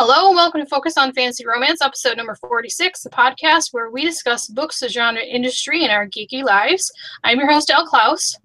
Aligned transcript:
Hello, 0.00 0.28
and 0.28 0.36
welcome 0.36 0.60
to 0.60 0.66
Focus 0.68 0.96
on 0.96 1.12
Fantasy 1.12 1.44
Romance, 1.44 1.82
episode 1.82 2.16
number 2.16 2.36
46, 2.36 3.02
the 3.02 3.10
podcast 3.10 3.70
where 3.72 3.90
we 3.90 4.04
discuss 4.04 4.46
books, 4.46 4.78
the 4.78 4.88
genre 4.88 5.20
industry, 5.20 5.82
and 5.82 5.90
our 5.90 6.06
geeky 6.06 6.44
lives. 6.44 6.88
I'm 7.24 7.40
your 7.40 7.50
host, 7.50 7.68
El 7.68 7.84
Klaus. 7.84 8.36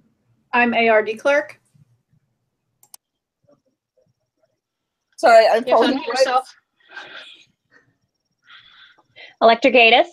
I'm 0.51 0.73
ARD 0.73 1.19
Clerk. 1.19 1.59
Sorry, 5.17 5.45
I'm 5.45 5.51
You 5.51 5.53
have 5.57 5.65
to 5.65 5.71
following 5.73 5.99
unmute 5.99 6.07
yourself. 6.07 6.55
Electrogatus. 9.39 10.07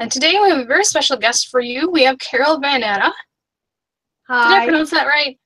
And 0.00 0.10
today 0.10 0.40
we 0.42 0.50
have 0.50 0.58
a 0.58 0.64
very 0.64 0.84
special 0.84 1.16
guest 1.16 1.50
for 1.50 1.60
you. 1.60 1.88
We 1.88 2.02
have 2.02 2.18
Carol 2.18 2.58
Van 2.58 2.80
Natta. 2.80 3.12
Hi. 4.26 4.48
Did 4.48 4.62
I 4.62 4.64
pronounce 4.64 4.90
that 4.90 5.06
right? 5.06 5.38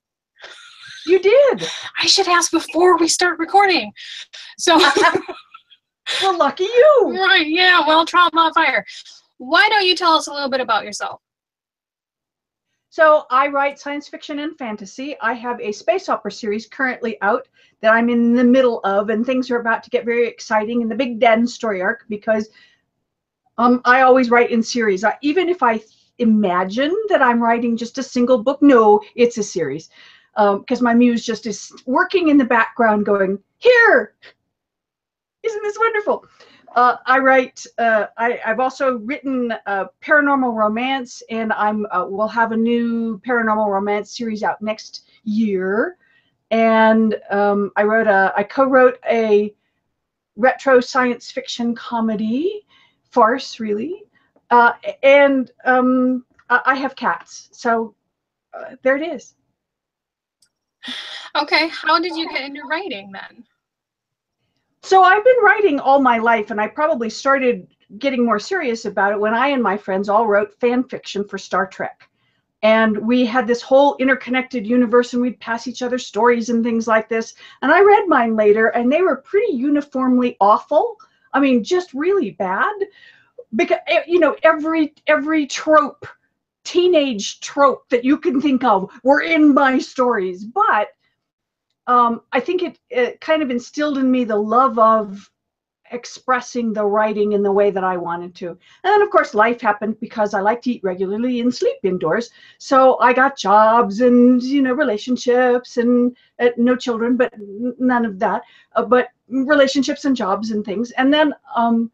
You 1.06 1.18
did. 1.20 1.66
I 2.00 2.06
should 2.06 2.28
ask 2.28 2.50
before 2.50 2.98
we 2.98 3.08
start 3.08 3.38
recording. 3.38 3.92
So, 4.58 4.78
Well, 6.22 6.36
lucky 6.36 6.64
you. 6.64 7.16
right, 7.18 7.46
yeah, 7.46 7.86
well, 7.86 8.04
trial 8.04 8.30
on 8.34 8.52
fire. 8.52 8.84
Why 9.38 9.68
don't 9.68 9.86
you 9.86 9.94
tell 9.94 10.12
us 10.12 10.26
a 10.26 10.32
little 10.32 10.50
bit 10.50 10.60
about 10.60 10.84
yourself? 10.84 11.20
So 12.90 13.24
I 13.30 13.46
write 13.46 13.78
science 13.78 14.08
fiction 14.08 14.40
and 14.40 14.58
fantasy. 14.58 15.16
I 15.20 15.32
have 15.34 15.60
a 15.60 15.70
space 15.70 16.08
opera 16.08 16.32
series 16.32 16.66
currently 16.66 17.16
out 17.22 17.46
that 17.80 17.92
I'm 17.92 18.10
in 18.10 18.34
the 18.34 18.44
middle 18.44 18.80
of, 18.80 19.10
and 19.10 19.24
things 19.24 19.50
are 19.50 19.60
about 19.60 19.84
to 19.84 19.90
get 19.90 20.04
very 20.04 20.26
exciting 20.26 20.82
in 20.82 20.88
the 20.88 20.96
Big 20.96 21.20
Den 21.20 21.46
story 21.46 21.80
arc 21.80 22.04
because 22.08 22.48
um, 23.58 23.80
I 23.84 24.02
always 24.02 24.28
write 24.28 24.50
in 24.50 24.62
series. 24.62 25.04
I, 25.04 25.16
even 25.22 25.48
if 25.48 25.62
I 25.62 25.80
imagine 26.18 26.94
that 27.08 27.22
I'm 27.22 27.40
writing 27.40 27.76
just 27.76 27.98
a 27.98 28.02
single 28.02 28.42
book, 28.42 28.60
no, 28.60 29.00
it's 29.14 29.38
a 29.38 29.42
series 29.42 29.88
because 30.36 30.80
my 30.80 30.94
muse 30.94 31.24
just 31.24 31.46
is 31.46 31.72
working 31.86 32.28
in 32.28 32.38
the 32.38 32.44
background, 32.44 33.04
going 33.04 33.38
here. 33.58 34.14
Isn't 35.42 35.62
this 35.62 35.78
wonderful? 35.78 36.24
Uh, 36.74 36.96
I 37.06 37.18
write. 37.18 37.66
Uh, 37.78 38.06
I, 38.16 38.40
I've 38.46 38.60
also 38.60 38.98
written 38.98 39.52
uh, 39.66 39.86
paranormal 40.02 40.54
romance, 40.54 41.22
and 41.30 41.52
I'm 41.52 41.86
uh, 41.90 42.06
we'll 42.08 42.28
have 42.28 42.52
a 42.52 42.56
new 42.56 43.20
paranormal 43.26 43.66
romance 43.68 44.16
series 44.16 44.42
out 44.42 44.62
next 44.62 45.08
year. 45.24 45.96
And 46.50 47.16
um, 47.30 47.72
I 47.76 47.82
wrote 47.84 48.06
a. 48.06 48.32
I 48.36 48.44
co-wrote 48.44 48.98
a 49.10 49.54
retro 50.36 50.80
science 50.80 51.30
fiction 51.30 51.74
comedy 51.74 52.66
farce, 53.10 53.58
really. 53.58 54.04
Uh, 54.50 54.72
and 55.02 55.50
um, 55.64 56.24
I 56.48 56.60
I 56.66 56.74
have 56.76 56.94
cats, 56.94 57.48
so 57.52 57.94
uh, 58.54 58.76
there 58.82 58.96
it 58.96 59.02
is. 59.02 59.34
Okay, 61.36 61.68
how 61.68 62.00
did 62.00 62.16
you 62.16 62.28
get 62.30 62.42
into 62.42 62.62
writing 62.68 63.12
then? 63.12 63.44
So 64.82 65.02
I've 65.02 65.24
been 65.24 65.42
writing 65.42 65.78
all 65.78 66.00
my 66.00 66.18
life, 66.18 66.50
and 66.50 66.60
I 66.60 66.66
probably 66.66 67.10
started 67.10 67.66
getting 67.98 68.24
more 68.24 68.38
serious 68.38 68.84
about 68.84 69.12
it 69.12 69.20
when 69.20 69.34
I 69.34 69.48
and 69.48 69.62
my 69.62 69.76
friends 69.76 70.08
all 70.08 70.26
wrote 70.26 70.58
fan 70.60 70.84
fiction 70.84 71.24
for 71.24 71.38
Star 71.38 71.66
Trek. 71.66 72.08
And 72.62 72.96
we 72.98 73.24
had 73.24 73.46
this 73.46 73.62
whole 73.62 73.96
interconnected 73.98 74.66
universe, 74.66 75.12
and 75.12 75.22
we'd 75.22 75.40
pass 75.40 75.66
each 75.66 75.82
other 75.82 75.98
stories 75.98 76.50
and 76.50 76.62
things 76.62 76.86
like 76.86 77.08
this. 77.08 77.34
And 77.62 77.72
I 77.72 77.80
read 77.80 78.06
mine 78.06 78.36
later, 78.36 78.68
and 78.68 78.92
they 78.92 79.02
were 79.02 79.16
pretty 79.16 79.52
uniformly 79.52 80.36
awful. 80.40 80.96
I 81.32 81.40
mean, 81.40 81.64
just 81.64 81.94
really 81.94 82.32
bad. 82.32 82.74
Because 83.56 83.78
eh, 83.86 84.02
you 84.06 84.20
know, 84.20 84.36
every 84.42 84.94
every 85.06 85.46
trope, 85.46 86.06
teenage 86.64 87.40
trope 87.40 87.88
that 87.88 88.04
you 88.04 88.18
can 88.18 88.40
think 88.40 88.64
of, 88.64 88.90
were 89.02 89.22
in 89.22 89.54
my 89.54 89.78
stories. 89.78 90.44
But 90.44 90.88
um, 91.86 92.22
I 92.32 92.40
think 92.40 92.62
it, 92.62 92.78
it 92.90 93.20
kind 93.20 93.42
of 93.42 93.50
instilled 93.50 93.98
in 93.98 94.10
me 94.10 94.24
the 94.24 94.36
love 94.36 94.78
of 94.78 95.30
expressing 95.92 96.72
the 96.72 96.84
writing 96.84 97.32
in 97.32 97.42
the 97.42 97.50
way 97.50 97.70
that 97.70 97.82
I 97.82 97.96
wanted 97.96 98.34
to. 98.36 98.48
And 98.50 98.58
then, 98.84 99.02
of 99.02 99.10
course, 99.10 99.34
life 99.34 99.60
happened 99.60 99.98
because 99.98 100.34
I 100.34 100.40
like 100.40 100.62
to 100.62 100.70
eat 100.70 100.84
regularly 100.84 101.40
and 101.40 101.52
sleep 101.52 101.78
indoors. 101.82 102.30
So 102.58 102.98
I 103.00 103.12
got 103.12 103.36
jobs 103.36 104.00
and, 104.00 104.40
you 104.40 104.62
know, 104.62 104.72
relationships 104.72 105.78
and 105.78 106.16
uh, 106.38 106.50
no 106.56 106.76
children, 106.76 107.16
but 107.16 107.34
none 107.36 108.04
of 108.04 108.20
that, 108.20 108.42
uh, 108.76 108.84
but 108.84 109.08
relationships 109.28 110.04
and 110.04 110.14
jobs 110.14 110.52
and 110.52 110.64
things. 110.64 110.92
And 110.92 111.12
then 111.12 111.34
um, 111.56 111.90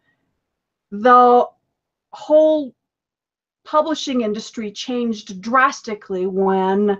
the 0.90 1.46
whole 2.10 2.74
publishing 3.66 4.22
industry 4.22 4.70
changed 4.70 5.40
drastically 5.42 6.26
when 6.26 6.98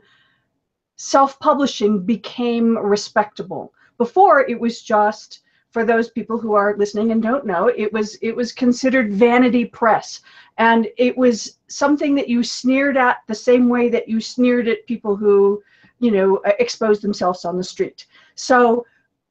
self-publishing 0.96 2.04
became 2.04 2.76
respectable. 2.76 3.72
Before 3.96 4.40
it 4.40 4.60
was 4.60 4.82
just 4.82 5.40
for 5.70 5.84
those 5.84 6.10
people 6.10 6.38
who 6.38 6.54
are 6.54 6.76
listening 6.76 7.12
and 7.12 7.22
don't 7.22 7.46
know, 7.46 7.68
it 7.68 7.92
was 7.92 8.16
it 8.22 8.34
was 8.34 8.52
considered 8.52 9.12
vanity 9.12 9.64
press, 9.64 10.20
and 10.58 10.88
it 10.96 11.16
was 11.16 11.58
something 11.68 12.14
that 12.14 12.28
you 12.28 12.42
sneered 12.42 12.96
at 12.96 13.18
the 13.28 13.34
same 13.34 13.68
way 13.68 13.88
that 13.90 14.08
you 14.08 14.20
sneered 14.20 14.68
at 14.68 14.86
people 14.86 15.16
who, 15.16 15.62
you 15.98 16.10
know, 16.10 16.40
exposed 16.58 17.02
themselves 17.02 17.44
on 17.44 17.56
the 17.56 17.64
street. 17.64 18.06
So, 18.34 18.86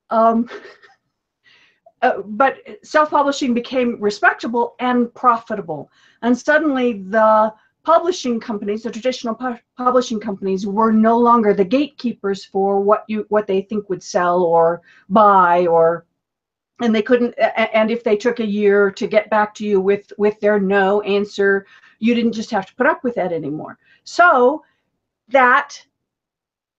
um, 0.09 0.47
uh, 2.06 2.22
but 2.22 2.58
self-publishing 2.84 3.54
became 3.54 4.00
respectable 4.00 4.76
and 4.80 5.14
profitable, 5.14 5.90
and 6.22 6.38
suddenly 6.38 7.02
the 7.02 7.54
publishing 7.84 8.40
companies, 8.40 8.84
the 8.84 8.92
traditional 8.92 9.36
pu- 9.36 9.60
publishing 9.78 10.20
companies, 10.20 10.68
were 10.68 10.92
no 10.92 11.18
longer 11.18 11.54
the 11.54 11.66
gatekeepers 11.66 12.46
for 12.46 12.80
what 12.80 13.06
you 13.08 13.26
what 13.30 13.48
they 13.48 13.62
think 13.62 13.90
would 13.90 14.04
sell 14.04 14.44
or 14.44 14.82
buy 15.10 15.66
or 15.68 16.06
and 16.82 16.94
they 16.94 17.02
couldn't 17.02 17.34
and 17.74 17.90
if 17.90 18.04
they 18.04 18.18
took 18.18 18.40
a 18.40 18.46
year 18.46 18.92
to 18.92 19.08
get 19.08 19.30
back 19.30 19.56
to 19.56 19.66
you 19.66 19.80
with 19.80 20.12
with 20.18 20.40
their 20.40 20.60
no 20.60 21.02
answer 21.02 21.66
you 22.00 22.14
didn't 22.14 22.34
just 22.34 22.52
have 22.52 22.66
to 22.66 22.76
put 22.76 22.88
up 22.88 23.04
with 23.04 23.16
that 23.16 23.32
anymore. 23.32 23.78
So 24.04 24.64
that 25.30 25.82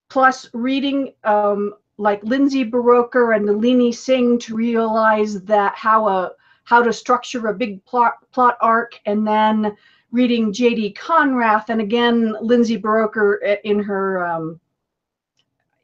plus 0.09 0.49
reading 0.53 1.13
um, 1.23 1.73
like 1.97 2.23
Lindsay 2.23 2.63
Buroker 2.69 3.35
and 3.35 3.45
nalini 3.45 3.91
singh 3.91 4.37
to 4.39 4.55
realize 4.55 5.41
that 5.43 5.75
how 5.75 6.07
a 6.07 6.31
how 6.63 6.81
to 6.81 6.91
structure 6.91 7.47
a 7.47 7.53
big 7.53 7.83
plot 7.85 8.13
plot 8.31 8.57
arc 8.61 8.99
and 9.05 9.25
then 9.25 9.75
reading 10.11 10.53
J.D. 10.53 10.93
Conrath 10.93 11.69
and 11.69 11.81
again 11.81 12.35
Lindsay 12.41 12.79
Buroker 12.79 13.57
in 13.63 13.79
her 13.79 14.25
um, 14.25 14.59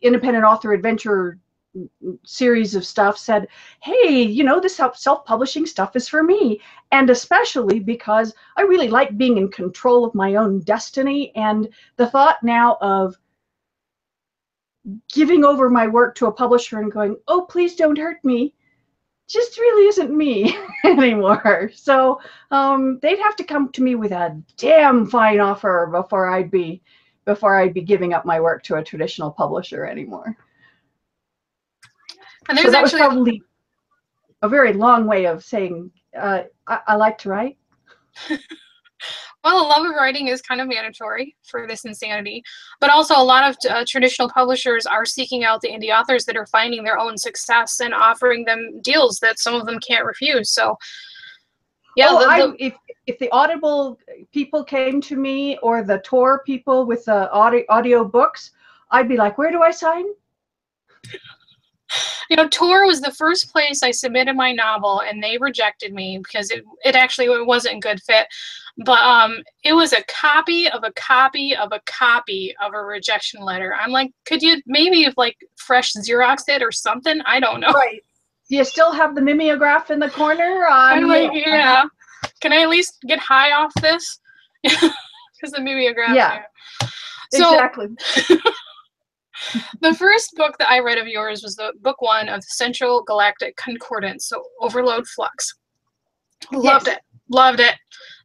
independent 0.01 0.45
author 0.45 0.73
adventure 0.73 1.39
series 2.23 2.75
of 2.75 2.85
stuff 2.85 3.17
said, 3.17 3.47
"Hey, 3.81 4.21
you 4.21 4.43
know 4.43 4.59
this 4.59 4.79
self-publishing 4.93 5.65
stuff 5.65 5.95
is 5.95 6.07
for 6.07 6.21
me," 6.21 6.61
and 6.91 7.09
especially 7.09 7.79
because 7.79 8.33
I 8.57 8.61
really 8.61 8.89
like 8.89 9.17
being 9.17 9.37
in 9.37 9.49
control 9.49 10.05
of 10.05 10.13
my 10.13 10.35
own 10.35 10.59
destiny 10.59 11.31
and 11.35 11.67
the 11.97 12.07
thought 12.07 12.43
now 12.43 12.77
of 12.81 13.17
giving 15.11 15.43
over 15.45 15.69
my 15.69 15.87
work 15.87 16.15
to 16.15 16.27
a 16.27 16.31
publisher 16.31 16.79
and 16.79 16.91
going, 16.91 17.17
"Oh, 17.27 17.45
please 17.49 17.75
don't 17.75 17.97
hurt 17.97 18.23
me." 18.23 18.53
just 19.27 19.57
really 19.57 19.87
isn't 19.87 20.15
me 20.15 20.57
anymore. 20.85 21.71
So 21.73 22.19
um, 22.51 22.99
they'd 23.01 23.19
have 23.19 23.35
to 23.37 23.43
come 23.43 23.71
to 23.71 23.81
me 23.81 23.95
with 23.95 24.11
a 24.11 24.41
damn 24.57 25.05
fine 25.05 25.39
offer 25.39 25.89
before 25.91 26.29
I'd 26.29 26.51
be 26.51 26.81
before 27.25 27.57
I'd 27.57 27.73
be 27.73 27.81
giving 27.81 28.13
up 28.13 28.25
my 28.25 28.39
work 28.39 28.63
to 28.63 28.75
a 28.75 28.83
traditional 28.83 29.31
publisher 29.31 29.85
anymore. 29.85 30.35
And 32.49 32.57
So 32.57 32.63
there's 32.63 32.73
that 32.73 32.81
was 32.81 32.93
actually 32.93 33.07
probably 33.07 33.43
a 34.41 34.49
very 34.49 34.73
long 34.73 35.07
way 35.07 35.25
of 35.25 35.43
saying 35.43 35.89
uh, 36.17 36.43
I, 36.67 36.79
I 36.87 36.95
like 36.95 37.17
to 37.19 37.29
write. 37.29 37.57
Well, 39.43 39.61
the 39.61 39.67
love 39.67 39.85
of 39.85 39.95
writing 39.95 40.27
is 40.29 40.41
kind 40.41 40.61
of 40.61 40.69
mandatory 40.69 41.35
for 41.43 41.67
this 41.67 41.83
insanity, 41.83 42.43
but 42.79 42.89
also 42.89 43.15
a 43.17 43.23
lot 43.23 43.49
of 43.49 43.57
uh, 43.69 43.83
traditional 43.85 44.29
publishers 44.29 44.85
are 44.85 45.05
seeking 45.05 45.43
out 45.43 45.59
the 45.59 45.69
indie 45.69 45.93
authors 45.97 46.23
that 46.25 46.37
are 46.37 46.45
finding 46.47 46.83
their 46.83 46.97
own 46.97 47.17
success 47.17 47.81
and 47.81 47.93
offering 47.93 48.45
them 48.45 48.79
deals 48.81 49.19
that 49.19 49.39
some 49.39 49.53
of 49.53 49.65
them 49.65 49.79
can't 49.79 50.05
refuse. 50.05 50.49
So, 50.49 50.77
yeah, 51.97 52.07
oh, 52.09 52.19
the- 52.19 52.25
I, 52.29 52.53
if 52.59 52.73
if 53.05 53.19
the 53.19 53.29
Audible 53.31 53.99
people 54.31 54.63
came 54.63 55.01
to 55.01 55.17
me 55.17 55.57
or 55.57 55.83
the 55.83 55.99
Tor 55.99 56.41
people 56.45 56.85
with 56.85 57.03
the 57.03 57.29
audio 57.31 57.63
audio 57.67 58.05
books, 58.05 58.51
I'd 58.91 59.09
be 59.09 59.17
like, 59.17 59.37
where 59.37 59.51
do 59.51 59.61
I 59.61 59.71
sign? 59.71 60.05
You 62.29 62.35
know, 62.35 62.47
Tor 62.47 62.85
was 62.85 63.01
the 63.01 63.11
first 63.11 63.51
place 63.51 63.83
I 63.83 63.91
submitted 63.91 64.35
my 64.35 64.51
novel, 64.51 65.01
and 65.01 65.21
they 65.21 65.37
rejected 65.37 65.93
me 65.93 66.19
because 66.19 66.51
it 66.51 66.63
it 66.83 66.95
actually 66.95 67.27
wasn't 67.45 67.77
a 67.77 67.79
good 67.79 68.01
fit. 68.01 68.27
But 68.77 68.99
um, 68.99 69.43
it 69.63 69.73
was 69.73 69.93
a 69.93 70.03
copy 70.05 70.67
of 70.67 70.83
a 70.83 70.91
copy 70.93 71.55
of 71.55 71.71
a 71.71 71.81
copy 71.85 72.55
of 72.61 72.73
a 72.73 72.81
rejection 72.81 73.41
letter. 73.41 73.75
I'm 73.75 73.91
like, 73.91 74.11
could 74.25 74.41
you 74.41 74.61
maybe 74.65 75.03
have 75.03 75.13
like 75.15 75.37
fresh 75.55 75.93
Xerox 75.93 76.43
it 76.47 76.63
or 76.63 76.71
something? 76.71 77.21
I 77.25 77.39
don't 77.39 77.59
know. 77.59 77.71
Right. 77.71 78.03
Do 78.49 78.57
you 78.57 78.63
still 78.65 78.91
have 78.91 79.15
the 79.15 79.21
mimeograph 79.21 79.91
in 79.91 79.99
the 79.99 80.09
corner? 80.09 80.65
I'm 80.69 81.03
Um, 81.05 81.09
like, 81.09 81.31
yeah. 81.33 81.85
Can 82.41 82.51
I 82.51 82.63
at 82.63 82.69
least 82.69 82.99
get 83.07 83.19
high 83.19 83.51
off 83.51 83.73
this? 83.75 84.19
Because 85.43 85.57
the 85.57 85.61
mimeograph. 85.61 86.15
Yeah. 86.15 86.43
So 87.33 87.53
exactly. 87.53 87.87
the 89.81 89.93
first 89.95 90.33
book 90.35 90.55
that 90.59 90.69
I 90.69 90.79
read 90.79 90.97
of 90.97 91.07
yours 91.07 91.43
was 91.43 91.55
the 91.55 91.73
book 91.81 92.01
one 92.01 92.29
of 92.29 92.41
the 92.41 92.47
Central 92.49 93.03
Galactic 93.03 93.55
Concordance, 93.57 94.27
so 94.27 94.43
Overload 94.61 95.07
Flux. 95.07 95.55
Loved 96.51 96.87
Yes. 96.87 96.97
it. 96.97 97.03
Loved 97.29 97.59
it. 97.61 97.75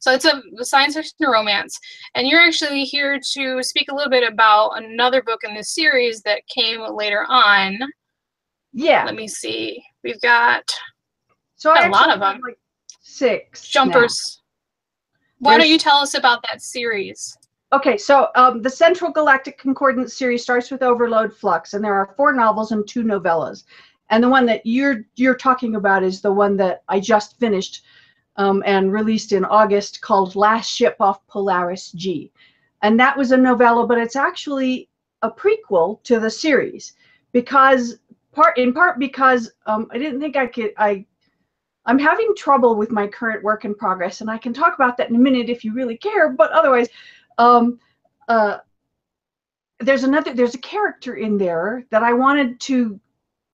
So 0.01 0.13
it's 0.13 0.25
a 0.25 0.43
science 0.65 0.95
fiction 0.95 1.15
romance. 1.29 1.79
And 2.15 2.27
you're 2.27 2.41
actually 2.41 2.83
here 2.85 3.21
to 3.35 3.63
speak 3.63 3.91
a 3.91 3.95
little 3.95 4.11
bit 4.11 4.27
about 4.31 4.71
another 4.83 5.23
book 5.23 5.41
in 5.45 5.55
this 5.55 5.75
series 5.75 6.21
that 6.23 6.43
came 6.49 6.81
later 6.95 7.25
on. 7.29 7.79
Yeah. 8.73 9.05
Let 9.05 9.15
me 9.15 9.29
see. 9.29 9.83
We've 10.03 10.21
got 10.21 10.63
So 11.57 11.73
Got 11.75 11.87
a 11.87 11.91
lot 11.91 12.11
of 12.11 12.21
them. 12.21 12.41
Like 12.45 12.59
six. 13.01 13.63
now. 13.75 13.85
Jumpers. 13.85 14.43
Why 15.39 15.57
don't 15.57 15.69
you 15.69 15.79
tell 15.79 15.99
us 15.99 16.15
about 16.15 16.43
that 16.51 16.61
series? 16.61 17.38
Okay, 17.71 17.99
so 17.99 18.29
um, 18.35 18.63
the 18.63 18.71
Central 18.71 19.11
Galactic 19.11 19.59
Concordance 19.59 20.15
series 20.15 20.43
starts 20.43 20.71
with 20.71 20.83
Overload 20.83 21.35
Flux, 21.35 21.75
and 21.75 21.85
there 21.85 21.95
are 21.95 22.15
four 22.17 22.33
novels 22.33 22.73
and 22.73 22.89
two 22.89 23.03
novellas. 23.03 23.65
And 24.09 24.25
the 24.25 24.29
one 24.29 24.47
that 24.47 24.65
you're 24.65 25.05
you're 25.17 25.35
talking 25.35 25.77
about 25.77 26.03
is 26.03 26.23
the 26.23 26.33
one 26.33 26.57
that 26.57 26.83
I 26.89 26.99
just 26.99 27.39
finished 27.39 27.85
um, 28.37 28.63
and 28.65 28.91
released 28.91 29.33
in 29.33 29.45
August, 29.45 30.01
called 30.01 30.35
Last 30.35 30.71
Ship 30.71 30.97
Off 30.99 31.27
Polaris 31.27 31.93
G. 31.93 32.33
And 32.81 32.99
that 33.01 33.19
was 33.19 33.33
a 33.33 33.37
novella, 33.37 33.87
but 33.87 33.99
it's 33.99 34.17
actually 34.17 34.89
a 35.21 35.31
prequel 35.31 36.03
to 36.05 36.19
the 36.21 36.31
series 36.31 36.95
because 37.33 37.99
part 38.33 38.57
in 38.57 38.73
part 38.73 38.99
because 38.99 39.51
um, 39.67 39.89
I 39.91 39.99
didn't 39.99 40.21
think 40.21 40.37
I 40.37 40.47
could 40.47 40.73
I 40.79 41.05
I'm 41.85 41.99
having 41.99 42.35
trouble 42.35 42.77
with 42.77 42.91
my 42.91 43.07
current 43.07 43.43
work 43.43 43.67
in 43.67 43.75
progress, 43.75 44.23
and 44.23 44.31
I 44.31 44.39
can 44.39 44.55
talk 44.55 44.75
about 44.75 44.97
that 44.97 45.11
in 45.11 45.17
a 45.17 45.19
minute 45.19 45.51
if 45.51 45.65
you 45.65 45.75
really 45.75 45.99
care. 45.99 46.31
But 46.31 46.53
otherwise, 46.53 46.89
um, 47.39 47.79
uh, 48.29 48.59
there's 49.81 50.05
another 50.05 50.35
there's 50.35 50.55
a 50.55 50.59
character 50.59 51.15
in 51.15 51.39
there 51.39 51.85
that 51.91 52.03
I 52.03 52.13
wanted 52.13 52.61
to 52.61 53.01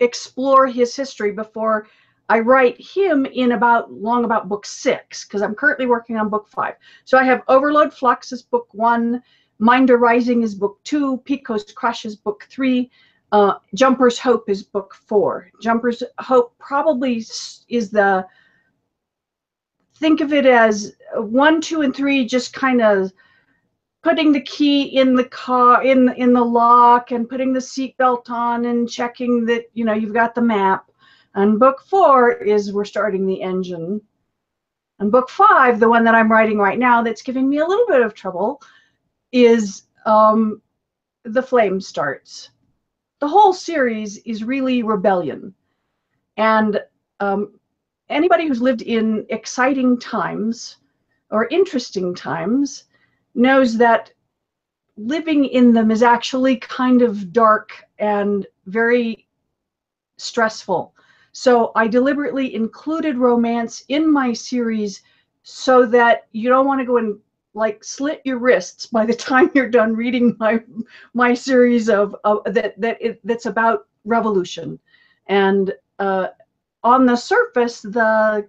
explore 0.01 0.67
his 0.67 0.97
history 0.97 1.33
before 1.33 1.87
I 2.29 2.41
write 2.41 2.81
him 2.81 3.27
in 3.27 3.53
about 3.53 3.93
long 3.93 4.25
about 4.25 4.49
book 4.49 4.65
six 4.65 5.25
because 5.25 5.43
I'm 5.43 5.55
currently 5.55 5.87
working 5.87 6.17
on 6.17 6.31
book 6.31 6.49
five. 6.49 6.75
So 7.05 7.19
I 7.19 7.25
have 7.25 7.43
Overload 7.49 7.93
Flux 7.93 8.33
is 8.33 8.43
book 8.43 8.69
one, 8.73 9.23
Minder 9.59 9.99
Rising 9.99 10.43
is 10.43 10.55
book 10.55 10.83
two, 10.85 11.19
Pico's 11.27 11.71
Crush 11.73 12.07
is 12.07 12.17
book 12.17 12.47
three, 12.51 12.91
uh, 13.33 13.55
Jumper's 13.75 14.19
Hope 14.19 14.49
is 14.49 14.63
book 14.63 14.95
four. 14.95 15.51
Jumper's 15.61 16.03
Hope 16.19 16.57
probably 16.59 17.19
is 17.69 17.91
the 17.91 18.27
think 19.97 20.21
of 20.21 20.33
it 20.33 20.47
as 20.47 20.97
one, 21.15 21.61
two, 21.61 21.83
and 21.83 21.95
three 21.95 22.27
just 22.27 22.53
kind 22.53 22.81
of 22.81 23.13
putting 24.05 24.33
the 24.33 24.43
key 24.43 24.83
in 24.99 25.17
the 25.17 25.25
car 25.25 25.83
in 25.83 26.13
in 26.17 26.35
the 26.35 26.45
lock 26.45 27.11
and 27.11 27.29
putting 27.29 27.53
the 27.53 27.59
seatbelt 27.59 28.31
on 28.31 28.67
and 28.67 28.89
checking 28.89 29.47
that 29.47 29.65
you 29.73 29.85
know 29.85 29.95
you've 29.95 30.13
got 30.13 30.35
the 30.35 30.43
map. 30.43 30.91
And 31.35 31.59
book 31.59 31.83
four 31.89 32.33
is 32.33 32.73
we're 32.73 32.85
starting 32.85 33.27
the 33.27 33.43
engine. 33.43 34.01
And 35.01 35.11
book 35.11 35.29
five, 35.29 35.81
the 35.81 35.89
one 35.89 36.05
that 36.05 36.15
I'm 36.15 36.31
writing 36.31 36.59
right 36.59 36.79
now, 36.79 37.03
that's 37.03 37.23
giving 37.23 37.49
me 37.49 37.59
a 37.59 37.67
little 37.67 37.87
bit 37.89 38.03
of 38.03 38.15
trouble, 38.15 38.63
is 39.33 39.85
um, 40.07 40.63
the 41.25 41.43
flame 41.43 41.81
starts. 41.81 42.51
The 43.19 43.27
whole 43.27 43.53
series 43.53 44.19
is 44.19 44.45
really 44.45 44.85
rebellion, 44.85 45.53
and 46.37 46.81
um, 47.21 47.59
anybody 48.11 48.47
who's 48.47 48.61
lived 48.61 48.83
in 48.83 49.27
exciting 49.31 49.99
times 49.99 50.77
or 51.31 51.49
interesting 51.49 52.15
times 52.15 52.85
knows 53.35 53.77
that 53.79 54.13
living 54.97 55.45
in 55.47 55.73
them 55.73 55.91
is 55.91 56.03
actually 56.03 56.57
kind 56.57 57.03
of 57.03 57.33
dark 57.33 57.85
and 57.99 58.47
very 58.67 59.27
stressful. 60.17 60.95
So 61.33 61.73
I 61.75 61.89
deliberately 61.89 62.55
included 62.55 63.17
romance 63.17 63.85
in 63.89 64.11
my 64.11 64.33
series 64.33 65.03
so 65.43 65.85
that 65.87 66.27
you 66.33 66.49
don't 66.49 66.67
want 66.67 66.81
to 66.81 66.87
go 66.87 66.97
and 66.99 67.19
like 67.55 67.85
slit 67.85 68.21
your 68.25 68.39
wrists 68.39 68.87
by 68.87 69.07
the 69.07 69.15
time 69.31 69.51
you're 69.55 69.69
done 69.69 69.95
reading 69.95 70.37
my 70.39 70.63
my 71.13 71.35
series 71.35 71.89
of, 71.89 72.15
of 72.25 72.43
that 72.47 72.81
that 72.81 72.99
it, 73.01 73.21
that's 73.25 73.47
about 73.47 73.87
revolution 74.05 74.79
and 75.27 75.73
uh, 75.99 76.29
on 76.83 77.07
the 77.07 77.17
surface 77.17 77.81
the 77.81 78.47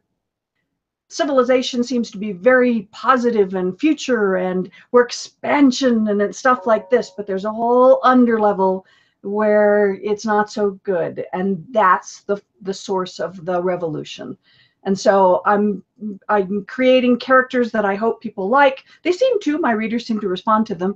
civilization 1.08 1.84
seems 1.84 2.10
to 2.12 2.18
be 2.18 2.32
very 2.32 2.88
positive 2.92 3.54
and 3.54 3.80
future 3.80 4.38
and 4.38 4.72
we're 4.92 5.04
expansion 5.04 6.08
and 6.08 6.36
stuff 6.36 6.66
like 6.66 6.90
this 6.90 7.12
but 7.16 7.28
there's 7.28 7.46
a 7.46 7.52
whole 7.52 8.02
underlevel 8.02 8.84
where 9.26 9.98
it's 10.04 10.26
not 10.26 10.52
so 10.52 10.72
good. 10.84 11.26
And 11.34 11.66
that's 11.72 12.22
the 12.22 12.42
the 12.62 12.74
source 12.74 13.20
of 13.20 13.46
the 13.46 13.62
revolution. 13.62 14.38
And 14.84 14.98
so 14.98 15.42
i'm 15.46 15.84
i'm 16.30 16.64
creating 16.66 17.18
characters 17.18 17.72
that 17.72 17.86
i 17.86 17.96
hope 17.96 18.22
people 18.22 18.48
like. 18.48 18.84
They 19.04 19.12
seem 19.12 19.40
to 19.42 19.58
my 19.58 19.72
readers 19.72 20.06
seem 20.06 20.20
to 20.22 20.28
respond 20.28 20.68
to 20.68 20.76
them 20.76 20.96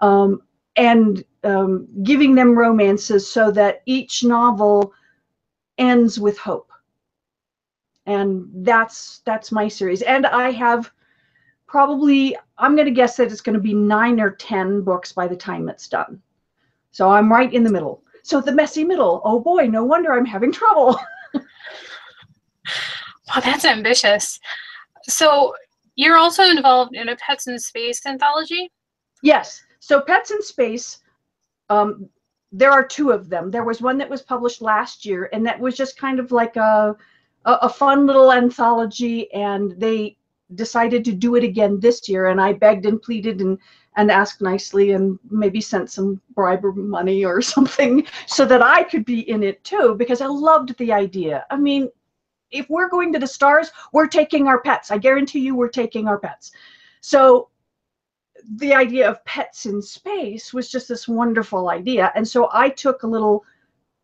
um, 0.00 0.42
and 0.76 1.24
um, 1.44 1.86
giving 2.02 2.34
them 2.34 2.58
romances 2.58 3.30
so 3.30 3.50
that 3.52 3.82
each 3.86 4.24
novel 4.24 4.92
ends 5.78 6.18
with 6.18 6.36
hope 6.36 6.67
and 8.08 8.48
that's 8.64 9.20
that's 9.26 9.52
my 9.52 9.68
series. 9.68 10.02
And 10.02 10.26
i 10.26 10.50
have 10.50 10.90
probably 11.66 12.36
i'm 12.56 12.74
going 12.74 12.86
to 12.86 13.00
guess 13.00 13.16
that 13.16 13.30
it's 13.30 13.42
going 13.42 13.54
to 13.54 13.60
be 13.60 13.74
nine 13.74 14.18
or 14.18 14.30
ten 14.30 14.80
books 14.82 15.12
by 15.12 15.28
the 15.28 15.36
time 15.36 15.68
it's 15.68 15.88
done. 15.88 16.20
So 16.90 17.10
i'm 17.10 17.30
right 17.30 17.52
in 17.52 17.62
the 17.62 17.70
middle. 17.70 18.02
So 18.22 18.40
the 18.40 18.52
messy 18.52 18.82
middle 18.84 19.20
oh 19.24 19.38
boy 19.38 19.66
no 19.66 19.84
wonder 19.84 20.12
i'm 20.12 20.24
having 20.26 20.52
trouble. 20.52 20.98
Well 23.34 23.42
that's 23.42 23.66
ambitious. 23.66 24.40
So 25.02 25.54
you're 25.96 26.16
also 26.16 26.44
involved 26.44 26.96
in 26.96 27.10
a 27.10 27.16
Pets 27.16 27.46
in 27.46 27.58
Space 27.58 28.06
anthology? 28.06 28.70
yes. 29.22 29.62
So 29.80 30.00
pets 30.00 30.30
in 30.30 30.42
space 30.42 30.98
um, 31.68 32.08
there 32.52 32.70
are 32.70 32.86
two 32.86 33.10
of 33.10 33.28
them. 33.28 33.50
There 33.50 33.64
was 33.64 33.82
one 33.82 33.98
that 33.98 34.08
was 34.08 34.22
published 34.22 34.62
last 34.62 35.04
year 35.04 35.28
and 35.32 35.44
that 35.46 35.60
was 35.60 35.76
just 35.76 35.98
kind 35.98 36.18
of 36.18 36.32
like 36.32 36.56
a 36.56 36.96
a, 37.48 37.52
a 37.62 37.68
fun 37.68 38.06
little 38.06 38.30
anthology 38.30 39.32
and 39.32 39.72
they 39.80 40.16
decided 40.54 41.04
to 41.04 41.12
do 41.12 41.34
it 41.34 41.44
again 41.44 41.80
this 41.80 42.08
year 42.08 42.26
and 42.26 42.40
i 42.40 42.52
begged 42.52 42.86
and 42.86 43.02
pleaded 43.02 43.40
and 43.40 43.58
and 43.96 44.10
asked 44.10 44.40
nicely 44.40 44.92
and 44.92 45.18
maybe 45.30 45.60
sent 45.60 45.90
some 45.90 46.20
bribe 46.34 46.62
money 46.76 47.24
or 47.24 47.42
something 47.54 48.06
so 48.26 48.44
that 48.44 48.62
i 48.62 48.82
could 48.82 49.04
be 49.04 49.28
in 49.30 49.42
it 49.42 49.62
too 49.64 49.94
because 49.98 50.20
i 50.20 50.26
loved 50.26 50.76
the 50.78 50.92
idea. 50.92 51.44
I 51.50 51.56
mean 51.56 51.88
if 52.50 52.68
we're 52.70 52.88
going 52.88 53.12
to 53.12 53.18
the 53.18 53.26
stars 53.26 53.70
we're 53.92 54.06
taking 54.06 54.46
our 54.46 54.60
pets. 54.60 54.90
I 54.90 54.98
guarantee 54.98 55.40
you 55.40 55.54
we're 55.54 55.68
taking 55.68 56.08
our 56.08 56.18
pets. 56.18 56.52
So 57.02 57.50
the 58.56 58.74
idea 58.74 59.08
of 59.08 59.22
pets 59.26 59.66
in 59.66 59.82
space 59.82 60.54
was 60.54 60.70
just 60.70 60.88
this 60.88 61.08
wonderful 61.08 61.68
idea 61.68 62.12
and 62.14 62.26
so 62.26 62.48
i 62.52 62.68
took 62.68 63.02
a 63.02 63.12
little 63.14 63.44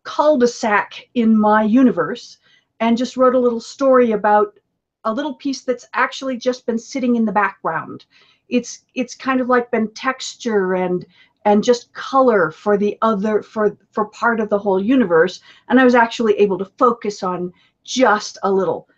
cul-de-sac 0.03 1.07
in 1.15 1.35
my 1.35 1.63
universe 1.63 2.37
and 2.79 2.97
just 2.97 3.17
wrote 3.17 3.35
a 3.35 3.39
little 3.39 3.59
story 3.59 4.11
about 4.11 4.59
a 5.05 5.13
little 5.13 5.35
piece 5.35 5.61
that's 5.61 5.87
actually 5.93 6.37
just 6.37 6.65
been 6.65 6.79
sitting 6.79 7.15
in 7.15 7.25
the 7.25 7.31
background. 7.31 8.05
It's 8.49 8.83
it's 8.93 9.15
kind 9.15 9.41
of 9.41 9.49
like 9.49 9.71
been 9.71 9.91
texture 9.93 10.73
and 10.73 11.05
and 11.45 11.63
just 11.63 11.93
color 11.93 12.51
for 12.51 12.77
the 12.77 12.97
other 13.01 13.41
for 13.41 13.77
for 13.91 14.05
part 14.05 14.39
of 14.39 14.49
the 14.49 14.59
whole 14.59 14.81
universe. 14.81 15.39
And 15.69 15.79
i 15.79 15.83
was 15.83 15.95
actually 15.95 16.33
able 16.37 16.57
to 16.57 16.71
focus 16.77 17.23
on 17.23 17.53
just 17.83 18.37
a 18.43 18.51
little 18.51 18.89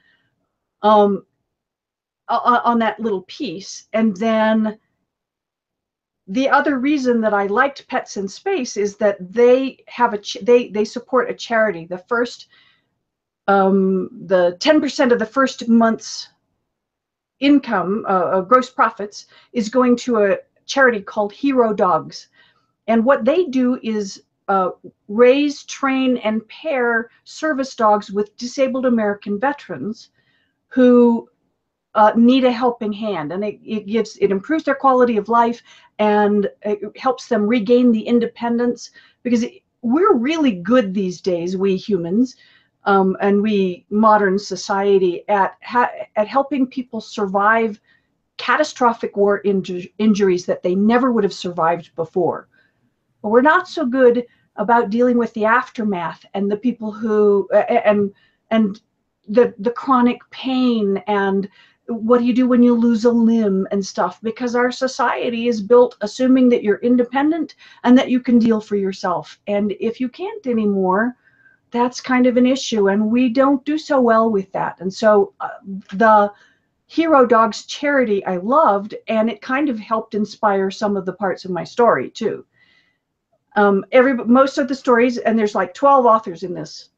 um 0.81 1.25
on 2.29 2.79
that 2.79 2.99
little 2.99 3.23
piece. 3.23 3.87
And 3.93 4.15
then 4.17 4.77
the 6.27 6.49
other 6.49 6.77
reason 6.77 7.21
that 7.21 7.33
I 7.33 7.47
liked 7.47 7.87
Pets 7.87 8.17
in 8.17 8.27
Space 8.27 8.75
is 8.75 8.97
that 8.97 9.17
they 9.33 9.77
have 9.87 10.13
a 10.13 10.21
they 10.41 10.69
they 10.69 10.83
support 10.83 11.29
a 11.29 11.33
charity. 11.33 11.85
The 11.85 11.99
first 12.09 12.47
um, 13.47 14.09
the 14.25 14.57
10% 14.59 15.11
of 15.11 15.19
the 15.19 15.25
first 15.25 15.67
month's 15.67 16.29
income, 17.39 18.05
uh, 18.07 18.11
uh, 18.11 18.41
gross 18.41 18.69
profits, 18.69 19.27
is 19.53 19.69
going 19.69 19.95
to 19.95 20.23
a 20.23 20.37
charity 20.65 21.01
called 21.01 21.31
Hero 21.31 21.73
Dogs. 21.73 22.27
And 22.87 23.05
what 23.05 23.25
they 23.25 23.45
do 23.45 23.79
is 23.83 24.23
uh, 24.47 24.71
raise, 25.07 25.63
train, 25.63 26.17
and 26.17 26.47
pair 26.47 27.09
service 27.25 27.75
dogs 27.75 28.11
with 28.11 28.35
disabled 28.37 28.85
American 28.85 29.39
veterans 29.39 30.09
who 30.69 31.29
uh, 31.95 32.13
need 32.15 32.43
a 32.43 32.51
helping 32.51 32.93
hand. 32.93 33.31
And 33.31 33.43
it, 33.43 33.59
it 33.63 33.87
gives, 33.87 34.17
it 34.17 34.31
improves 34.31 34.63
their 34.63 34.75
quality 34.75 35.17
of 35.17 35.29
life 35.29 35.61
and 35.99 36.49
it 36.61 36.79
helps 36.97 37.27
them 37.27 37.47
regain 37.47 37.91
the 37.91 38.01
independence 38.01 38.91
because 39.23 39.43
it, 39.43 39.63
we're 39.81 40.15
really 40.15 40.53
good 40.53 40.93
these 40.93 41.21
days, 41.21 41.57
we 41.57 41.75
humans, 41.75 42.35
um, 42.87 43.17
and 43.19 43.41
we 43.41 43.85
modern 43.89 44.39
society 44.39 45.27
at 45.27 45.57
at 46.15 46.27
helping 46.27 46.65
people 46.65 47.01
survive 47.01 47.79
catastrophic 48.37 49.17
war 49.17 49.41
inju- 49.43 49.91
injuries 49.99 50.45
that 50.45 50.63
they 50.63 50.73
never 50.73 51.11
would 51.11 51.23
have 51.23 51.33
survived 51.33 51.93
before. 51.95 52.47
But 53.21 53.29
we're 53.29 53.41
not 53.41 53.67
so 53.67 53.85
good 53.85 54.25
about 54.55 54.89
dealing 54.89 55.17
with 55.17 55.33
the 55.33 55.45
aftermath 55.45 56.25
and 56.33 56.49
the 56.49 56.57
people 56.57 56.91
who 56.91 57.49
and 57.51 58.11
and 58.51 58.79
the 59.27 59.53
the 59.59 59.71
chronic 59.71 60.19
pain 60.31 61.03
and 61.07 61.49
what 61.87 62.19
do 62.19 62.25
you 62.25 62.33
do 62.33 62.47
when 62.47 62.63
you 62.63 62.73
lose 62.73 63.05
a 63.05 63.11
limb 63.11 63.67
and 63.71 63.85
stuff 63.85 64.19
because 64.21 64.55
our 64.55 64.71
society 64.71 65.47
is 65.47 65.61
built 65.61 65.97
assuming 66.01 66.49
that 66.49 66.63
you're 66.63 66.79
independent 66.79 67.55
and 67.83 67.97
that 67.97 68.09
you 68.09 68.19
can 68.19 68.39
deal 68.39 68.59
for 68.59 68.75
yourself 68.75 69.39
and 69.47 69.73
if 69.79 69.99
you 69.99 70.09
can't 70.09 70.47
anymore 70.47 71.15
that's 71.71 72.01
kind 72.01 72.27
of 72.27 72.37
an 72.37 72.45
issue 72.45 72.89
and 72.89 73.11
we 73.11 73.29
don't 73.29 73.63
do 73.65 73.77
so 73.77 73.99
well 73.99 74.29
with 74.29 74.51
that. 74.53 74.79
And 74.79 74.93
so 74.93 75.33
uh, 75.39 75.49
the 75.93 76.31
hero 76.87 77.25
dogs 77.25 77.65
charity 77.65 78.25
i 78.25 78.37
loved 78.37 78.95
and 79.09 79.29
it 79.29 79.41
kind 79.41 79.67
of 79.67 79.77
helped 79.77 80.15
inspire 80.15 80.71
some 80.71 80.95
of 80.95 81.05
the 81.05 81.11
parts 81.13 81.43
of 81.43 81.51
my 81.51 81.63
story 81.63 82.09
too. 82.09 82.45
Um, 83.57 83.85
every 83.91 84.13
most 84.13 84.57
of 84.57 84.67
the 84.67 84.75
stories 84.75 85.17
and 85.17 85.37
there's 85.37 85.55
like 85.55 85.73
12 85.73 86.05
authors 86.05 86.43
in 86.43 86.53
this 86.53 86.89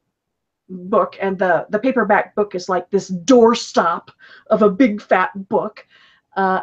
book 0.70 1.18
and 1.20 1.40
the 1.40 1.66
the 1.70 1.80
paperback 1.80 2.36
book 2.36 2.54
is 2.54 2.70
like 2.70 2.90
this 2.90 3.10
doorstop 3.10 4.10
of 4.52 4.62
a 4.62 4.70
big 4.70 5.02
fat 5.02 5.32
book. 5.50 5.86
Uh, 6.36 6.62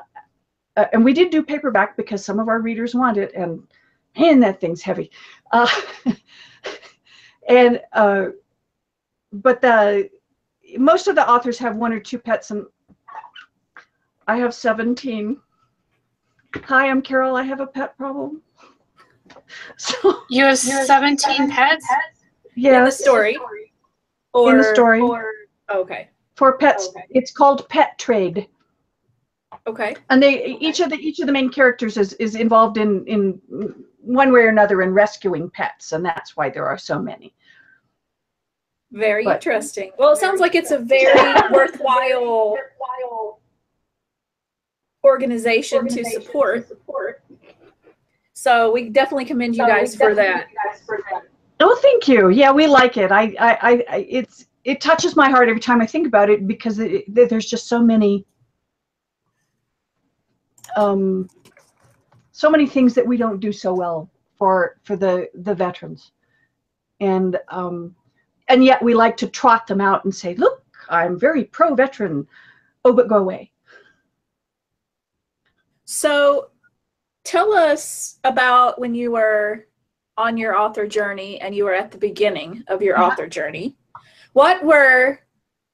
uh, 0.77 0.85
and 0.93 1.05
we 1.05 1.13
did 1.13 1.31
do 1.31 1.43
paperback 1.43 1.97
because 1.97 2.25
some 2.25 2.39
of 2.39 2.49
our 2.49 2.61
readers 2.61 2.95
want 2.95 3.17
it 3.17 3.33
and 3.35 3.67
man 4.17 4.39
that 4.41 4.61
thing's 4.61 4.83
heavy. 4.83 5.11
Uh, 5.51 5.69
and 7.49 7.81
uh, 7.93 8.27
but 9.33 9.61
the 9.61 10.09
most 10.79 11.07
of 11.09 11.15
the 11.15 11.29
authors 11.29 11.59
have 11.59 11.77
one 11.77 11.93
or 11.93 12.01
two 12.01 12.19
pets 12.19 12.51
and 12.51 12.67
i 14.27 14.37
have 14.37 14.53
17 14.55 15.41
hi 16.65 16.89
i'm 16.89 17.01
carol 17.03 17.37
i 17.37 17.43
have 17.43 17.61
a 17.61 17.67
pet 17.67 17.97
problem 17.97 18.43
so 19.77 20.23
You 20.31 20.45
have 20.45 20.59
17 20.59 21.51
pets? 21.51 21.85
yeah 22.55 22.79
In 22.79 22.85
the 22.85 22.91
story. 22.91 23.39
Or, 24.33 24.51
in 24.53 24.59
the 24.59 24.65
story 24.65 25.01
Or, 25.01 25.33
okay. 25.73 26.09
for 26.35 26.59
pets 26.59 26.89
Okay. 26.89 27.05
it's 27.11 27.33
called 27.33 27.69
pet 27.69 27.99
trade 27.99 28.49
Okay. 29.67 29.97
and 30.11 30.23
they 30.23 30.45
each 30.61 30.81
of 30.81 30.91
the 30.91 30.97
each 30.97 31.19
of 31.21 31.27
the 31.27 31.33
main 31.33 31.49
characters 31.51 31.97
is 31.97 32.13
is 32.15 32.35
involved 32.35 32.77
in 32.77 33.05
in 33.07 33.41
one 34.07 34.33
way 34.33 34.41
or 34.41 34.49
another 34.49 34.83
in 34.83 34.93
rescuing 34.93 35.51
pets 35.51 35.93
and 35.93 36.05
that's 36.05 36.37
why 36.37 36.49
there 36.49 36.67
are 36.67 36.79
so 36.79 36.99
many 36.99 37.35
Very 38.93 39.25
But- 39.25 39.37
interesting. 39.37 39.91
Well, 39.99 40.13
it 40.13 40.19
sounds 40.19 40.41
like 40.41 40.55
it's 40.55 40.71
a 40.71 40.79
very 40.79 41.21
worthwhile 41.51 42.57
organization 45.05 45.89
to 45.89 46.05
support. 46.05 46.69
support 46.69 47.23
So 48.33 48.73
we 48.73 48.89
definitely 48.91 49.25
commend 49.25 49.57
you 49.57 49.67
guys 49.67 49.95
for 49.97 50.15
that. 50.15 50.47
oh 51.61 51.79
thank 51.83 52.07
you 52.09 52.29
yeah 52.29 52.53
we 52.53 52.67
like 52.67 52.97
it 52.97 53.11
i 53.11 53.23
i, 53.41 53.85
I 53.91 54.07
it's 54.09 54.47
it 54.65 54.81
touches 54.81 55.17
my 55.17 55.31
heart 55.31 55.49
every 55.49 55.61
time 55.61 55.81
i 55.81 55.87
think 55.87 56.07
about 56.07 56.29
it 56.31 56.47
because 56.47 56.79
it- 56.79 57.05
there's 57.13 57.47
just 57.47 57.67
so 57.67 57.81
many 57.83 58.27
um 60.77 61.29
so 62.37 62.51
many 62.51 62.67
things 62.67 62.93
that 62.93 63.07
we 63.07 63.17
don't 63.17 63.41
do 63.41 63.51
so 63.51 63.73
well 63.73 64.11
for 64.37 64.77
for 64.83 64.95
the 64.95 65.29
the 65.35 65.55
veterans 65.55 66.13
and 67.01 67.39
um 67.49 67.97
and 68.49 68.63
yet 68.63 68.83
we 68.83 68.93
like 68.95 69.17
to 69.17 69.27
trot 69.27 69.67
them 69.67 69.81
out 69.81 70.05
and 70.05 70.15
say 70.15 70.35
look 70.35 70.63
i'm 70.91 71.19
very 71.19 71.45
pro 71.45 71.75
veteran 71.75 72.27
oh 72.85 72.93
but 72.93 73.09
go 73.09 73.17
away 73.17 73.51
So 75.87 76.51
tell 77.25 77.53
us 77.55 78.19
about 78.25 78.81
when 78.81 78.95
you 78.95 79.13
were 79.13 79.67
on 80.17 80.37
your 80.37 80.59
author 80.59 80.87
journey 80.87 81.41
and 81.41 81.55
you 81.55 81.65
were 81.65 81.75
at 81.75 81.93
the 81.93 81.99
beginning 81.99 82.65
of 82.67 82.83
your 82.83 82.97
Yeah. 82.97 83.05
author 83.07 83.29
journey. 83.29 83.77
What 84.33 84.65
were 84.65 85.21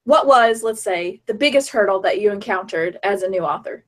what 0.05 0.27
was, 0.27 0.63
let's 0.63 0.83
say, 0.83 1.23
the 1.27 1.35
biggest 1.35 1.71
hurdle 1.71 2.01
that 2.01 2.21
you 2.21 2.31
encountered 2.33 2.99
as 3.05 3.23
a 3.23 3.29
new 3.29 3.45
author? 3.45 3.85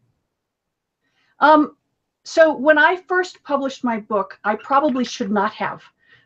Um, 1.41 1.77
so 2.25 2.55
when 2.57 2.79
I 2.79 2.97
first 2.97 3.43
published 3.45 3.85
my 3.85 4.01
book, 4.01 4.39
I 4.45 4.57
probably 4.57 5.05
should 5.05 5.31
not 5.31 5.53
have. 5.53 5.83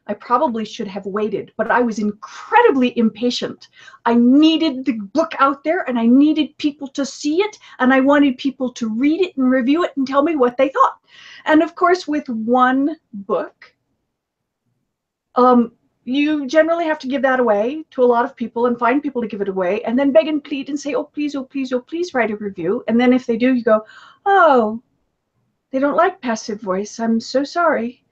I 0.07 0.15
probably 0.15 0.65
should 0.65 0.89
have 0.89 1.05
waited, 1.05 1.53
but 1.59 1.71
I 1.71 1.81
was 1.81 1.99
incredibly 1.99 2.97
impatient. 2.97 3.69
I 4.07 4.15
needed 4.15 4.87
the 4.87 4.93
book 4.93 5.33
out 5.39 5.63
there 5.65 5.87
and 5.87 5.99
I 5.99 6.07
needed 6.07 6.57
people 6.57 6.89
to 6.89 7.05
see 7.05 7.43
it 7.43 7.59
and 7.79 7.93
I 7.93 8.01
wanted 8.01 8.39
people 8.39 8.73
to 8.73 8.89
read 8.89 9.21
it 9.21 9.37
and 9.37 9.51
review 9.51 9.85
it 9.85 9.95
and 9.97 10.07
tell 10.07 10.23
me 10.23 10.35
what 10.35 10.57
they 10.57 10.71
thought. 10.71 10.99
And 11.45 11.63
of 11.63 11.75
course, 11.75 12.09
with 12.09 12.27
one 12.29 12.97
book, 13.13 13.75
um, 15.35 15.73
you 16.05 16.47
generally 16.47 16.87
have 16.87 16.99
to 17.01 17.09
give 17.09 17.21
that 17.21 17.39
away 17.39 17.85
to 17.91 18.03
a 18.03 18.07
lot 18.07 18.25
of 18.25 18.35
people 18.35 18.65
and 18.65 18.79
find 18.79 19.03
people 19.03 19.21
to 19.21 19.29
give 19.29 19.43
it 19.43 19.49
away 19.49 19.83
and 19.83 19.99
then 19.99 20.11
beg 20.11 20.27
and 20.27 20.43
plead 20.43 20.71
and 20.71 20.81
say, 20.81 20.95
oh, 20.95 21.05
please, 21.05 21.35
oh, 21.35 21.45
please, 21.45 21.71
oh, 21.71 21.81
please 21.81 22.15
write 22.15 22.31
a 22.31 22.37
review. 22.37 22.83
And 22.89 22.99
then 22.99 23.13
if 23.13 23.27
they 23.27 23.37
do, 23.37 23.55
you 23.55 23.63
go, 23.63 23.85
oh, 24.25 24.83
they 25.71 25.79
don't 25.79 25.97
like 25.97 26.21
passive 26.21 26.61
voice. 26.61 26.99
I'm 26.99 27.21
so 27.21 27.45
sorry. 27.45 28.05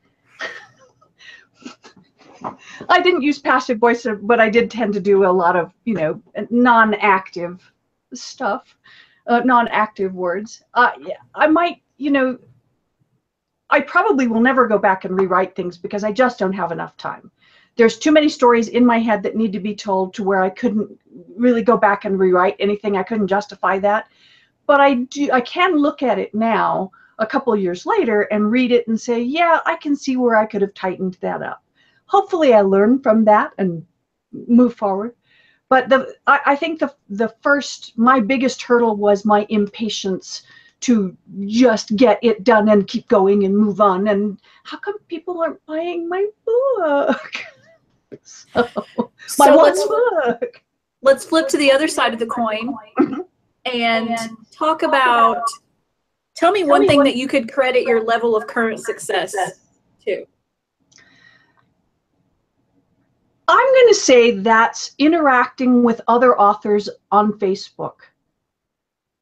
I 2.88 3.00
didn't 3.00 3.22
use 3.22 3.38
passive 3.38 3.78
voice, 3.78 4.06
but 4.22 4.40
I 4.40 4.50
did 4.50 4.70
tend 4.70 4.92
to 4.94 5.00
do 5.00 5.25
a 5.25 5.32
lot 5.32 5.56
of, 5.56 5.72
you 5.84 5.94
know, 5.94 6.22
non-active 6.50 7.72
stuff, 8.12 8.76
uh, 9.26 9.40
non-active 9.40 10.14
words. 10.14 10.62
Uh, 10.75 10.92
I 11.34 11.46
might, 11.46 11.82
you 11.96 12.10
know, 12.10 12.38
I 13.70 13.80
probably 13.80 14.28
will 14.28 14.40
never 14.40 14.68
go 14.68 14.78
back 14.78 15.04
and 15.04 15.18
rewrite 15.18 15.56
things 15.56 15.76
because 15.76 16.04
I 16.04 16.12
just 16.12 16.38
don't 16.38 16.52
have 16.52 16.72
enough 16.72 16.96
time. 16.96 17.30
There's 17.76 17.98
too 17.98 18.12
many 18.12 18.28
stories 18.28 18.68
in 18.68 18.86
my 18.86 18.98
head 18.98 19.22
that 19.22 19.36
need 19.36 19.52
to 19.52 19.60
be 19.60 19.75
told 19.75 20.14
to 20.14 20.22
where 20.25 20.42
I 20.42 20.50
couldn't 20.50 20.98
really 21.36 21.62
go 21.62 21.76
back 21.76 22.04
and 22.04 22.18
rewrite 22.18 22.56
anything. 22.58 22.96
I 22.96 23.02
couldn't 23.02 23.26
justify 23.26 23.78
that. 23.80 24.08
But 24.66 24.80
I 24.80 24.94
do. 24.94 25.30
I 25.32 25.40
can 25.40 25.76
look 25.76 26.02
at 26.02 26.18
it 26.18 26.34
now, 26.34 26.90
a 27.18 27.26
couple 27.26 27.52
of 27.52 27.61
years 27.61 27.87
later, 27.87 28.23
and 28.23 28.50
read 28.50 28.73
it 28.73 28.87
and 28.88 29.00
say, 29.00 29.20
yeah, 29.20 29.61
I 29.66 29.76
can 29.76 29.96
see 29.96 30.16
where 30.16 30.37
I 30.37 30.46
could 30.46 30.62
have 30.62 30.75
tightened 30.75 31.16
that 31.20 31.42
up. 31.42 31.62
Hopefully, 32.06 32.54
I 32.54 32.61
learn 32.61 33.00
from 33.00 33.25
that 33.25 33.52
and 33.58 33.85
move 34.32 34.75
forward. 34.75 35.14
But 35.68 35.88
the 35.88 36.14
I, 36.26 36.40
I 36.46 36.56
think 36.56 36.78
the 36.78 36.94
the 37.08 37.35
first 37.42 37.96
my 37.99 38.20
biggest 38.20 38.62
hurdle 38.62 38.96
was 38.96 39.25
my 39.25 39.46
impatience 39.49 40.42
to 40.80 41.16
just 41.46 41.96
get 41.96 42.18
it 42.23 42.44
done 42.44 42.68
and 42.68 42.87
keep 42.87 43.08
going 43.08 43.44
and 43.44 43.56
move 43.56 43.80
on. 43.80 44.08
And 44.08 44.38
how 44.64 44.78
come 44.78 44.99
people 45.08 45.40
aren't 45.40 45.64
buying 45.66 46.08
my 46.08 46.26
book? 46.44 47.42
so, 48.23 48.68
my 48.87 49.08
So 49.26 49.56
one 49.56 49.64
let's 49.64 49.87
book. 49.87 50.62
let's 51.02 51.25
flip 51.25 51.49
to 51.49 51.56
the 51.56 51.73
other 51.73 51.88
side 51.88 52.12
of 52.12 52.20
the 52.20 52.26
coin 52.26 52.76
mm-hmm. 53.00 53.20
and 53.64 54.16
talk 54.52 54.82
about 54.82 55.42
tell 56.37 56.52
me 56.52 56.64
one 56.64 56.87
thing 56.87 57.02
that 57.02 57.16
you 57.16 57.26
could 57.26 57.52
credit 57.52 57.85
your 57.85 58.02
level 58.02 58.37
of 58.37 58.47
current 58.47 58.81
success 58.81 59.35
to. 60.05 60.26
I'm 63.49 63.73
going 63.75 63.88
to 63.88 63.95
say 63.95 64.31
that's 64.33 64.93
interacting 64.99 65.83
with 65.85 66.00
other 66.09 66.38
authors 66.38 66.88
on 67.12 67.33
Facebook 67.35 67.95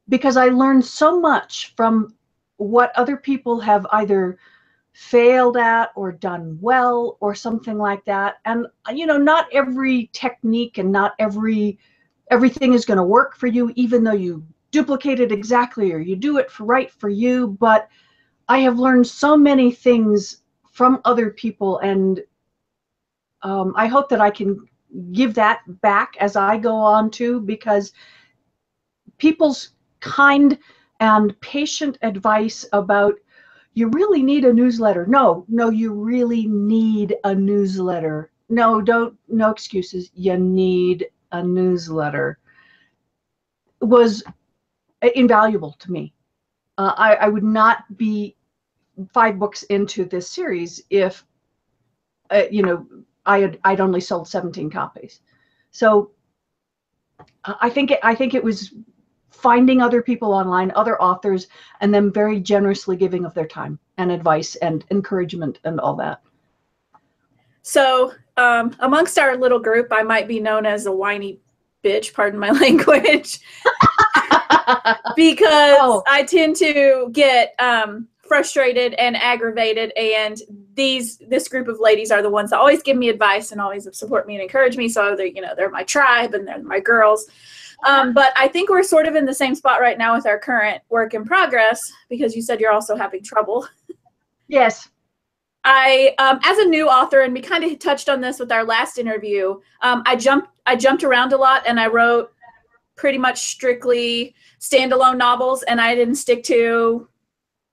because 0.08 0.36
I 0.36 0.48
learned 0.48 0.84
so 0.84 1.20
much 1.20 1.74
from 1.76 2.14
what 2.56 2.92
other 2.96 3.16
people 3.16 3.60
have 3.60 3.86
either 3.92 4.38
failed 4.92 5.56
at 5.56 5.90
or 5.96 6.12
done 6.12 6.56
well 6.60 7.18
or 7.20 7.34
something 7.34 7.76
like 7.76 8.04
that 8.04 8.36
and 8.44 8.64
you 8.92 9.06
know 9.06 9.18
not 9.18 9.48
every 9.52 10.08
technique 10.12 10.78
and 10.78 10.92
not 10.92 11.14
every 11.18 11.76
everything 12.30 12.74
is 12.74 12.84
going 12.84 12.96
to 12.96 13.02
work 13.02 13.34
for 13.36 13.48
you 13.48 13.72
even 13.74 14.04
though 14.04 14.12
you 14.12 14.46
duplicate 14.74 15.20
it 15.20 15.32
exactly 15.32 15.92
or 15.92 15.98
you 15.98 16.16
do 16.16 16.38
it 16.38 16.50
for 16.50 16.64
right 16.64 16.90
for 16.90 17.08
you 17.08 17.56
but 17.60 17.88
i 18.48 18.58
have 18.58 18.78
learned 18.78 19.06
so 19.06 19.36
many 19.36 19.70
things 19.70 20.42
from 20.72 21.00
other 21.04 21.30
people 21.30 21.78
and 21.78 22.20
um, 23.44 23.74
I 23.76 23.86
hope 23.86 24.08
that 24.08 24.20
I 24.20 24.30
can 24.30 24.66
give 25.12 25.34
that 25.34 25.60
back 25.82 26.16
as 26.18 26.34
I 26.34 26.56
go 26.56 26.74
on 26.74 27.10
too, 27.10 27.40
because 27.40 27.92
people's 29.18 29.70
kind 30.00 30.58
and 31.00 31.38
patient 31.40 31.98
advice 32.02 32.66
about 32.72 33.14
you 33.74 33.88
really 33.88 34.22
need 34.22 34.44
a 34.44 34.52
newsletter. 34.52 35.06
No, 35.06 35.44
no, 35.48 35.68
you 35.68 35.92
really 35.92 36.46
need 36.46 37.16
a 37.24 37.34
newsletter. 37.34 38.30
No, 38.48 38.80
don't, 38.80 39.16
no 39.28 39.50
excuses. 39.50 40.10
You 40.14 40.38
need 40.38 41.06
a 41.32 41.42
newsletter 41.42 42.38
was 43.80 44.22
invaluable 45.14 45.76
to 45.80 45.92
me. 45.92 46.12
Uh, 46.78 46.92
I, 46.96 47.14
I 47.16 47.28
would 47.28 47.44
not 47.44 47.84
be 47.96 48.36
five 49.12 49.38
books 49.38 49.62
into 49.64 50.04
this 50.04 50.28
series 50.28 50.82
if, 50.90 51.24
uh, 52.30 52.44
you 52.50 52.62
know, 52.62 52.86
I 53.26 53.40
had 53.40 53.58
I'd 53.64 53.80
only 53.80 54.00
sold 54.00 54.28
17 54.28 54.70
copies. 54.70 55.20
So 55.70 56.10
uh, 57.44 57.54
I 57.60 57.70
think 57.70 57.90
it, 57.90 58.00
I 58.02 58.14
think 58.14 58.34
it 58.34 58.44
was 58.44 58.74
finding 59.30 59.82
other 59.82 60.02
people 60.02 60.32
online, 60.32 60.72
other 60.74 61.00
authors, 61.02 61.48
and 61.80 61.92
them 61.92 62.12
very 62.12 62.40
generously 62.40 62.96
giving 62.96 63.24
of 63.24 63.34
their 63.34 63.46
time 63.46 63.78
and 63.98 64.10
advice 64.10 64.56
and 64.56 64.84
encouragement 64.90 65.60
and 65.64 65.80
all 65.80 65.94
that. 65.96 66.22
So, 67.62 68.12
um, 68.36 68.74
amongst 68.80 69.18
our 69.18 69.36
little 69.36 69.58
group, 69.58 69.88
I 69.90 70.02
might 70.02 70.28
be 70.28 70.40
known 70.40 70.66
as 70.66 70.86
a 70.86 70.92
whiny 70.92 71.40
bitch, 71.82 72.12
pardon 72.14 72.38
my 72.38 72.50
language, 72.60 73.40
because 75.16 75.76
Oh. 75.80 76.02
I 76.06 76.22
tend 76.24 76.56
to 76.56 77.08
get 77.12 77.54
um, 77.58 78.08
frustrated 78.26 78.94
and 78.94 79.16
aggravated. 79.16 79.92
And 79.96 80.40
these 80.74 81.18
this 81.18 81.48
group 81.48 81.68
of 81.68 81.78
ladies 81.80 82.10
are 82.10 82.22
the 82.22 82.30
ones 82.30 82.50
that 82.50 82.58
always 82.58 82.82
give 82.82 82.96
me 82.96 83.08
advice 83.08 83.52
and 83.52 83.60
always 83.60 83.86
support 83.96 84.26
me 84.26 84.34
and 84.34 84.42
encourage 84.42 84.76
me. 84.76 84.88
So 84.88 85.14
they, 85.16 85.32
you 85.32 85.40
know, 85.40 85.54
they're 85.56 85.70
my 85.70 85.84
tribe 85.84 86.34
and 86.34 86.46
they're 86.46 86.62
my 86.62 86.80
girls. 86.80 87.26
Um, 87.86 88.14
but 88.14 88.32
I 88.36 88.48
think 88.48 88.70
we're 88.70 88.82
sort 88.82 89.06
of 89.06 89.14
in 89.14 89.26
the 89.26 89.34
same 89.34 89.54
spot 89.54 89.80
right 89.80 89.98
now 89.98 90.14
with 90.14 90.26
our 90.26 90.38
current 90.38 90.82
work 90.88 91.12
in 91.12 91.24
progress 91.24 91.80
because 92.08 92.34
you 92.34 92.40
said 92.40 92.60
you're 92.60 92.72
also 92.72 92.96
having 92.96 93.22
trouble. 93.22 93.68
yes. 94.48 94.88
I, 95.66 96.14
um, 96.18 96.40
as 96.44 96.58
a 96.58 96.66
new 96.66 96.88
author, 96.88 97.20
and 97.22 97.32
we 97.32 97.40
kind 97.40 97.64
of 97.64 97.78
touched 97.78 98.10
on 98.10 98.20
this 98.20 98.38
with 98.38 98.52
our 98.52 98.64
last 98.64 98.98
interview. 98.98 99.58
Um, 99.80 100.02
I 100.04 100.14
jumped, 100.14 100.48
I 100.66 100.76
jumped 100.76 101.04
around 101.04 101.32
a 101.32 101.38
lot, 101.38 101.62
and 101.66 101.80
I 101.80 101.86
wrote 101.86 102.33
pretty 102.96 103.18
much 103.18 103.40
strictly 103.48 104.34
standalone 104.60 105.16
novels, 105.16 105.62
and 105.64 105.80
I 105.80 105.94
didn't 105.94 106.16
stick 106.16 106.42
to 106.44 107.08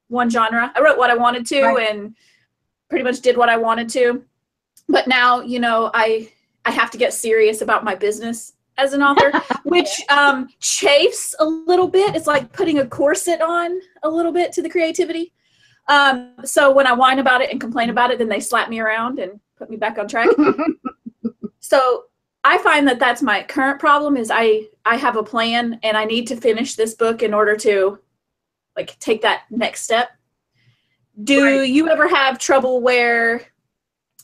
one 0.08 0.30
genre. 0.30 0.72
I 0.76 0.82
wrote 0.82 0.98
what 0.98 1.10
I 1.10 1.16
wanted 1.16 1.46
to, 1.48 1.64
Right. 1.64 1.90
and 1.90 2.16
pretty 2.90 3.04
much 3.04 3.22
did 3.22 3.38
what 3.38 3.50
I 3.50 3.58
wanted 3.58 3.88
to. 3.90 4.24
But 4.90 5.08
now, 5.08 5.42
you 5.42 5.60
know, 5.60 5.90
I 5.94 6.32
I 6.66 6.72
have 6.72 6.92
to 6.92 6.98
get 6.98 7.14
serious 7.14 7.62
about 7.62 7.84
my 7.84 7.96
business 7.96 8.54
as 8.78 8.94
an 8.94 9.02
author, 9.02 9.32
which 9.64 10.02
um, 10.10 10.48
chafes 10.60 11.34
a 11.40 11.46
little 11.46 11.88
bit. 11.88 12.16
It's 12.16 12.28
like 12.28 12.52
putting 12.52 12.80
a 12.80 12.86
corset 12.86 13.42
on 13.42 13.80
a 14.04 14.10
little 14.10 14.32
bit 14.32 14.52
to 14.54 14.62
the 14.62 14.70
creativity. 14.70 15.34
Um, 15.88 16.36
so 16.44 16.72
when 16.72 16.86
I 16.88 16.94
whine 16.94 17.20
about 17.20 17.42
it 17.42 17.50
and 17.52 17.60
complain 17.60 17.90
about 17.90 18.12
it, 18.12 18.20
then 18.20 18.30
they 18.30 18.40
slap 18.40 18.70
me 18.70 18.80
around 18.80 19.20
and 19.20 19.40
put 19.58 19.70
me 19.70 19.78
back 19.78 19.98
on 19.98 20.08
track. 20.08 20.30
so 21.60 22.06
I 22.44 22.58
find 22.60 22.88
that 22.88 23.00
that's 23.00 23.22
my 23.22 23.44
current 23.44 23.80
problem 23.80 24.18
is 24.18 24.32
I 24.34 24.68
I 24.86 24.96
have 24.96 25.16
a 25.16 25.24
plan 25.24 25.80
and 25.84 25.96
I 25.96 26.06
need 26.06 26.28
to 26.28 26.36
finish 26.36 26.76
this 26.76 26.96
book 26.96 27.22
in 27.22 27.34
order 27.34 27.56
to 27.58 28.00
like 28.76 28.98
take 29.00 29.22
that 29.22 29.44
next 29.50 29.82
step. 29.82 30.10
Do 31.24 31.44
Right. 31.44 31.70
you 31.70 31.90
ever 31.90 32.08
have 32.08 32.40
trouble 32.40 32.82
where 32.82 33.44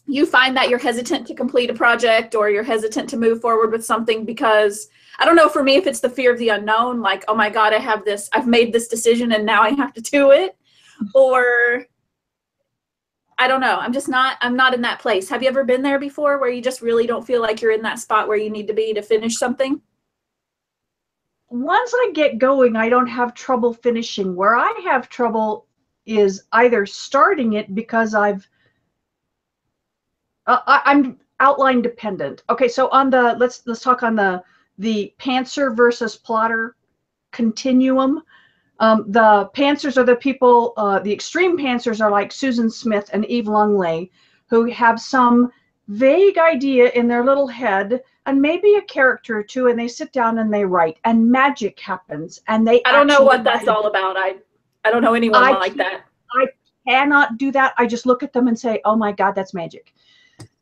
you 0.07 0.25
find 0.25 0.55
that 0.55 0.69
you're 0.69 0.79
hesitant 0.79 1.27
to 1.27 1.35
complete 1.35 1.69
a 1.69 1.73
project 1.73 2.33
or 2.33 2.49
you're 2.49 2.63
hesitant 2.63 3.09
to 3.09 3.17
move 3.17 3.41
forward 3.41 3.71
with 3.71 3.85
something 3.85 4.23
because 4.25 4.87
I 5.19 5.25
don't 5.25 5.35
know 5.35 5.49
for 5.49 5.63
me 5.63 5.75
if 5.75 5.85
it's 5.85 5.99
the 5.99 6.09
fear 6.09 6.31
of 6.31 6.39
the 6.39 6.49
unknown 6.49 7.01
like 7.01 7.25
oh 7.27 7.35
my 7.35 7.49
god 7.49 7.73
I 7.73 7.79
have 7.79 8.05
this 8.05 8.29
I've 8.33 8.47
made 8.47 8.71
this 8.71 8.87
decision 8.87 9.33
and 9.33 9.45
now 9.45 9.61
I 9.61 9.71
have 9.71 9.93
to 9.93 10.01
do 10.01 10.31
it 10.31 10.55
or 11.13 11.85
I 13.39 13.47
don't 13.47 13.61
know. 13.61 13.77
I'm 13.77 13.93
just 13.93 14.09
not 14.09 14.37
I'm 14.41 14.55
not 14.55 14.73
in 14.73 14.81
that 14.81 14.99
place. 14.99 15.29
Have 15.29 15.43
you 15.43 15.49
ever 15.49 15.63
been 15.63 15.83
there 15.83 15.99
before 15.99 16.39
where 16.39 16.49
you 16.49 16.61
just 16.61 16.81
really 16.81 17.05
don't 17.05 17.25
feel 17.25 17.41
like 17.41 17.61
you're 17.61 17.71
in 17.71 17.83
that 17.83 17.99
spot 17.99 18.27
where 18.27 18.37
you 18.37 18.49
need 18.49 18.67
to 18.67 18.73
be 18.73 18.93
to 18.93 19.01
finish 19.01 19.37
something? 19.37 19.81
Once 21.49 21.93
I 21.93 22.11
get 22.13 22.39
going, 22.39 22.75
I 22.75 22.89
don't 22.89 23.07
have 23.07 23.33
trouble 23.33 23.73
finishing. 23.73 24.35
Where 24.35 24.55
I 24.55 24.73
have 24.85 25.07
trouble 25.07 25.67
is 26.05 26.43
either 26.53 26.85
starting 26.85 27.53
it 27.53 27.75
because 27.75 28.15
I've 28.15 28.47
uh, 30.47 30.59
I, 30.65 30.81
I'm 30.85 31.19
outline 31.39 31.81
dependent. 31.81 32.43
Okay, 32.49 32.67
so 32.67 32.89
on 32.89 33.09
the 33.09 33.35
let's 33.39 33.61
let's 33.67 33.81
talk 33.81 34.01
on 34.01 34.15
the 34.15 34.43
the 34.79 35.13
pantser 35.19 35.75
versus 35.75 36.17
plotter 36.17 36.75
continuum. 37.31 38.23
Um, 38.79 39.05
the 39.07 39.49
pantsers 39.55 39.97
are 39.97 40.03
the 40.03 40.15
people. 40.15 40.73
Uh, 40.77 40.99
the 40.99 41.11
extreme 41.11 41.57
pantsers 41.57 42.01
are 42.01 42.11
like 42.11 42.31
Susan 42.31 42.69
Smith 42.69 43.09
and 43.13 43.25
Eve 43.25 43.47
Langlais, 43.47 44.09
who 44.47 44.65
have 44.65 44.99
some 44.99 45.51
vague 45.87 46.37
idea 46.37 46.89
in 46.91 47.07
their 47.07 47.23
little 47.23 47.47
head 47.47 48.01
and 48.25 48.41
maybe 48.41 48.75
a 48.75 48.81
character 48.83 49.37
or 49.37 49.43
two, 49.43 49.67
and 49.67 49.79
they 49.79 49.87
sit 49.87 50.11
down 50.11 50.39
and 50.39 50.53
they 50.53 50.65
write, 50.65 50.97
and 51.05 51.29
magic 51.29 51.79
happens, 51.79 52.41
and 52.47 52.67
they. 52.67 52.83
I 52.85 52.91
don't 52.91 53.07
know 53.07 53.23
what 53.23 53.43
that's 53.43 53.67
write. 53.67 53.75
all 53.75 53.87
about. 53.87 54.17
I 54.17 54.35
I 54.85 54.91
don't 54.91 55.01
know 55.01 55.13
anyone 55.13 55.43
I 55.43 55.51
like 55.51 55.75
that. 55.75 56.03
I 56.33 56.47
cannot 56.87 57.37
do 57.37 57.51
that. 57.51 57.73
I 57.77 57.87
just 57.87 58.05
look 58.05 58.21
at 58.23 58.33
them 58.33 58.47
and 58.47 58.59
say, 58.59 58.81
"Oh 58.85 58.95
my 58.95 59.11
God, 59.11 59.31
that's 59.31 59.53
magic." 59.53 59.93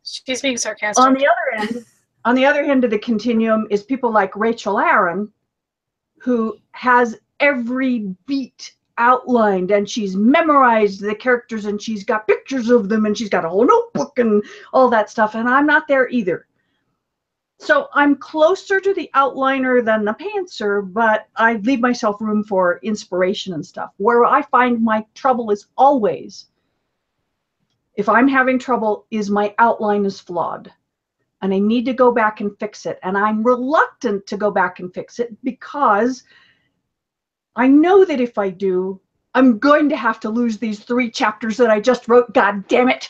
She's 0.04 0.42
being 0.42 0.58
sarcastic. 0.58 1.04
on 1.04 1.16
the 1.16 1.28
other 1.28 1.64
end 1.64 1.86
on 2.26 2.36
the 2.36 2.46
other 2.46 2.62
end 2.64 2.84
of 2.84 2.90
the 2.90 3.00
continuum 3.00 3.68
is 3.70 3.84
people 3.84 4.12
like 4.12 4.36
rachel 4.36 4.80
aaron 4.80 5.32
who 6.18 6.58
has 6.72 7.16
every 7.40 8.16
beat 8.26 8.74
outlined 8.98 9.72
and 9.72 9.90
she's 9.90 10.16
memorized 10.16 11.02
the 11.02 11.14
characters 11.14 11.66
and 11.66 11.82
she's 11.82 12.04
got 12.04 12.28
pictures 12.28 12.70
of 12.70 12.88
them 12.88 13.06
and 13.06 13.18
she's 13.18 13.30
got 13.30 13.44
a 13.44 13.50
whole 13.50 13.66
notebook 13.66 14.18
and 14.20 14.44
all 14.72 14.90
that 14.90 15.10
stuff 15.10 15.36
and 15.36 15.50
i'm 15.50 15.66
not 15.66 15.86
there 15.86 16.08
either 16.08 16.48
so 17.60 17.90
i'm 17.94 18.16
closer 18.16 18.80
to 18.80 18.94
the 18.94 19.10
outliner 19.14 19.84
than 19.84 20.06
the 20.06 20.14
pantser 20.14 20.82
but 20.94 21.28
i 21.36 21.56
leave 21.58 21.82
myself 21.82 22.22
room 22.22 22.42
for 22.42 22.80
inspiration 22.84 23.54
and 23.54 23.66
stuff 23.66 23.92
where 23.98 24.24
i 24.24 24.42
find 24.44 24.82
my 24.82 25.06
trouble 25.14 25.52
is 25.52 25.68
always 25.78 26.46
if 27.96 28.10
I'm 28.10 28.28
having 28.28 28.60
trouble, 28.60 29.06
is 29.12 29.30
my 29.30 29.56
outline 29.58 30.06
is 30.06 30.20
flawed 30.20 30.72
and 31.42 31.54
I 31.54 31.60
need 31.60 31.86
to 31.86 31.94
go 31.94 32.12
back 32.12 32.42
and 32.42 32.58
fix 32.60 32.86
it. 32.86 33.00
And 33.04 33.18
I'm 33.18 33.44
reluctant 33.44 34.26
to 34.28 34.38
go 34.38 34.52
back 34.52 34.80
and 34.80 34.94
fix 34.94 35.20
it 35.20 35.36
because 35.44 36.24
I 37.56 37.68
know 37.68 38.06
that 38.06 38.20
if 38.20 38.38
I 38.38 38.50
do, 38.50 39.00
I'm 39.34 39.60
going 39.60 39.90
to 39.90 39.98
have 39.98 40.20
to 40.22 40.30
lose 40.30 40.58
these 40.58 40.80
three 40.80 41.10
chapters 41.10 41.58
that 41.58 41.70
I 41.70 41.80
just 41.80 42.08
wrote. 42.08 42.34
God 42.34 42.68
damn 42.68 42.90
it. 42.90 43.10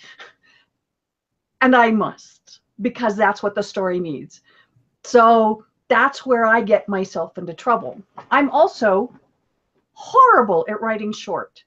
And 1.62 1.76
I 1.76 1.92
must 1.92 2.60
because 2.82 3.16
that's 3.16 3.42
what 3.42 3.56
the 3.56 3.64
story 3.64 4.00
needs. 4.00 4.42
So 5.04 5.66
that's 5.88 6.26
where 6.26 6.46
I 6.46 6.62
get 6.62 6.90
myself 6.90 7.38
into 7.38 7.54
trouble. 7.54 8.02
I'm 8.32 8.50
also 8.50 9.14
horrible 9.94 10.66
at 10.68 10.82
writing 10.82 11.14
short. 11.14 11.64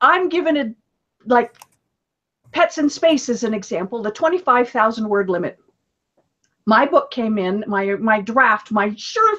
I'm 0.00 0.28
given 0.28 0.56
a 0.56 0.74
like 1.26 1.56
Pets 2.52 2.78
in 2.78 2.88
Space 2.88 3.28
is 3.28 3.42
an 3.42 3.54
example, 3.54 4.02
the 4.02 4.10
25,000 4.10 5.08
word 5.08 5.28
limit. 5.28 5.58
My 6.66 6.86
book 6.86 7.10
came 7.10 7.38
in, 7.38 7.64
my 7.66 7.96
my 7.96 8.20
draft, 8.20 8.70
my 8.70 8.94
sure 8.96 9.38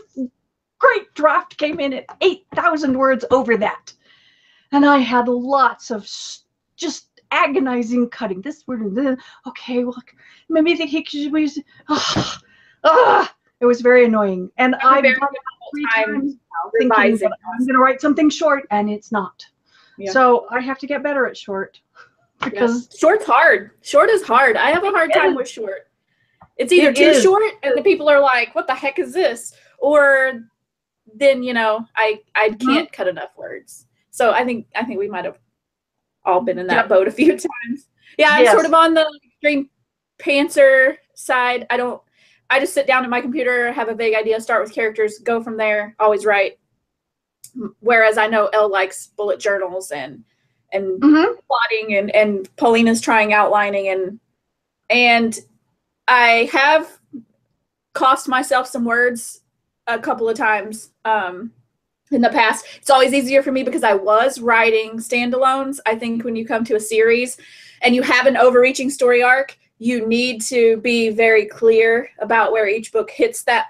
great 0.85 1.13
draft 1.13 1.57
came 1.57 1.79
in 1.79 1.93
at 1.93 2.05
8,000 2.21 2.97
words 2.97 3.25
over 3.31 3.57
that. 3.57 3.93
And 4.71 4.85
I 4.85 4.97
had 4.97 5.27
lots 5.27 5.91
of 5.91 6.09
just 6.75 7.21
agonizing 7.31 8.09
cutting. 8.09 8.41
This 8.41 8.63
word 8.67 8.81
and 8.81 8.95
then 8.95 9.17
okay, 9.47 9.83
well 9.83 10.01
maybe 10.49 10.73
the 10.75 10.85
he 10.85 11.03
could 11.03 11.13
use 11.13 11.57
it 13.61 13.65
was 13.65 13.81
very 13.81 14.05
annoying. 14.05 14.49
And 14.57 14.75
I'm 14.75 14.97
I've 14.97 15.03
done 15.03 15.13
it 15.13 15.19
three 15.73 15.87
times 15.93 16.33
now, 16.33 16.71
thinking 16.79 17.17
that 17.19 17.31
I'm 17.53 17.65
going 17.65 17.73
to 17.73 17.79
write 17.79 18.01
something 18.01 18.29
short, 18.29 18.67
and 18.71 18.89
it's 18.89 19.11
not. 19.11 19.45
Yeah. 19.97 20.11
So 20.11 20.47
I 20.51 20.59
have 20.59 20.77
to 20.79 20.87
get 20.87 21.01
better 21.03 21.25
at 21.25 21.37
short 21.37 21.79
because 22.43 22.87
Yes. 22.91 22.99
short's 22.99 23.25
hard. 23.25 23.71
Short 23.81 24.09
is 24.09 24.23
hard. 24.23 24.57
I 24.57 24.71
have 24.71 24.83
a 24.83 24.91
hard 24.91 25.13
time 25.13 25.35
with 25.35 25.47
short. 25.49 25.87
It's 26.57 26.71
either 26.71 26.89
It 26.89 26.95
too 26.95 27.03
is. 27.03 27.23
short 27.23 27.43
and 27.63 27.77
the 27.77 27.81
people 27.81 28.09
are 28.09 28.19
like, 28.19 28.53
"What 28.55 28.67
the 28.67 28.75
heck 28.75 28.99
is 28.99 29.13
this?" 29.13 29.53
or 29.79 30.41
then 31.17 31.43
you 31.43 31.53
know, 31.53 31.85
I 31.95 32.21
I 32.35 32.49
Mm-hmm. 32.49 32.67
can't 32.67 32.91
cut 32.91 33.07
enough 33.07 33.31
words. 33.37 33.87
So 34.11 34.31
I 34.31 34.43
think 34.45 34.67
I 34.75 34.83
think 34.85 34.99
we 34.99 35.09
might 35.09 35.25
have 35.25 35.37
all 36.23 36.41
been 36.41 36.57
in 36.59 36.67
that 36.67 36.89
boat 36.89 37.07
a 37.07 37.11
few 37.11 37.31
times. 37.37 37.87
Yeah, 38.17 38.29
I'm 38.31 38.43
Yes. 38.43 38.53
sort 38.53 38.65
of 38.65 38.73
on 38.73 38.93
the 38.93 39.05
extreme 39.25 39.69
pantser 40.19 40.97
side. 41.15 41.65
I 41.69 41.77
don't. 41.77 42.01
I 42.49 42.59
just 42.59 42.73
sit 42.73 42.85
down 42.87 43.03
at 43.03 43.09
my 43.09 43.21
computer, 43.21 43.71
have 43.71 43.89
a 43.89 43.95
vague 43.95 44.15
idea, 44.15 44.39
start 44.39 44.63
with 44.63 44.71
characters, 44.73 45.17
go 45.19 45.41
from 45.41 45.57
there. 45.57 45.95
Always 45.99 46.25
write. 46.25 46.59
Whereas 47.79 48.17
I 48.17 48.27
know 48.27 48.47
L 48.47 48.69
likes 48.69 49.07
bullet 49.07 49.39
journals 49.39 49.91
and 49.91 50.23
and 50.71 51.01
Mhm. 51.01 51.37
plotting 51.47 51.95
and 51.95 52.13
and 52.15 52.55
Paulina's 52.57 53.01
trying 53.01 53.33
outlining 53.33 53.87
and 53.89 54.19
and 54.89 55.39
I 56.07 56.49
have 56.51 56.99
cost 57.93 58.27
myself 58.27 58.67
some 58.67 58.83
words 58.85 59.41
a 59.87 59.99
couple 59.99 60.27
of 60.29 60.37
times 60.37 60.91
um 61.05 61.51
in 62.11 62.21
the 62.21 62.29
past. 62.29 62.65
It's 62.77 62.89
always 62.89 63.13
easier 63.13 63.41
for 63.41 63.51
me 63.51 63.63
because 63.63 63.83
I 63.83 63.93
was 63.93 64.39
writing 64.39 64.97
standalones. 64.97 65.79
I 65.85 65.95
think 65.95 66.23
when 66.23 66.35
you 66.35 66.45
come 66.45 66.63
to 66.65 66.75
a 66.75 66.79
series 66.79 67.37
and 67.81 67.95
you 67.95 68.03
have 68.03 68.27
an 68.27 68.37
overreaching 68.37 68.91
story 68.91 69.23
arc, 69.23 69.57
you 69.79 70.07
need 70.07 70.41
to 70.43 70.77
be 70.77 71.09
very 71.09 71.45
clear 71.45 72.09
about 72.19 72.51
where 72.51 72.67
each 72.67 72.91
book 72.91 73.09
hits 73.09 73.43
that 73.43 73.67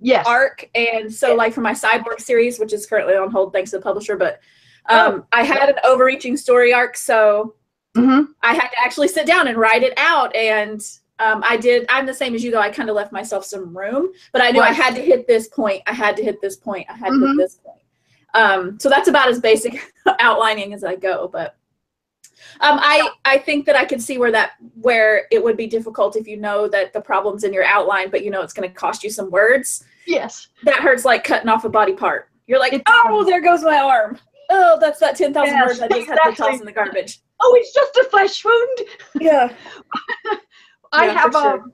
yes, 0.00 0.26
arc. 0.26 0.68
And 0.74 1.12
so, 1.12 1.34
like 1.34 1.52
for 1.52 1.60
my 1.60 1.72
Cyborg 1.72 2.20
series, 2.20 2.58
which 2.58 2.72
is 2.72 2.84
currently 2.84 3.14
on 3.14 3.30
hold 3.30 3.52
thanks 3.52 3.70
to 3.70 3.78
the 3.78 3.82
publisher, 3.82 4.16
but 4.16 4.40
um, 4.88 5.24
I 5.32 5.44
had 5.44 5.68
an 5.68 5.76
overreaching 5.84 6.36
story 6.36 6.72
arc, 6.72 6.96
so 6.96 7.54
Mhm. 7.96 8.28
I 8.42 8.54
had 8.54 8.68
to 8.68 8.78
actually 8.84 9.08
sit 9.08 9.26
down 9.26 9.48
and 9.48 9.56
write 9.58 9.82
it 9.82 9.94
out. 9.96 10.34
And 10.34 10.80
um, 11.18 11.42
I 11.48 11.56
did. 11.56 11.86
I'm 11.88 12.06
the 12.06 12.14
same 12.14 12.34
as 12.34 12.42
you, 12.44 12.50
though. 12.50 12.60
I 12.60 12.70
kind 12.70 12.88
of 12.90 12.96
left 12.96 13.12
myself 13.12 13.44
some 13.44 13.76
room, 13.76 14.10
but 14.32 14.42
I 14.42 14.50
knew 14.50 14.60
I 14.60 14.72
had 14.72 14.94
to 14.94 15.00
hit 15.02 15.26
this 15.26 15.48
point. 15.48 15.82
I 15.86 15.92
had 15.92 16.16
to 16.16 16.22
hit 16.22 16.40
this 16.40 16.56
point. 16.56 16.86
I 16.88 16.94
had 16.94 17.08
to 17.08 17.12
Mhm. 17.12 17.28
hit 17.30 17.36
this 17.38 17.54
point. 17.56 17.80
Um, 18.34 18.78
so 18.78 18.88
that's 18.88 19.08
about 19.08 19.28
as 19.28 19.40
basic 19.40 19.92
outlining 20.20 20.74
as 20.74 20.84
I 20.84 20.94
go. 20.96 21.28
But 21.28 21.56
Um, 22.60 22.78
I 22.82 23.08
I 23.24 23.38
think 23.38 23.66
that 23.66 23.76
I 23.76 23.84
can 23.84 23.98
see 24.00 24.18
where 24.18 24.30
that 24.32 24.52
where 24.80 25.26
it 25.30 25.42
would 25.42 25.56
be 25.56 25.66
difficult 25.66 26.16
if 26.16 26.26
you 26.28 26.36
know 26.36 26.68
that 26.68 26.92
the 26.92 27.00
problem's 27.00 27.42
in 27.44 27.52
your 27.52 27.64
outline, 27.64 28.10
but 28.10 28.24
you 28.24 28.30
know 28.30 28.42
it's 28.42 28.52
going 28.52 28.68
to 28.68 28.74
cost 28.74 29.02
you 29.04 29.10
some 29.10 29.30
words. 29.30 29.84
Yes. 30.06 30.48
That 30.64 30.76
hurts 30.76 31.04
like 31.04 31.24
cutting 31.24 31.48
off 31.48 31.64
a 31.64 31.68
body 31.68 31.92
part. 31.92 32.28
You're 32.46 32.58
like, 32.60 32.80
oh, 32.86 33.24
there 33.24 33.40
goes 33.42 33.62
my 33.62 33.78
arm. 33.78 34.18
Oh, 34.50 34.78
that's 34.80 34.98
that 35.00 35.16
ten 35.16 35.34
thousand 35.34 35.54
Yes, 35.56 35.66
words 35.68 35.80
I 35.80 35.88
just 35.88 36.08
had 36.08 36.18
to 36.30 36.32
toss 36.34 36.60
in 36.60 36.64
the 36.66 36.72
garbage. 36.72 37.20
Oh, 37.40 37.54
it's 37.58 37.72
just 37.74 37.94
a 37.96 38.04
flesh 38.04 38.42
wound. 38.44 38.78
Yeah, 39.20 39.52
I 40.92 41.06
have 41.06 41.34
a 41.34 41.40
sure. 41.40 41.64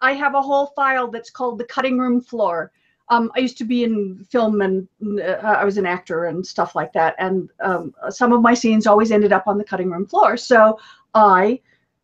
I 0.00 0.12
have 0.12 0.34
a 0.34 0.42
whole 0.42 0.66
file 0.68 1.08
that's 1.08 1.30
called 1.30 1.58
the 1.58 1.64
cutting 1.64 1.98
room 1.98 2.20
floor. 2.20 2.72
Um, 3.10 3.30
I 3.36 3.40
used 3.40 3.58
to 3.58 3.64
be 3.64 3.84
in 3.84 4.24
film 4.30 4.60
and 4.60 4.88
uh, 5.20 5.38
I 5.42 5.64
was 5.64 5.78
an 5.78 5.86
actor 5.86 6.26
and 6.26 6.46
stuff 6.46 6.74
like 6.74 6.92
that. 6.92 7.16
And 7.18 7.50
um, 7.60 7.92
some 8.08 8.32
of 8.32 8.40
my 8.40 8.54
scenes 8.54 8.86
always 8.86 9.10
ended 9.10 9.32
up 9.32 9.46
on 9.46 9.58
the 9.58 9.64
cutting 9.64 9.90
room 9.90 10.06
floor. 10.06 10.36
So 10.36 10.78
I 11.14 11.60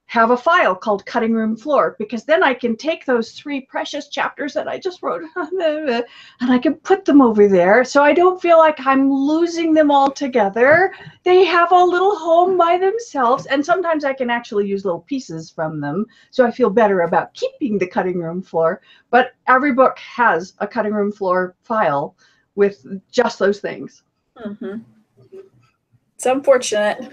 have 0.07 0.31
a 0.31 0.37
file 0.37 0.75
called 0.75 1.05
cutting 1.05 1.33
room 1.33 1.57
floor 1.57 1.97
because 1.99 2.25
then 2.25 2.43
I 2.43 2.55
can 2.55 2.77
take 2.77 3.05
those 3.05 3.33
three 3.33 3.63
precious 3.63 4.09
chapters 4.09 4.55
that 4.55 4.69
I 4.69 4.79
just 4.79 5.03
wrote 5.03 5.23
and 5.37 6.05
I 6.41 6.59
can 6.59 6.75
put 6.75 7.05
them 7.05 7.21
over 7.21 7.49
there. 7.49 7.85
So 7.85 8.03
I 8.05 8.13
don't 8.13 8.41
feel 8.41 8.59
like 8.59 8.79
I'm 8.87 9.13
losing 9.13 9.75
them 9.75 9.91
all 9.91 10.11
together. 10.11 10.93
They 11.25 11.45
have 11.45 11.73
a 11.73 11.85
little 11.85 12.15
home 12.17 12.57
by 12.57 12.79
themselves. 12.79 13.47
And 13.47 13.65
sometimes 13.65 14.05
I 14.05 14.13
can 14.13 14.31
actually 14.31 14.69
use 14.69 14.85
little 14.85 15.01
pieces 15.01 15.51
from 15.51 15.81
them 15.81 16.07
so 16.31 16.47
I 16.47 16.53
feel 16.53 16.71
better 16.71 17.01
about 17.01 17.35
keeping 17.35 17.77
the 17.77 17.87
cutting 17.87 18.21
room 18.21 18.43
floor. 18.43 18.81
But 19.11 19.33
every 19.49 19.73
book 19.73 19.99
has 19.99 20.55
a 20.61 20.69
cutting 20.69 20.93
room 20.93 21.11
floor 21.11 21.57
file 21.65 22.17
with 22.55 22.87
just 23.11 23.41
those 23.41 23.61
things. 23.61 24.03
hmm 24.37 24.77
It's 26.15 26.27
unfortunate. 26.27 27.13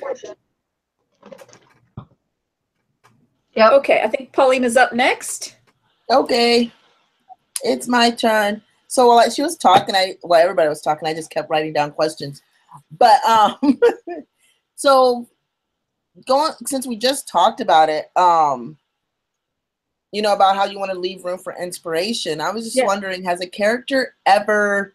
Yep. 3.55 3.71
Okay, 3.73 4.01
I 4.01 4.07
think 4.07 4.31
Pauline 4.33 4.63
is 4.63 4.77
up 4.77 4.93
next. 4.93 5.57
Okay, 6.09 6.71
it's 7.63 7.87
my 7.87 8.11
turn. 8.11 8.61
So 8.87 9.07
while 9.07 9.29
she 9.29 9.41
was 9.41 9.57
talking, 9.57 9.95
I 9.95 10.17
well 10.23 10.41
everybody 10.41 10.69
was 10.69 10.81
talking. 10.81 11.07
I 11.07 11.13
just 11.13 11.31
kept 11.31 11.49
writing 11.49 11.73
down 11.73 11.91
questions. 11.91 12.41
But 12.97 13.23
um, 13.25 13.57
so 14.75 15.27
going 16.27 16.53
since 16.65 16.87
we 16.87 16.95
just 16.95 17.27
talked 17.27 17.61
about 17.61 17.89
it, 17.89 18.11
um, 18.15 18.77
you 20.11 20.21
know 20.21 20.33
about 20.33 20.55
how 20.55 20.65
you 20.65 20.79
want 20.79 20.91
to 20.91 20.99
leave 20.99 21.25
room 21.25 21.37
for 21.39 21.55
inspiration. 21.61 22.41
I 22.41 22.51
was 22.51 22.65
just 22.65 22.75
Yeah. 22.77 22.85
wondering, 22.85 23.23
has 23.23 23.41
a 23.41 23.47
character 23.47 24.15
ever 24.25 24.93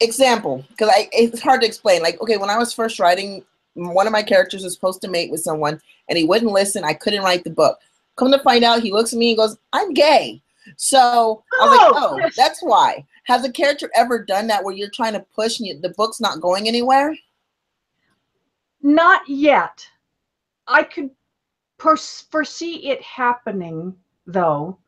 example? 0.00 0.64
Because 0.68 0.88
I 0.90 1.08
it's 1.12 1.40
hard 1.40 1.60
to 1.62 1.66
explain. 1.66 2.02
Like 2.02 2.20
okay, 2.20 2.36
when 2.36 2.50
I 2.50 2.58
was 2.58 2.72
first 2.72 2.98
writing, 2.98 3.44
one 3.78 4.06
of 4.06 4.12
my 4.12 4.22
characters 4.22 4.64
was 4.64 4.74
supposed 4.74 5.00
to 5.02 5.08
mate 5.08 5.30
with 5.30 5.40
someone 5.40 5.80
and 6.08 6.18
he 6.18 6.24
wouldn't 6.24 6.52
listen. 6.52 6.84
I 6.84 6.94
couldn't 6.94 7.22
write 7.22 7.44
the 7.44 7.50
book. 7.50 7.78
Come 8.16 8.32
to 8.32 8.38
find 8.40 8.64
out, 8.64 8.82
he 8.82 8.92
looks 8.92 9.12
at 9.12 9.18
me 9.18 9.30
and 9.30 9.38
goes, 9.38 9.56
I'm 9.72 9.94
gay. 9.94 10.42
So 10.76 11.42
I 11.60 11.64
was 11.64 11.70
like, 11.70 11.80
Oh, 11.80 12.14
oh, 12.14 12.18
yes. 12.18 12.36
that's 12.36 12.60
why. 12.60 13.06
Has 13.24 13.44
a 13.44 13.52
character 13.52 13.90
ever 13.94 14.24
done 14.24 14.46
that 14.48 14.64
where 14.64 14.74
you're 14.74 14.90
trying 14.90 15.12
to 15.12 15.24
push 15.34 15.58
and 15.60 15.68
you, 15.68 15.80
the 15.80 15.90
book's 15.90 16.20
not 16.20 16.40
going 16.40 16.66
anywhere? 16.66 17.16
Not 18.82 19.22
yet. 19.28 19.86
I 20.66 20.82
could 20.82 21.10
foresee 21.78 22.90
it 22.90 23.02
happening, 23.02 23.94
though. 24.26 24.78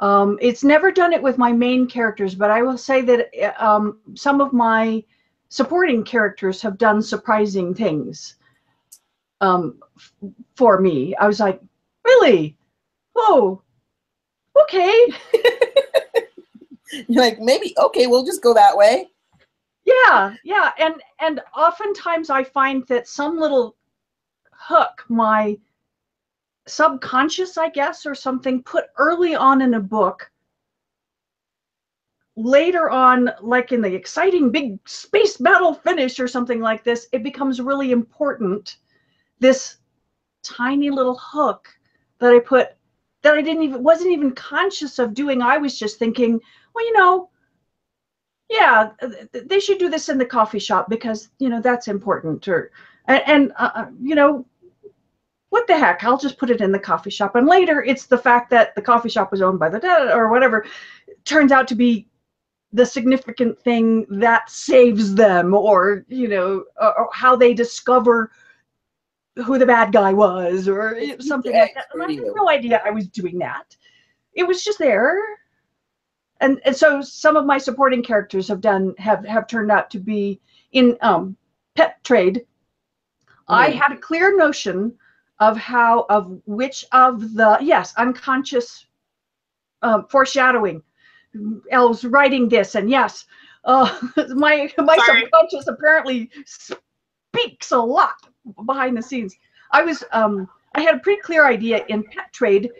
Um, 0.00 0.38
it's 0.40 0.64
never 0.64 0.90
done 0.90 1.12
it 1.12 1.22
with 1.22 1.36
my 1.36 1.52
main 1.52 1.86
characters, 1.86 2.34
but 2.34 2.50
I 2.50 2.62
will 2.62 2.78
say 2.78 3.02
that 3.02 3.28
uh, 3.42 3.64
um, 3.64 3.98
some 4.14 4.40
of 4.40 4.52
my 4.52 5.04
supporting 5.50 6.02
characters 6.02 6.62
have 6.62 6.78
done 6.78 7.02
surprising 7.02 7.74
things 7.74 8.36
um, 9.40 9.78
f- 9.96 10.12
for 10.56 10.80
me. 10.80 11.14
I 11.16 11.26
was 11.26 11.40
like, 11.40 11.60
really? 12.04 12.56
Oh, 13.14 13.60
okay. 14.62 15.08
You're 17.08 17.22
like, 17.22 17.40
maybe, 17.40 17.74
okay, 17.78 18.06
we'll 18.06 18.24
just 18.24 18.42
go 18.42 18.54
that 18.54 18.76
way. 18.76 19.08
Yeah, 19.84 20.34
yeah, 20.44 20.70
and 20.78 20.94
and 21.20 21.40
oftentimes 21.56 22.30
I 22.30 22.44
find 22.44 22.86
that 22.86 23.08
some 23.08 23.38
little 23.38 23.76
hook, 24.52 25.04
my 25.08 25.58
subconscious, 26.66 27.58
I 27.58 27.70
guess, 27.70 28.06
or 28.06 28.14
something, 28.14 28.62
put 28.62 28.84
early 28.98 29.34
on 29.34 29.62
in 29.62 29.74
a 29.74 29.80
book, 29.80 30.30
later 32.42 32.90
on, 32.90 33.30
like 33.40 33.72
in 33.72 33.80
the 33.80 33.94
exciting 33.94 34.50
big 34.50 34.78
space 34.88 35.36
battle 35.36 35.74
finish 35.74 36.18
or 36.18 36.28
something 36.28 36.60
like 36.60 36.84
this, 36.84 37.08
it 37.12 37.22
becomes 37.22 37.60
really 37.60 37.92
important. 37.92 38.76
This 39.38 39.76
tiny 40.42 40.90
little 40.90 41.18
hook 41.18 41.68
that 42.18 42.32
I 42.32 42.38
put 42.38 42.68
that 43.22 43.34
I 43.34 43.42
didn't 43.42 43.62
even 43.62 43.82
wasn't 43.82 44.12
even 44.12 44.32
conscious 44.32 44.98
of 44.98 45.14
doing. 45.14 45.42
I 45.42 45.58
was 45.58 45.78
just 45.78 45.98
thinking, 45.98 46.40
well, 46.74 46.84
you 46.84 46.92
know, 46.94 47.30
yeah, 48.48 48.90
th- 49.00 49.30
th- 49.32 49.44
they 49.46 49.60
should 49.60 49.78
do 49.78 49.90
this 49.90 50.08
in 50.08 50.18
the 50.18 50.24
coffee 50.24 50.58
shop 50.58 50.88
because 50.88 51.28
you 51.38 51.48
know 51.48 51.60
that's 51.60 51.88
important. 51.88 52.46
Or 52.48 52.72
and, 53.06 53.22
and 53.26 53.52
uh, 53.58 53.70
uh, 53.74 53.86
you 54.00 54.14
know, 54.14 54.46
what 55.50 55.66
the 55.66 55.76
heck? 55.76 56.04
I'll 56.04 56.18
just 56.18 56.38
put 56.38 56.50
it 56.50 56.60
in 56.60 56.72
the 56.72 56.78
coffee 56.78 57.10
shop. 57.10 57.36
And 57.36 57.46
later, 57.46 57.82
it's 57.82 58.06
the 58.06 58.18
fact 58.18 58.50
that 58.50 58.74
the 58.74 58.82
coffee 58.82 59.08
shop 59.08 59.30
was 59.30 59.42
owned 59.42 59.58
by 59.58 59.68
the 59.68 59.80
da- 59.80 60.14
or 60.14 60.30
whatever 60.30 60.66
turns 61.24 61.52
out 61.52 61.68
to 61.68 61.74
be 61.74 62.08
the 62.72 62.86
significant 62.86 63.58
thing 63.58 64.06
that 64.10 64.48
saves 64.50 65.14
them, 65.14 65.54
or 65.54 66.04
you 66.08 66.28
know, 66.28 66.64
or, 66.80 67.08
how 67.12 67.36
they 67.36 67.52
discover 67.54 68.30
who 69.44 69.58
the 69.58 69.66
bad 69.66 69.92
guy 69.92 70.12
was, 70.12 70.68
or 70.68 70.98
something 71.20 71.52
like 71.52 71.74
that. 71.74 71.86
And 71.92 72.02
I 72.02 72.12
had 72.12 72.22
no 72.34 72.48
idea 72.48 72.82
I 72.84 72.90
was 72.90 73.08
doing 73.08 73.38
that. 73.38 73.76
It 74.34 74.46
was 74.46 74.62
just 74.64 74.78
there 74.78 75.16
and 76.40 76.60
and 76.64 76.74
so 76.74 77.00
some 77.00 77.36
of 77.36 77.46
my 77.46 77.58
supporting 77.58 78.02
characters 78.02 78.48
have 78.48 78.60
done 78.60 78.94
have 78.98 79.24
have 79.24 79.46
turned 79.46 79.70
out 79.70 79.90
to 79.90 79.98
be 79.98 80.40
in 80.72 80.96
um 81.02 81.36
pet 81.76 82.02
trade 82.04 82.46
i 83.48 83.70
Mm. 83.70 83.74
had 83.74 83.92
a 83.92 83.96
clear 83.98 84.36
notion 84.36 84.92
of 85.38 85.56
how 85.56 86.06
of 86.10 86.40
which 86.46 86.84
of 86.92 87.34
the 87.34 87.58
yes 87.60 87.94
unconscious 87.96 88.86
um, 89.82 90.06
foreshadowing 90.08 90.82
elves 91.70 92.04
writing 92.04 92.48
this 92.48 92.74
and 92.74 92.90
yes 92.90 93.26
uh 93.64 93.98
my 94.30 94.70
my 94.78 94.96
Sorry. 95.06 95.22
subconscious 95.22 95.68
apparently 95.68 96.30
speaks 96.44 97.70
a 97.70 97.78
lot 97.78 98.26
behind 98.66 98.96
the 98.96 99.02
scenes 99.02 99.36
i 99.70 99.82
was 99.82 100.02
um 100.12 100.48
i 100.74 100.80
had 100.80 100.96
a 100.96 100.98
pretty 100.98 101.20
clear 101.22 101.46
idea 101.46 101.84
in 101.88 102.02
pet 102.04 102.32
trade 102.32 102.70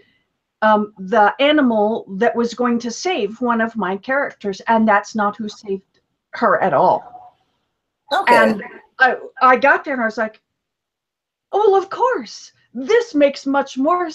um, 0.63 0.93
the 0.99 1.35
animal 1.41 2.05
that 2.19 2.37
was 2.37 2.55
going 2.55 2.79
to 2.81 2.91
save 2.91 3.41
one 3.41 3.61
of 3.61 3.77
my 3.77 3.97
characters, 3.97 4.61
and 4.69 4.87
that's 4.87 5.15
not 5.15 5.37
who 5.37 5.49
saved 5.49 6.01
her 6.33 6.63
at 6.63 6.75
all. 6.75 7.37
Okay. 8.13 8.37
And 8.37 8.63
I, 8.99 9.17
I 9.41 9.57
got 9.57 9.85
there 9.85 9.95
and 9.95 10.03
I 10.03 10.07
was 10.07 10.19
like, 10.19 10.41
oh, 11.53 11.71
well, 11.71 11.83
of 11.83 11.89
course, 11.89 12.53
this 12.75 13.15
makes 13.15 13.47
much 13.47 13.79
more 13.79 14.11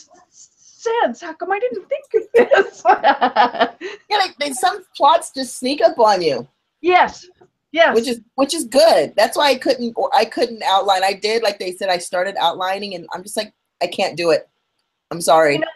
sense. 1.02 1.22
How 1.22 1.34
come 1.34 1.52
I 1.52 1.60
didn't 1.60 1.88
think 1.88 2.06
of 2.16 2.22
this? 2.34 2.84
yeah, 2.88 4.18
like, 4.18 4.38
they, 4.38 4.52
some 4.52 4.84
plots 4.96 5.32
just 5.34 5.58
sneak 5.58 5.82
up 5.82 5.98
on 6.00 6.22
you. 6.22 6.48
yes, 6.82 7.28
yes. 7.72 7.96
which 7.96 8.08
is 8.08 8.22
which 8.36 8.54
is 8.54 8.66
good. 8.66 9.14
That's 9.18 9.38
why 9.38 9.50
I 9.50 9.56
couldn't 9.56 9.94
or 9.96 10.10
I 10.16 10.26
couldn't 10.26 10.64
outline. 10.64 11.04
I 11.04 11.14
did 11.14 11.44
like 11.44 11.60
they 11.60 11.72
said 11.74 11.90
I 11.90 11.98
started 11.98 12.36
outlining 12.40 12.96
and 12.96 13.08
I'm 13.14 13.24
just 13.24 13.38
like 13.38 13.54
I 13.82 13.88
can't 13.88 14.16
do 14.18 14.32
it. 14.32 14.48
I'm 15.12 15.22
sorry. 15.22 15.54
You 15.54 15.60
know, 15.60 15.68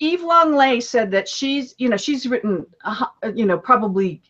Eve 0.00 0.20
Langlais 0.20 0.82
said 0.82 1.10
that 1.10 1.28
she's, 1.28 1.74
you 1.78 1.88
know, 1.88 1.96
she's 1.96 2.26
written, 2.26 2.66
hu- 2.82 3.34
you 3.34 3.44
know, 3.44 3.58
probably 3.58 4.22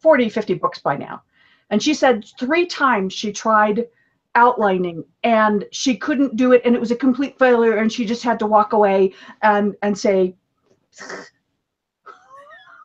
40, 0.00 0.28
50 0.28 0.54
books 0.54 0.78
by 0.78 0.96
now. 0.96 1.22
And 1.70 1.82
she 1.82 1.94
said 1.94 2.26
three 2.38 2.66
times 2.66 3.14
she 3.14 3.32
tried 3.32 3.86
outlining 4.34 5.04
and 5.24 5.66
she 5.72 5.96
couldn't 5.96 6.36
do 6.36 6.52
it 6.52 6.62
and 6.64 6.74
it 6.74 6.80
was 6.80 6.90
a 6.90 6.96
complete 6.96 7.38
failure 7.38 7.76
and 7.76 7.92
she 7.92 8.04
just 8.04 8.22
had 8.22 8.38
to 8.38 8.46
walk 8.46 8.72
away 8.72 9.12
and 9.42 9.74
and 9.82 9.96
say 9.96 10.34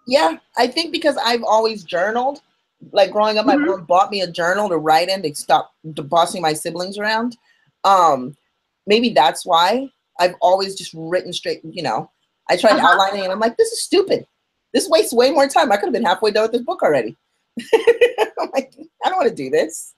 Yeah, 0.07 0.37
I 0.57 0.67
think 0.67 0.91
because 0.91 1.17
I've 1.17 1.43
always 1.43 1.83
journaled. 1.83 2.41
Like 2.91 3.11
growing 3.11 3.37
up, 3.37 3.45
my 3.45 3.55
Mhm. 3.55 3.65
mom 3.65 3.85
bought 3.85 4.11
me 4.11 4.21
a 4.21 4.31
journal 4.31 4.69
to 4.69 4.77
write 4.77 5.09
in 5.09 5.21
to 5.23 5.35
stop 5.35 5.73
bossing 5.83 6.41
my 6.41 6.53
siblings 6.53 6.97
around. 6.97 7.37
Um, 7.83 8.37
maybe 8.85 9.09
that's 9.09 9.45
why 9.45 9.89
I've 10.19 10.35
always 10.41 10.75
just 10.75 10.93
written 10.93 11.33
straight. 11.33 11.61
You 11.63 11.83
know, 11.83 12.09
I 12.49 12.55
tried 12.55 12.77
Uh-huh. 12.77 12.87
outlining 12.87 13.23
and 13.23 13.31
I'm 13.33 13.39
like, 13.39 13.57
this 13.57 13.71
is 13.71 13.81
stupid. 13.83 14.25
This 14.73 14.87
wastes 14.87 15.13
way 15.13 15.31
more 15.31 15.47
time. 15.47 15.71
I 15.71 15.77
could 15.77 15.87
have 15.87 15.93
been 15.93 16.03
halfway 16.05 16.31
done 16.31 16.43
with 16.43 16.51
this 16.51 16.61
book 16.61 16.83
already. 16.83 17.15
Like, 18.53 18.73
I 19.03 19.09
don't 19.09 19.17
want 19.17 19.29
to 19.29 19.35
do 19.35 19.49
this. 19.49 19.93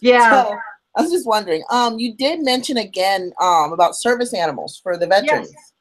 yeah 0.00 0.30
So, 0.30 0.58
I 0.96 1.02
was 1.02 1.10
just 1.10 1.26
wondering. 1.26 1.64
Um, 1.70 1.98
you 1.98 2.14
did 2.14 2.40
mention 2.40 2.76
again 2.76 3.32
um 3.40 3.72
about 3.72 3.96
service 3.96 4.32
animals 4.34 4.78
for 4.82 4.96
the 4.96 5.06
veterans. 5.06 5.50
Yes. 5.52 5.72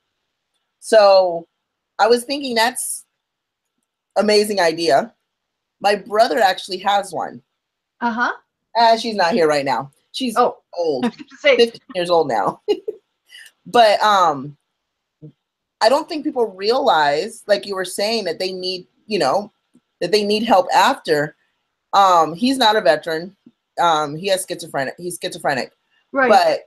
So 0.80 1.48
I 2.00 2.08
was 2.08 2.24
thinking 2.24 2.56
that's 2.56 3.06
amazing 4.16 4.60
idea. 4.60 5.14
My 5.82 5.96
brother 5.96 6.40
actually 6.40 6.78
has 6.78 7.12
one. 7.14 7.42
uh-huh 8.02 8.32
Uh, 8.78 8.98
she's 8.98 9.16
not 9.16 9.34
here 9.34 9.48
right 9.48 9.66
now. 9.66 9.92
She's 10.12 10.36
Oh, 10.38 10.58
old. 10.78 11.14
15 11.42 11.72
years 11.96 12.10
old 12.10 12.28
now. 12.28 12.62
but 13.66 14.02
um 14.02 14.58
I 15.82 15.90
don't 15.90 16.08
think 16.08 16.24
people 16.24 16.48
realize, 16.48 17.44
like 17.46 17.66
you 17.66 17.76
were 17.76 17.84
saying, 17.84 18.24
that 18.24 18.40
they 18.40 18.54
need, 18.54 18.88
you 19.06 19.20
know, 19.20 19.52
that 20.00 20.12
they 20.14 20.24
need 20.24 20.44
help 20.44 20.68
after. 20.74 21.36
Um, 21.92 22.34
he's 22.34 22.58
not 22.58 22.78
a 22.78 22.82
veteran. 22.82 23.36
Um, 23.82 24.16
he 24.16 24.28
has 24.28 24.46
schizophrenic, 24.48 24.96
he's 24.98 25.18
schizophrenic. 25.22 25.72
right. 26.12 26.30
But 26.30 26.60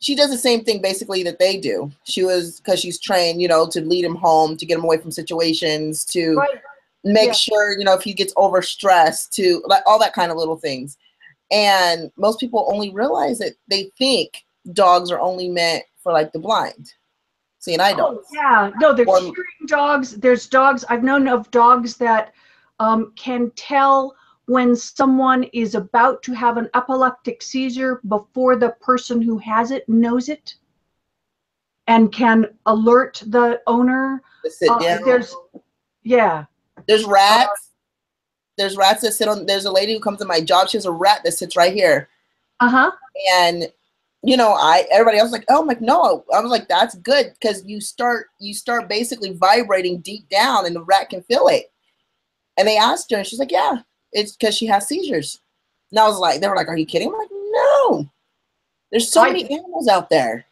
she 0.00 0.16
does 0.16 0.30
the 0.30 0.38
same 0.38 0.64
thing 0.64 0.82
basically 0.82 1.22
that 1.22 1.38
they 1.38 1.58
do. 1.58 1.90
She 2.04 2.24
was 2.24 2.58
because 2.60 2.80
she's 2.80 2.98
trained, 2.98 3.40
you 3.40 3.46
know, 3.46 3.68
to 3.68 3.80
lead 3.80 4.04
him 4.04 4.16
home, 4.16 4.56
to 4.56 4.66
get 4.66 4.78
him 4.78 4.84
away 4.84 4.96
from 4.98 5.12
situations, 5.12 6.04
to 6.06 6.34
right. 6.34 6.58
make 7.04 7.28
Yeah. 7.28 7.32
sure 7.34 7.78
you 7.78 7.84
know 7.84 7.94
if 7.94 8.02
he 8.02 8.12
gets 8.12 8.34
overstressed 8.34 9.30
to 9.34 9.62
like 9.66 9.82
all 9.86 9.98
that 10.00 10.12
kind 10.12 10.30
of 10.32 10.36
little 10.38 10.56
things 10.56 10.96
and 11.52 12.10
most 12.16 12.40
people 12.40 12.68
only 12.72 12.90
realize 12.90 13.38
that 13.38 13.52
they 13.68 13.90
think 13.98 14.44
dogs 14.72 15.10
are 15.10 15.20
only 15.20 15.48
meant 15.48 15.82
for 16.02 16.12
like 16.12 16.32
the 16.32 16.38
blind 16.38 16.92
see 17.58 17.72
and 17.74 17.82
i 17.82 17.92
don't 17.92 18.18
Oh, 18.18 18.24
yeah, 18.32 18.70
no, 18.80 18.92
there's 18.94 19.08
Or- 19.08 19.18
hearing 19.20 19.66
dogs. 19.66 20.16
There's 20.16 20.46
dogs. 20.48 20.84
I've 20.88 21.02
known 21.04 21.26
of 21.28 21.50
dogs 21.50 21.96
that 21.96 22.32
um, 22.80 23.12
can 23.16 23.50
tell 23.56 24.14
when 24.46 24.74
someone 24.74 25.44
is 25.52 25.74
about 25.74 26.22
to 26.24 26.32
have 26.32 26.56
an 26.56 26.68
epileptic 26.74 27.42
seizure 27.42 28.00
before 28.08 28.56
the 28.56 28.70
person 28.80 29.22
who 29.22 29.38
has 29.38 29.70
it 29.70 29.88
knows 29.88 30.28
it 30.28 30.56
and 31.86 32.12
can 32.12 32.46
alert 32.66 33.22
the 33.26 33.60
owner. 33.66 34.22
Uh, 34.68 34.78
down. 34.78 35.04
there's, 35.04 35.34
yeah, 36.02 36.44
there's 36.86 37.04
rats 37.04 37.70
there's 38.58 38.76
rats 38.76 39.02
that 39.02 39.12
sit 39.12 39.28
on 39.28 39.46
there's 39.46 39.64
a 39.64 39.72
lady 39.72 39.92
who 39.92 40.00
comes 40.00 40.18
to 40.18 40.24
my 40.24 40.40
job 40.40 40.68
she 40.68 40.76
has 40.76 40.86
a 40.86 40.90
rat 40.90 41.20
that 41.24 41.32
sits 41.32 41.56
right 41.56 41.72
here 41.72 42.08
uh 42.60 42.68
huh. 42.68 42.90
and 43.34 43.68
you 44.22 44.36
know 44.36 44.52
i 44.52 44.86
everybody 44.90 45.18
else 45.18 45.32
like 45.32 45.44
oh 45.48 45.60
I'm 45.60 45.66
like 45.66 45.80
no 45.80 46.24
i 46.32 46.40
was 46.40 46.50
like 46.50 46.68
that's 46.68 46.94
good 46.96 47.32
because 47.32 47.64
you 47.64 47.80
start 47.80 48.28
you 48.38 48.54
start 48.54 48.88
basically 48.88 49.32
vibrating 49.32 50.00
deep 50.00 50.28
down 50.28 50.66
and 50.66 50.76
the 50.76 50.84
rat 50.84 51.10
can 51.10 51.22
feel 51.22 51.48
it 51.48 51.72
and 52.56 52.68
they 52.68 52.76
asked 52.76 53.10
her 53.10 53.18
and 53.18 53.26
she's 53.26 53.38
like 53.38 53.52
yeah 53.52 53.78
it's 54.12 54.36
because 54.36 54.56
she 54.56 54.66
has 54.66 54.86
seizures. 54.88 55.40
And 55.90 55.98
i 55.98 56.06
was 56.08 56.18
like 56.18 56.40
they 56.40 56.48
were 56.48 56.56
like 56.56 56.68
are 56.68 56.76
you 56.76 56.86
kidding? 56.86 57.08
I'm 57.08 57.18
like 57.18 57.28
no. 57.32 58.10
There's 58.90 59.10
so 59.10 59.22
I- 59.22 59.28
many 59.28 59.44
animals 59.50 59.88
out 59.88 60.08
there. 60.10 60.44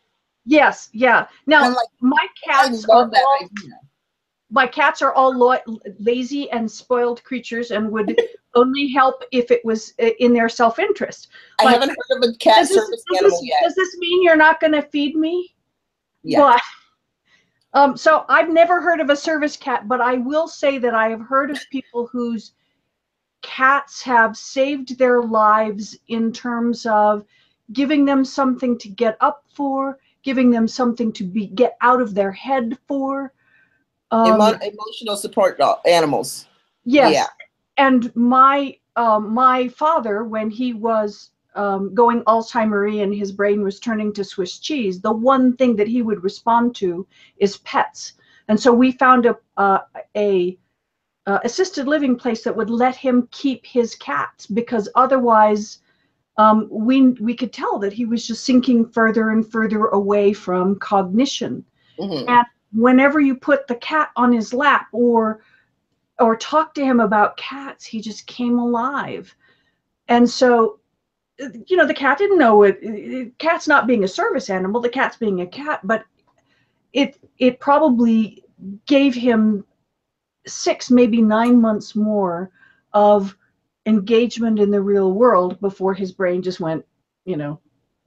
Yes, 0.47 0.89
yeah. 0.93 1.27
Now 1.47 1.69
like 1.69 1.89
my 2.01 2.27
cats 2.45 2.85
are 2.89 2.97
love 3.03 3.11
that 3.13 3.23
all, 3.23 3.39
idea. 3.45 3.75
my 4.51 4.67
cats 4.67 5.03
are 5.03 5.13
all 5.13 5.37
lo- 5.37 5.79
lazy 5.99 6.51
and 6.51 6.69
spoiled 6.71 7.23
creatures 7.25 7.71
and 7.73 7.91
would 7.93 8.19
only 8.55 8.89
help 8.89 9.23
if 9.33 9.51
it 9.51 9.63
was 9.65 9.93
uh, 10.03 10.07
in 10.19 10.33
their 10.33 10.49
self-interest. 10.49 11.29
i 11.61 11.65
Like, 11.65 11.75
haven't 11.75 11.91
heard 11.91 12.17
of 12.17 12.31
a 12.31 12.37
cat 12.39 12.57
Does 12.57 12.69
this, 12.71 12.79
service 12.85 13.05
does 13.21 13.41
yet. 13.45 13.59
does 13.63 13.75
this 13.75 13.97
mean 13.99 14.23
you're 14.25 14.35
not 14.37 14.59
going 14.61 14.73
to 14.73 14.83
feed 14.83 15.15
me? 15.15 15.55
yeah. 16.23 16.57
Um, 17.75 17.97
so 17.97 18.25
I've 18.29 18.51
never 18.51 18.81
heard 18.81 18.99
of 19.01 19.11
a 19.11 19.17
service 19.17 19.57
cat, 19.57 19.87
but 19.87 20.01
I 20.01 20.15
will 20.15 20.49
say 20.49 20.79
that 20.79 20.95
I 20.95 21.09
have 21.11 21.21
heard 21.21 21.51
of 21.53 21.59
people 21.71 22.09
whose 22.11 22.53
cats 23.43 24.03
have 24.03 24.37
saved 24.37 24.99
their 24.99 25.23
lives 25.23 25.99
in 26.09 26.33
terms 26.33 26.87
of 26.87 27.25
giving 27.73 28.05
them 28.05 28.25
something 28.25 28.77
to 28.79 28.89
get 28.89 29.17
up 29.21 29.45
for, 29.53 29.99
giving 30.23 30.51
them 30.51 30.67
something 30.67 31.13
to 31.13 31.25
be 31.25 31.47
get 31.47 31.77
out 31.81 32.01
of 32.01 32.15
their 32.15 32.33
head 32.33 32.77
for. 32.87 33.33
Um, 34.11 34.35
Emo- 34.35 34.59
emotional 34.61 35.17
support 35.17 35.59
dog, 35.59 35.79
animals 35.87 36.47
Yes. 36.85 37.15
Yeah. 37.15 37.27
And 37.77 38.15
my 38.17 38.77
um, 38.97 39.33
my 39.33 39.69
father, 39.69 40.25
when 40.25 40.51
he 40.51 40.73
was 40.73 41.31
um, 41.55 41.95
going 41.95 42.23
Alzheimer's 42.25 43.01
and 43.01 43.15
his 43.15 43.33
brain 43.33 43.63
was 43.63 43.81
turning 43.81 44.13
to 44.15 44.25
Swiss 44.25 44.59
cheese, 44.59 45.01
the 45.01 45.13
one 45.13 45.57
thing 45.57 45.77
that 45.77 45.89
he 45.89 46.03
would 46.03 46.23
respond 46.23 46.75
to 46.77 47.07
is 47.39 47.59
pets. 47.59 48.15
And 48.49 48.59
so 48.59 48.73
we 48.73 48.93
found 48.93 49.27
a 49.27 49.37
uh, 49.57 49.79
a 50.17 50.59
uh, 51.31 51.39
assisted 51.45 51.87
living 51.87 52.17
place 52.17 52.43
that 52.43 52.57
would 52.57 52.71
let 52.71 52.97
him 52.97 53.29
keep 53.31 53.65
his 53.65 53.95
cats 53.95 54.47
because 54.47 54.89
otherwise 54.97 55.79
um, 56.39 56.69
we 56.71 57.11
we 57.13 57.35
could 57.35 57.53
tell 57.53 57.79
that 57.79 57.93
he 57.93 58.05
was 58.05 58.27
just 58.27 58.45
sinking 58.45 58.89
further 58.89 59.31
and 59.31 59.51
further 59.51 59.87
away 59.87 60.33
from 60.33 60.79
cognition 60.79 61.65
Mhm. 62.01 62.45
whenever 62.73 63.21
you 63.21 63.35
put 63.37 63.67
the 63.67 63.77
cat 63.77 64.11
on 64.17 64.33
his 64.33 64.53
lap 64.53 64.89
or 64.93 65.43
or 66.19 66.37
talk 66.37 66.75
to 66.75 66.85
him 66.85 67.01
about 67.01 67.37
cats 67.37 67.85
he 67.85 68.01
just 68.01 68.27
came 68.27 68.59
alive 68.59 69.35
and 70.09 70.29
so 70.29 70.81
you 71.67 71.77
know 71.77 71.87
the 71.87 71.95
cat 71.95 72.19
didn't 72.19 72.39
know 72.39 72.63
it 72.65 72.79
it- 72.83 73.39
cat's 73.39 73.69
not 73.69 73.87
being 73.87 74.05
a 74.05 74.09
service 74.09 74.51
animal 74.51 74.81
the 74.81 74.89
cat's 74.89 75.17
being 75.17 75.41
a 75.41 75.47
cat 75.47 75.81
but 75.85 76.05
it 76.93 77.19
it 77.39 77.61
probably 77.61 78.43
gave 78.87 79.15
him 79.15 79.65
six 80.47 80.91
maybe 80.91 81.21
nine 81.21 81.61
months 81.61 81.95
more 81.95 82.51
of 82.93 83.37
engagement 83.87 84.59
in 84.59 84.71
the 84.71 84.81
real 84.81 85.13
world 85.13 85.61
before 85.61 85.95
his 85.95 86.13
brain 86.13 86.43
just 86.43 86.61
went 86.61 86.85
you 87.25 87.37
know 87.37 87.61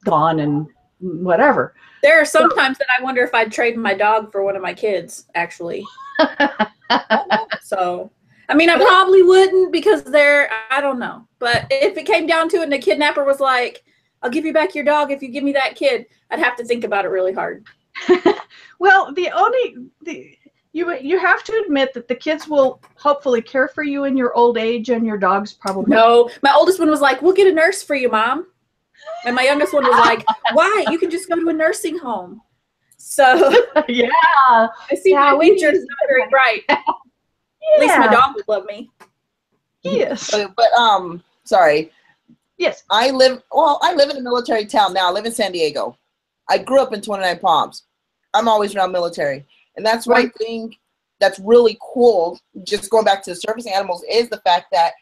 gone 0.03 0.39
and 0.39 0.67
whatever 0.99 1.73
There 2.01 2.21
are 2.21 2.25
some 2.25 2.49
times 2.51 2.77
that 2.77 2.87
I 2.97 3.03
wonder 3.03 3.21
if 3.23 3.33
I'd 3.33 3.51
trade 3.51 3.77
my 3.77 3.93
dog 3.93 4.31
for 4.31 4.43
one 4.43 4.55
of 4.55 4.61
my 4.61 4.73
kids, 4.73 5.25
actually. 5.35 5.83
so, 7.61 8.09
I 8.47 8.55
mean, 8.55 8.69
I 8.69 8.75
probably 8.75 9.21
wouldn't 9.21 9.73
because 9.73 10.03
they're, 10.03 10.49
I 10.69 10.79
don't 10.79 10.99
know. 10.99 11.27
But 11.39 11.67
if 11.69 11.97
it 11.97 12.05
came 12.05 12.25
down 12.25 12.47
to 12.49 12.57
it 12.57 12.63
and 12.63 12.71
the 12.71 12.77
kidnapper 12.77 13.25
was 13.25 13.41
like, 13.41 13.83
I'll 14.21 14.29
give 14.29 14.45
you 14.45 14.53
back 14.53 14.75
your 14.75 14.85
dog 14.85 15.11
if 15.11 15.21
you 15.21 15.27
give 15.27 15.43
me 15.43 15.51
that 15.53 15.75
kid, 15.75 16.05
I'd 16.29 16.39
have 16.39 16.55
to 16.55 16.63
think 16.63 16.85
about 16.85 17.03
it 17.03 17.09
really 17.09 17.33
hard. 17.33 17.65
Well, 18.83 19.13
the 19.13 19.31
only 19.31 19.77
the 20.01 20.37
you 20.73 20.91
you 20.97 21.19
have 21.19 21.43
to 21.45 21.63
admit 21.65 21.93
that 21.93 22.07
the 22.07 22.15
kids 22.15 22.47
will 22.47 22.81
hopefully 22.95 23.41
care 23.41 23.67
for 23.67 23.83
you 23.83 24.03
in 24.03 24.17
your 24.17 24.33
old 24.33 24.57
age, 24.57 24.89
and 24.89 25.05
your 25.05 25.17
dogs 25.17 25.53
probably. 25.53 25.95
No, 25.95 26.29
my 26.41 26.53
oldest 26.53 26.79
one 26.79 26.89
was 26.89 27.01
like, 27.01 27.21
We'll 27.21 27.33
get 27.33 27.47
a 27.47 27.53
nurse 27.53 27.81
for 27.83 27.95
you, 27.95 28.09
mom. 28.09 28.47
And 29.25 29.35
my 29.35 29.43
youngest 29.43 29.73
one 29.73 29.83
was 29.83 29.99
like, 29.99 30.25
Why? 30.53 30.85
You 30.89 30.97
can 30.99 31.09
just 31.09 31.29
go 31.29 31.35
to 31.35 31.49
a 31.49 31.53
nursing 31.53 31.97
home. 31.97 32.41
So 32.97 33.23
yeah, 33.87 34.09
I 34.49 34.95
see 34.99 35.11
Yeah, 35.11 35.31
my 35.31 35.35
we 35.35 35.49
future 35.51 35.71
is 35.71 35.85
not 35.85 36.07
very 36.07 36.29
bright. 36.29 36.63
At 36.69 37.79
least 37.79 37.97
my 37.97 38.07
dog 38.07 38.35
would 38.35 38.47
love 38.47 38.65
me. 38.65 38.89
yes, 39.83 40.31
but, 40.31 40.53
but 40.55 40.71
um 40.73 41.23
sorry 41.43 41.91
yes. 42.57 42.83
I 42.89 43.11
live 43.11 43.41
well, 43.51 43.79
I 43.81 43.93
live 43.93 44.09
in 44.09 44.17
a 44.17 44.21
military 44.21 44.65
town 44.65 44.93
now. 44.93 45.09
I 45.09 45.11
live 45.11 45.25
in 45.25 45.31
San 45.31 45.51
Diego. 45.51 45.97
I 46.49 46.57
grew 46.57 46.81
up 46.81 46.93
in 46.93 47.01
29 47.01 47.39
Palms. 47.39 47.83
I'm 48.33 48.47
always 48.47 48.75
around 48.75 48.91
military. 48.91 49.45
And 49.75 49.85
that's 49.85 50.07
one 50.07 50.23
Right. 50.23 50.37
thing 50.37 50.75
that's 51.19 51.39
really 51.39 51.77
cool, 51.81 52.39
just 52.63 52.89
going 52.89 53.05
back 53.05 53.23
to 53.23 53.31
the 53.31 53.35
service 53.35 53.67
animals, 53.67 54.03
is 54.09 54.29
the 54.29 54.41
fact 54.41 54.67
that 54.71 54.93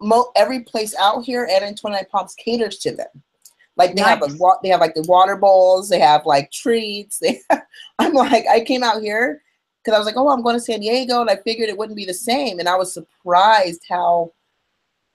mo- 0.00 0.30
every 0.36 0.60
place 0.60 0.94
out 0.96 1.24
here 1.24 1.44
at 1.44 1.62
in 1.62 1.74
29 1.74 2.06
Palms 2.10 2.34
caters 2.34 2.78
to 2.78 2.92
them. 2.94 3.08
Like 3.76 3.94
they 3.94 4.02
have 4.02 4.22
a 4.22 4.34
wa- 4.36 4.58
they 4.62 4.68
have 4.68 4.80
like 4.80 4.94
the 4.94 5.02
water 5.02 5.36
bowls, 5.36 5.88
they 5.88 6.00
have 6.00 6.26
like 6.26 6.50
treats. 6.50 7.18
They 7.18 7.40
I'm 7.98 8.12
like 8.12 8.46
I 8.46 8.60
came 8.60 8.82
out 8.82 9.02
here 9.02 9.42
because 9.82 9.94
I 9.94 9.98
was 9.98 10.06
like, 10.06 10.16
oh, 10.16 10.28
I'm 10.28 10.42
going 10.42 10.56
to 10.56 10.60
San 10.60 10.80
Diego, 10.80 11.20
and 11.20 11.30
I 11.30 11.36
figured 11.36 11.68
it 11.68 11.78
wouldn't 11.78 11.96
be 11.96 12.04
the 12.04 12.12
same. 12.14 12.58
And 12.58 12.68
I 12.68 12.76
was 12.76 12.92
surprised 12.92 13.82
how 13.88 14.32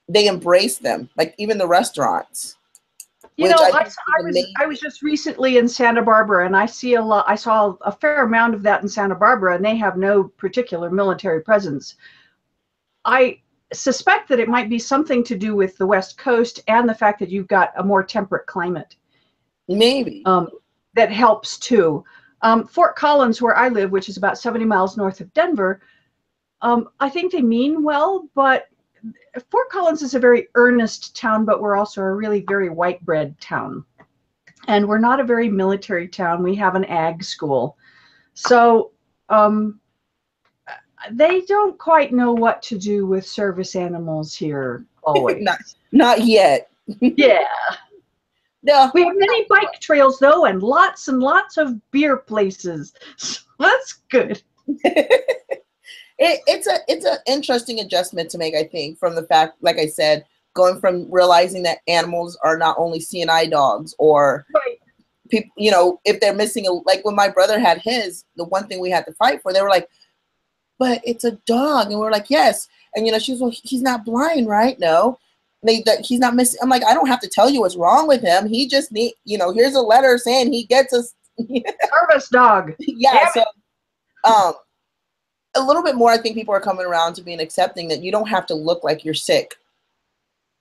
they 0.10 0.28
embrace 0.28 0.78
them, 0.80 1.10
like 1.18 1.36
even 1.38 1.58
the 1.58 1.68
restaurants. 1.68 2.58
You 3.38 3.50
know, 3.50 3.56
I 3.58 3.68
I, 3.68 3.72
think 3.72 3.86
s- 3.88 3.92
is 3.92 3.98
I 4.20 4.24
was 4.24 4.36
amazing. 4.36 4.54
I 4.62 4.66
was 4.66 4.80
just 4.80 5.02
recently 5.02 5.58
in 5.58 5.68
Santa 5.68 6.02
Barbara, 6.02 6.46
and 6.46 6.56
I 6.56 6.66
see 6.66 6.94
a 6.96 7.02
lot. 7.02 7.26
I 7.28 7.36
saw 7.36 7.76
a 7.82 7.92
fair 7.92 8.24
amount 8.24 8.56
of 8.56 8.62
that 8.64 8.82
in 8.82 8.88
Santa 8.88 9.16
Barbara, 9.16 9.56
and 9.56 9.66
they 9.66 9.76
have 9.76 9.98
no 9.98 10.24
particular 10.24 10.90
military 10.90 11.42
presence. 11.42 11.96
I 13.04 13.42
suspect 13.74 14.30
that 14.30 14.40
it 14.40 14.48
might 14.48 14.70
be 14.70 14.80
something 14.80 15.24
to 15.26 15.36
do 15.38 15.56
with 15.56 15.78
the 15.78 15.86
West 15.86 16.18
Coast 16.18 16.62
and 16.68 16.88
the 16.88 16.94
fact 16.94 17.20
that 17.20 17.30
you've 17.30 17.48
got 17.48 17.74
a 17.78 17.84
more 17.84 18.04
temperate 18.04 18.46
climate. 18.46 18.96
Maybe. 19.68 20.22
um, 20.26 20.50
that 20.94 21.12
helps 21.12 21.58
too. 21.58 22.04
Um, 22.42 22.68
Fort 22.68 22.96
Collins, 22.96 23.42
where 23.42 23.56
I 23.58 23.68
live, 23.68 23.92
which 23.92 24.08
is 24.08 24.18
about 24.18 24.38
70 24.38 24.64
miles 24.66 24.96
north 24.98 25.20
of 25.20 25.34
Denver, 25.34 25.82
um, 26.62 26.90
I 27.00 27.10
think 27.10 27.32
they 27.32 27.42
mean 27.42 27.84
well, 27.84 28.30
but 28.34 28.68
Fort 29.52 29.70
Collins 29.70 30.02
is 30.02 30.14
a 30.16 30.20
very 30.20 30.48
earnest 30.56 31.16
town, 31.16 31.46
but 31.46 31.62
we're 31.62 31.76
also 31.76 32.02
a 32.02 32.14
really 32.14 32.44
very 32.48 32.70
white 32.70 33.04
bread 33.06 33.40
town. 33.40 33.84
And 34.68 34.88
we're 34.88 35.00
not 35.00 35.20
a 35.20 35.24
very 35.24 35.50
military 35.50 36.08
town. 36.08 36.42
We 36.42 36.56
have 36.56 36.76
an 36.76 36.86
ag 36.86 37.24
school. 37.24 37.78
So 38.34 38.92
um, 39.30 39.80
they 41.12 41.42
don't 41.42 41.78
quite 41.78 42.14
know 42.14 42.32
what 42.34 42.62
to 42.64 42.78
do 42.78 43.06
with 43.06 43.28
service 43.28 43.76
animals 43.76 44.34
here 44.36 44.86
always. 45.04 45.38
Not- 45.44 45.60
Not 45.92 46.26
yet. 46.26 46.70
yeah. 47.00 47.46
No. 48.64 48.90
We 48.96 49.04
have 49.04 49.16
many 49.16 49.46
bike 49.48 49.80
trails 49.80 50.18
though, 50.20 50.46
and 50.46 50.64
lots 50.64 51.08
and 51.08 51.20
lots 51.20 51.58
of 51.58 51.80
beer 51.92 52.18
places. 52.18 52.94
So 53.18 53.42
that's 53.60 53.94
good. 54.10 54.42
It, 56.18 56.42
it's 56.48 56.68
a 56.68 56.80
it's 56.88 57.06
an 57.06 57.18
interesting 57.28 57.80
adjustment 57.82 58.30
to 58.32 58.38
make, 58.38 58.56
I 58.56 58.64
think, 58.64 58.98
from 58.98 59.16
the 59.16 59.24
fact, 59.24 59.58
like 59.62 59.78
I 59.78 59.88
said, 59.88 60.26
going 60.54 60.80
from 60.80 61.12
realizing 61.12 61.64
that 61.64 61.80
animals 61.88 62.38
are 62.44 62.58
not 62.58 62.78
only 62.80 63.00
seeing-eye 63.00 63.48
dogs 63.48 63.94
or 64.00 64.46
Right. 64.56 64.80
people, 65.30 65.52
you 65.58 65.72
know, 65.72 66.00
if 66.06 66.20
they're 66.22 66.34
missing 66.34 66.68
a 66.68 66.72
like 66.72 67.04
when 67.04 67.16
my 67.16 67.28
brother 67.28 67.60
had 67.60 67.80
his, 67.80 68.24
the 68.38 68.46
one 68.46 68.68
thing 68.68 68.80
we 68.80 68.90
had 68.90 69.06
to 69.08 69.14
fight 69.14 69.42
for, 69.42 69.52
they 69.52 69.62
were 69.62 69.70
like, 69.70 69.90
but 70.80 71.02
it's 71.06 71.24
a 71.26 71.32
dog, 71.46 71.92
and 71.92 72.00
we 72.00 72.06
are 72.06 72.12
like, 72.12 72.30
yes, 72.30 72.68
and 72.96 73.06
you 73.06 73.12
know, 73.12 73.20
she 73.20 73.32
was, 73.34 73.42
well, 73.42 73.54
he's 73.64 73.82
not 73.82 74.06
blind, 74.06 74.48
right? 74.48 74.80
No, 74.80 75.18
they 75.64 75.82
that 75.82 76.06
he's 76.06 76.20
not 76.20 76.36
missing. 76.36 76.60
I'm 76.62 76.70
like, 76.70 76.86
I 76.86 76.94
don't 76.94 77.08
have 77.08 77.22
to 77.22 77.30
tell 77.30 77.50
you 77.50 77.62
what's 77.62 77.76
wrong 77.76 78.08
with 78.08 78.22
him. 78.22 78.48
He 78.48 78.68
just 78.68 78.92
need, 78.92 79.14
you 79.26 79.38
know, 79.38 79.52
here's 79.52 79.76
a 79.76 79.82
letter 79.82 80.18
saying 80.18 80.54
he 80.54 80.66
gets 80.66 80.94
a 80.94 81.04
Service 81.42 82.30
dog. 82.30 82.74
yeah. 82.80 83.30
Damn 83.34 83.44
So, 84.26 84.32
um, 84.32 84.54
a 85.56 85.62
little 85.62 85.84
bit 85.84 85.96
more. 85.96 86.12
I 86.12 86.18
think 86.18 86.36
people 86.36 86.54
are 86.54 86.62
coming 86.62 86.86
around 86.86 87.14
to 87.16 87.22
being 87.22 87.40
accepting 87.40 87.88
that 87.90 88.04
you 88.04 88.12
don't 88.12 88.28
have 88.28 88.46
to 88.48 88.56
look 88.56 88.84
like 88.84 89.04
you're 89.04 89.14
sick, 89.14 89.56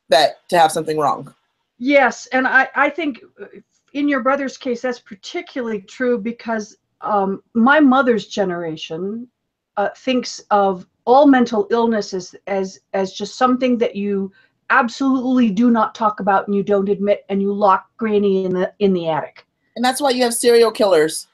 that 0.09 0.49
to 0.49 0.59
have 0.59 0.73
something 0.73 0.99
wrong. 0.99 1.35
Yes, 1.79 2.27
and 2.27 2.47
I, 2.47 2.69
I 2.75 2.91
think 2.91 3.21
uh, 3.41 3.47
in 3.93 4.09
your 4.09 4.21
brother's 4.21 4.57
case, 4.57 4.83
that's 4.83 5.01
particularly 5.01 5.81
true 5.81 6.19
because 6.19 6.77
um, 7.01 7.43
my 7.55 7.81
mother's 7.81 8.27
generation 8.27 9.29
uh, 9.77 9.89
thinks 9.97 10.41
of 10.51 10.87
all 11.05 11.27
mental 11.27 11.67
illness 11.71 12.15
as, 12.15 12.35
as, 12.47 12.81
as 12.93 13.13
just 13.13 13.37
something 13.37 13.77
that 13.79 13.97
you 13.97 14.33
absolutely 14.71 15.51
do 15.51 15.71
not 15.71 15.95
talk 15.95 16.21
about 16.21 16.47
and 16.47 16.57
you 16.57 16.63
don't 16.63 16.89
admit 16.89 17.25
and 17.29 17.43
you 17.43 17.53
lock 17.53 17.87
granny 17.99 18.45
in 18.45 18.55
the 18.55 18.73
in 18.79 18.93
the 18.95 19.09
attic. 19.09 19.45
And 19.77 19.85
that's 19.85 20.01
why 20.01 20.11
you 20.11 20.23
have 20.23 20.33
serial 20.33 20.71
killers 20.71 21.27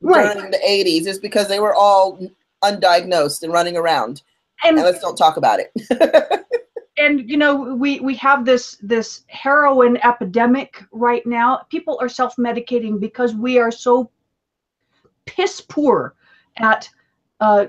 Right. 0.00 0.32
during 0.32 0.50
the 0.52 0.58
80s, 0.58 1.06
is 1.06 1.18
because 1.18 1.48
they 1.48 1.58
were 1.58 1.74
all 1.74 2.18
undiagnosed 2.62 3.42
and 3.42 3.52
running 3.52 3.76
around. 3.76 4.22
And 4.64 4.76
And 4.76 4.84
let's 4.84 5.00
don't 5.00 5.16
talk 5.16 5.36
about 5.36 5.60
it. 5.60 6.44
and 6.98 7.28
you 7.30 7.36
know 7.36 7.54
we 7.54 8.00
we 8.00 8.14
have 8.16 8.44
this 8.44 8.76
this 8.82 9.24
heroin 9.28 9.96
epidemic 9.98 10.82
right 10.90 11.24
now 11.26 11.64
people 11.70 11.96
are 12.00 12.08
self-medicating 12.08 12.98
because 12.98 13.34
we 13.34 13.58
are 13.58 13.70
so 13.70 14.10
piss 15.26 15.60
poor 15.60 16.14
at 16.56 16.88
uh, 17.40 17.66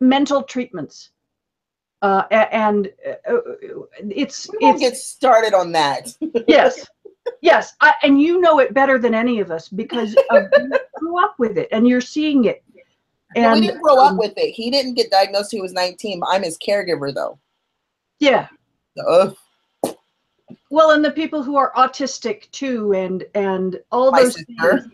mental 0.00 0.42
treatments 0.42 1.10
uh, 2.02 2.24
and 2.30 2.92
uh, 3.08 3.38
it's 4.10 4.48
we 4.60 4.68
it's 4.68 4.80
get 4.80 4.96
started 4.96 5.54
on 5.54 5.72
that. 5.72 6.14
yes 6.48 6.86
yes 7.40 7.74
I, 7.80 7.94
and 8.02 8.20
you 8.20 8.40
know 8.40 8.60
it 8.60 8.74
better 8.74 8.98
than 8.98 9.14
any 9.14 9.40
of 9.40 9.50
us 9.50 9.68
because 9.68 10.14
of, 10.30 10.44
you 10.58 10.78
grew 10.96 11.24
up 11.24 11.36
with 11.38 11.56
it 11.58 11.68
and 11.72 11.88
you're 11.88 12.00
seeing 12.00 12.44
it 12.44 12.62
But 13.34 13.42
and 13.42 13.60
we 13.60 13.66
didn't 13.66 13.82
grow 13.82 13.98
up 13.98 14.12
um, 14.12 14.18
with 14.18 14.34
it. 14.36 14.52
He 14.52 14.70
didn't 14.70 14.94
get 14.94 15.10
diagnosed 15.10 15.50
he 15.50 15.60
was 15.60 15.72
19. 15.72 16.22
I'm 16.28 16.42
his 16.42 16.56
caregiver, 16.58 17.12
though. 17.14 17.38
yeah 18.20 18.48
Ugh, 19.08 19.36
well 20.70 20.92
and 20.92 21.04
the 21.04 21.10
people 21.10 21.42
who 21.42 21.56
are 21.56 21.72
autistic 21.76 22.50
too 22.50 22.92
and 22.94 23.24
and 23.34 23.78
all 23.92 24.10
my 24.10 24.22
those 24.22 24.34
sister. 24.36 24.84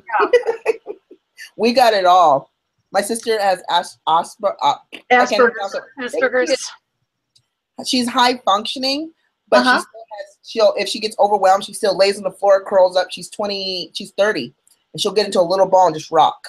things, 0.65 0.79
We 1.57 1.73
got 1.73 1.93
it 1.95 2.05
all. 2.07 2.51
My 2.93 3.01
sister 3.03 3.39
has 3.41 3.63
as- 3.71 3.99
Asper. 4.09 4.57
Uh, 4.63 4.75
Asperger's. 5.11 5.77
Asperger's. 6.01 6.71
She's 7.87 8.09
high 8.09 8.39
functioning, 8.39 9.13
but 9.49 9.61
Uh-huh. 9.61 9.79
she 9.79 9.83
still 9.83 10.05
has. 10.19 10.39
She'll 10.43 10.75
if 10.77 10.89
she 10.89 11.01
gets 11.01 11.17
overwhelmed, 11.19 11.65
she 11.65 11.75
still 11.75 11.97
lays 11.97 12.17
on 12.17 12.23
the 12.23 12.31
floor, 12.31 12.65
curls 12.65 12.97
up. 12.97 13.09
She's 13.11 13.29
20. 13.31 13.91
She's 13.95 14.13
30, 14.13 14.55
and 14.93 15.01
she'll 15.01 15.13
get 15.13 15.27
into 15.27 15.41
a 15.41 15.43
little 15.43 15.67
ball 15.67 15.87
and 15.87 15.95
just 15.97 16.11
rock. 16.11 16.49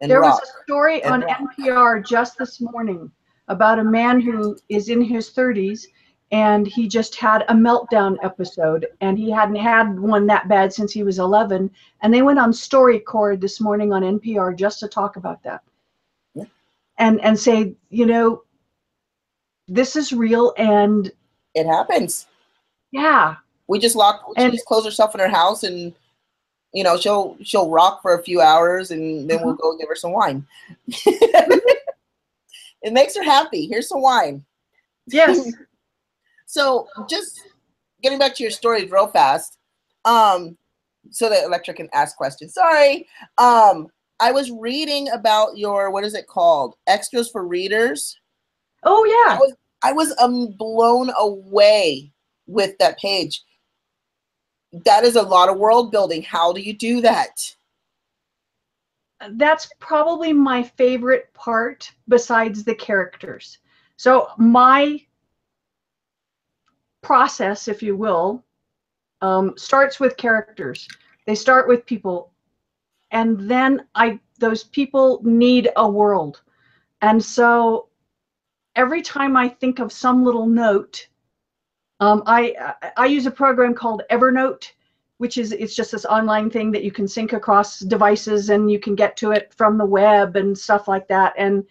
And 0.00 0.10
There 0.10 0.20
rock. 0.20 0.40
was 0.40 0.48
a 0.50 0.62
story 0.64 1.02
and 1.02 1.12
on 1.14 1.20
rock. 1.22 1.40
NPR 1.58 2.04
just 2.06 2.36
this 2.38 2.60
morning 2.60 3.10
about 3.48 3.78
a 3.78 3.84
man 3.84 4.20
who 4.20 4.56
is 4.68 4.88
in 4.88 5.00
his 5.00 5.30
30s 5.30 5.86
and 6.32 6.66
he 6.66 6.88
just 6.88 7.14
had 7.14 7.42
a 7.48 7.54
meltdown 7.54 8.16
episode 8.22 8.86
and 9.00 9.16
he 9.16 9.30
hadn't 9.30 9.54
had 9.56 9.98
one 9.98 10.26
that 10.26 10.48
bad 10.48 10.72
since 10.72 10.92
he 10.92 11.02
was 11.04 11.18
11 11.20 11.70
and 12.02 12.12
they 12.12 12.22
went 12.22 12.38
on 12.38 12.50
StoryCorps 12.50 13.40
this 13.40 13.60
morning 13.60 13.92
on 13.92 14.02
NPR 14.02 14.54
just 14.56 14.80
to 14.80 14.88
talk 14.88 15.16
about 15.16 15.42
that. 15.44 15.62
Yeah. 16.34 16.44
And 16.98 17.20
and 17.22 17.38
say, 17.38 17.74
you 17.90 18.06
know, 18.06 18.42
this 19.68 19.96
is 19.96 20.12
real 20.12 20.52
and 20.58 21.10
it 21.54 21.66
happens. 21.66 22.26
yeah, 22.90 23.36
We 23.68 23.78
just 23.78 23.96
lock. 23.96 24.22
She 24.36 24.42
And- 24.42 24.52
just 24.52 24.66
close 24.66 24.84
herself 24.84 25.14
in 25.14 25.20
her 25.20 25.28
house, 25.28 25.62
and 25.62 25.94
you 26.76 26.84
know 26.84 26.96
she'll 26.98 27.36
she'll 27.42 27.70
rock 27.70 28.02
for 28.02 28.14
a 28.14 28.22
few 28.22 28.40
hours, 28.40 28.90
and 28.90 29.28
then 29.28 29.38
we'll 29.40 29.54
Uh-huh. 29.54 29.72
go 29.72 29.78
give 29.78 29.88
her 29.88 29.94
some 29.96 30.12
wine. 30.12 30.46
it 32.82 32.92
makes 32.92 33.16
her 33.16 33.22
happy. 33.22 33.66
Here's 33.66 33.88
some 33.88 34.02
wine. 34.02 34.44
yes. 35.06 35.52
So 36.48 36.86
just 37.10 37.40
getting 38.02 38.20
back 38.20 38.32
to 38.36 38.42
your 38.44 38.52
story 38.52 38.84
real 38.84 39.08
fast. 39.08 39.58
Um, 40.04 40.56
so 41.10 41.28
that 41.28 41.42
Electra 41.44 41.74
can 41.74 41.88
ask 41.92 42.16
questions. 42.16 42.54
Sorry. 42.54 43.08
Um, 43.36 43.88
I 44.20 44.30
was 44.30 44.52
reading 44.52 45.08
about 45.10 45.56
your 45.58 45.90
what 45.90 46.04
is 46.04 46.14
it 46.14 46.28
called? 46.28 46.76
Extras 46.86 47.30
for 47.30 47.44
readers. 47.44 48.16
Oh 48.84 49.04
I 49.04 49.08
yeah. 49.32 49.38
was 49.38 49.54
I 49.82 49.92
was 49.92 50.14
um 50.20 50.52
blown 50.56 51.10
away 51.18 52.12
with 52.46 52.78
that 52.78 52.96
page. 53.00 53.42
That 54.84 55.04
is 55.04 55.16
a 55.16 55.22
lot 55.22 55.48
of 55.48 55.58
world 55.58 55.90
building. 55.90 56.22
How 56.22 56.52
do 56.52 56.60
you 56.60 56.72
do 56.72 57.00
that? 57.00 57.56
that's 59.32 59.70
probably 59.78 60.32
my 60.32 60.62
favorite 60.62 61.32
part 61.32 61.90
besides 62.08 62.64
the 62.64 62.74
characters. 62.74 63.58
So 63.96 64.28
my 64.36 65.00
process, 67.02 67.68
if 67.68 67.82
you 67.82 67.96
will, 67.96 68.44
um, 69.22 69.54
starts 69.56 69.98
with 69.98 70.16
characters. 70.16 70.86
They 71.26 71.34
start 71.34 71.66
with 71.66 71.86
people, 71.86 72.32
and 73.10 73.38
then 73.50 73.86
I 73.94 74.20
those 74.38 74.64
people 74.64 75.20
need 75.24 75.70
a 75.76 75.88
world, 75.88 76.42
and 77.00 77.24
so 77.24 77.88
every 78.76 79.00
time 79.00 79.36
I 79.36 79.48
think 79.48 79.78
of 79.78 79.90
some 79.90 80.24
little 80.24 80.46
note, 80.46 81.08
um, 82.00 82.22
I 82.26 82.74
I- 82.96 83.06
use 83.06 83.26
a 83.26 83.30
program 83.30 83.74
called 83.74 84.02
Evernote, 84.10 84.72
which 85.18 85.38
is 85.38 85.52
it's 85.52 85.74
just 85.74 85.92
this 85.92 86.04
online 86.04 86.50
thing 86.50 86.70
that 86.72 86.84
you 86.84 86.92
can 86.92 87.08
sync 87.08 87.32
across 87.32 87.80
devices 87.80 88.50
and 88.50 88.70
you 88.70 88.78
can 88.78 88.94
get 88.94 89.16
to 89.18 89.32
it 89.32 89.52
from 89.54 89.78
the 89.78 89.84
web 89.84 90.36
and 90.36 90.56
stuff 90.56 90.88
like 90.88 91.08
that. 91.08 91.32
And 91.38 91.64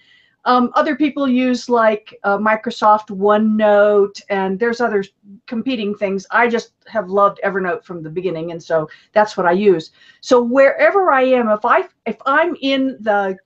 um, 0.45 0.71
other 0.75 0.95
people 0.95 1.27
use 1.27 1.69
like 1.69 2.15
uh, 2.23 2.37
Microsoft 2.37 3.07
OneNote, 3.09 4.21
and 4.29 4.59
there's 4.59 4.79
other 4.79 5.03
competing 5.47 5.95
things. 5.95 6.27
I 6.29 6.47
just 6.47 6.73
have 6.87 7.09
loved 7.09 7.39
Evernote 7.43 7.83
from 7.83 8.03
the 8.03 8.11
beginning, 8.11 8.51
and 8.51 8.61
so 8.61 8.87
that's 9.11 9.37
what 9.37 9.47
I 9.47 9.53
use. 9.53 9.91
So 10.21 10.41
wherever 10.41 11.11
I 11.11 11.23
am, 11.23 11.49
if 11.49 11.65
I 11.65 11.87
if 12.05 12.17
I'm 12.27 12.55
in 12.61 12.97
the 13.01 13.37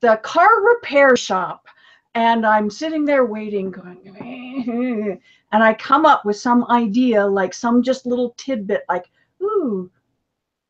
the 0.00 0.16
car 0.22 0.62
repair 0.64 1.16
shop 1.16 1.66
and 2.14 2.46
I'm 2.46 2.70
sitting 2.70 3.04
there 3.04 3.24
waiting, 3.26 3.70
going, 3.70 5.20
and 5.56 5.64
I 5.64 5.72
come 5.72 6.04
up 6.04 6.26
with 6.26 6.36
some 6.36 6.66
idea, 6.68 7.26
like 7.26 7.54
some 7.54 7.82
just 7.82 8.04
little 8.04 8.34
tidbit, 8.36 8.84
like, 8.90 9.06
ooh, 9.42 9.90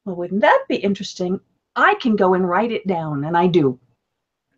well, 0.04 0.14
wouldn't 0.14 0.42
that 0.42 0.62
be 0.68 0.76
interesting? 0.76 1.40
I 1.74 1.94
can 1.94 2.14
go 2.14 2.34
and 2.34 2.48
write 2.48 2.70
it 2.70 2.86
down, 2.86 3.24
and 3.24 3.36
I 3.36 3.48
do. 3.48 3.80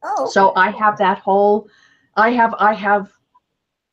Oh, 0.02 0.28
So 0.28 0.52
I 0.54 0.68
have 0.68 0.98
that 0.98 1.18
whole, 1.18 1.66
I 2.16 2.28
have, 2.32 2.54
I 2.58 2.74
have, 2.74 3.10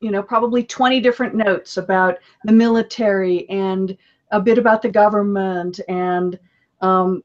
you 0.00 0.10
know, 0.10 0.22
probably 0.22 0.62
20 0.62 1.00
different 1.00 1.34
notes 1.34 1.78
about 1.78 2.18
the 2.44 2.52
military 2.52 3.48
and 3.48 3.96
a 4.30 4.38
bit 4.38 4.58
about 4.58 4.82
the 4.82 4.90
government. 4.90 5.80
And 5.88 6.38
um, 6.82 7.22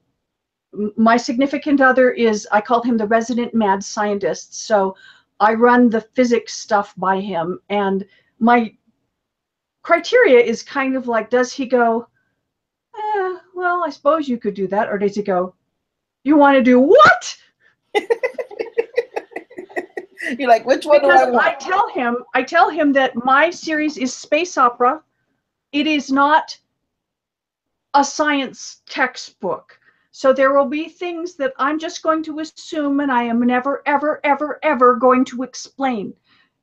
my 0.96 1.18
significant 1.18 1.82
other 1.82 2.12
is, 2.12 2.48
I 2.54 2.62
call 2.62 2.82
him 2.82 2.96
the 2.96 3.08
resident 3.08 3.54
mad 3.54 3.84
scientist. 3.84 4.66
So 4.66 4.96
I 5.42 5.54
run 5.54 5.90
the 5.90 6.00
physics 6.00 6.54
stuff 6.54 6.94
by 6.96 7.20
him. 7.20 7.60
And 7.68 8.06
my 8.40 8.74
criteria 9.84 10.40
is 10.40 10.64
kind 10.64 10.96
of 10.96 11.08
like, 11.08 11.30
does 11.30 11.52
he 11.52 11.66
go, 11.66 12.08
eh, 12.96 13.36
well, 13.54 13.84
I 13.84 13.90
suppose 13.90 14.28
you 14.28 14.38
could 14.38 14.54
do 14.54 14.68
that? 14.68 14.90
Or 14.90 14.98
does 14.98 15.16
he 15.16 15.24
go, 15.24 15.56
you 16.24 16.38
want 16.38 16.56
to 16.58 16.64
do 16.64 16.80
what? 16.80 17.38
you're 20.38 20.50
like, 20.50 20.66
which 20.66 20.86
one 20.86 21.02
do 21.02 21.10
I 21.10 21.26
because 21.26 21.36
I 21.36 21.56
tell 21.56 21.90
him, 21.90 22.18
I 22.34 22.44
tell 22.44 22.70
him 22.70 22.94
that 22.94 23.16
my 23.16 23.50
series 23.50 23.98
is 23.98 24.14
space 24.14 24.58
opera. 24.58 25.02
It 25.72 25.88
is 25.88 26.12
not 26.12 26.58
a 27.94 28.04
science 28.04 28.82
textbook. 28.88 29.78
So 30.12 30.34
there 30.34 30.54
will 30.54 30.66
be 30.66 30.90
things 30.90 31.36
that 31.36 31.54
I'm 31.58 31.80
just 31.80 32.04
going 32.04 32.24
to 32.24 32.40
assume 32.40 33.00
and 33.00 33.12
I 33.12 33.24
am 33.24 33.46
never, 33.46 33.82
ever, 33.86 34.20
ever, 34.24 34.60
ever 34.62 34.96
going 34.96 35.24
to 35.26 35.44
explain. 35.44 36.14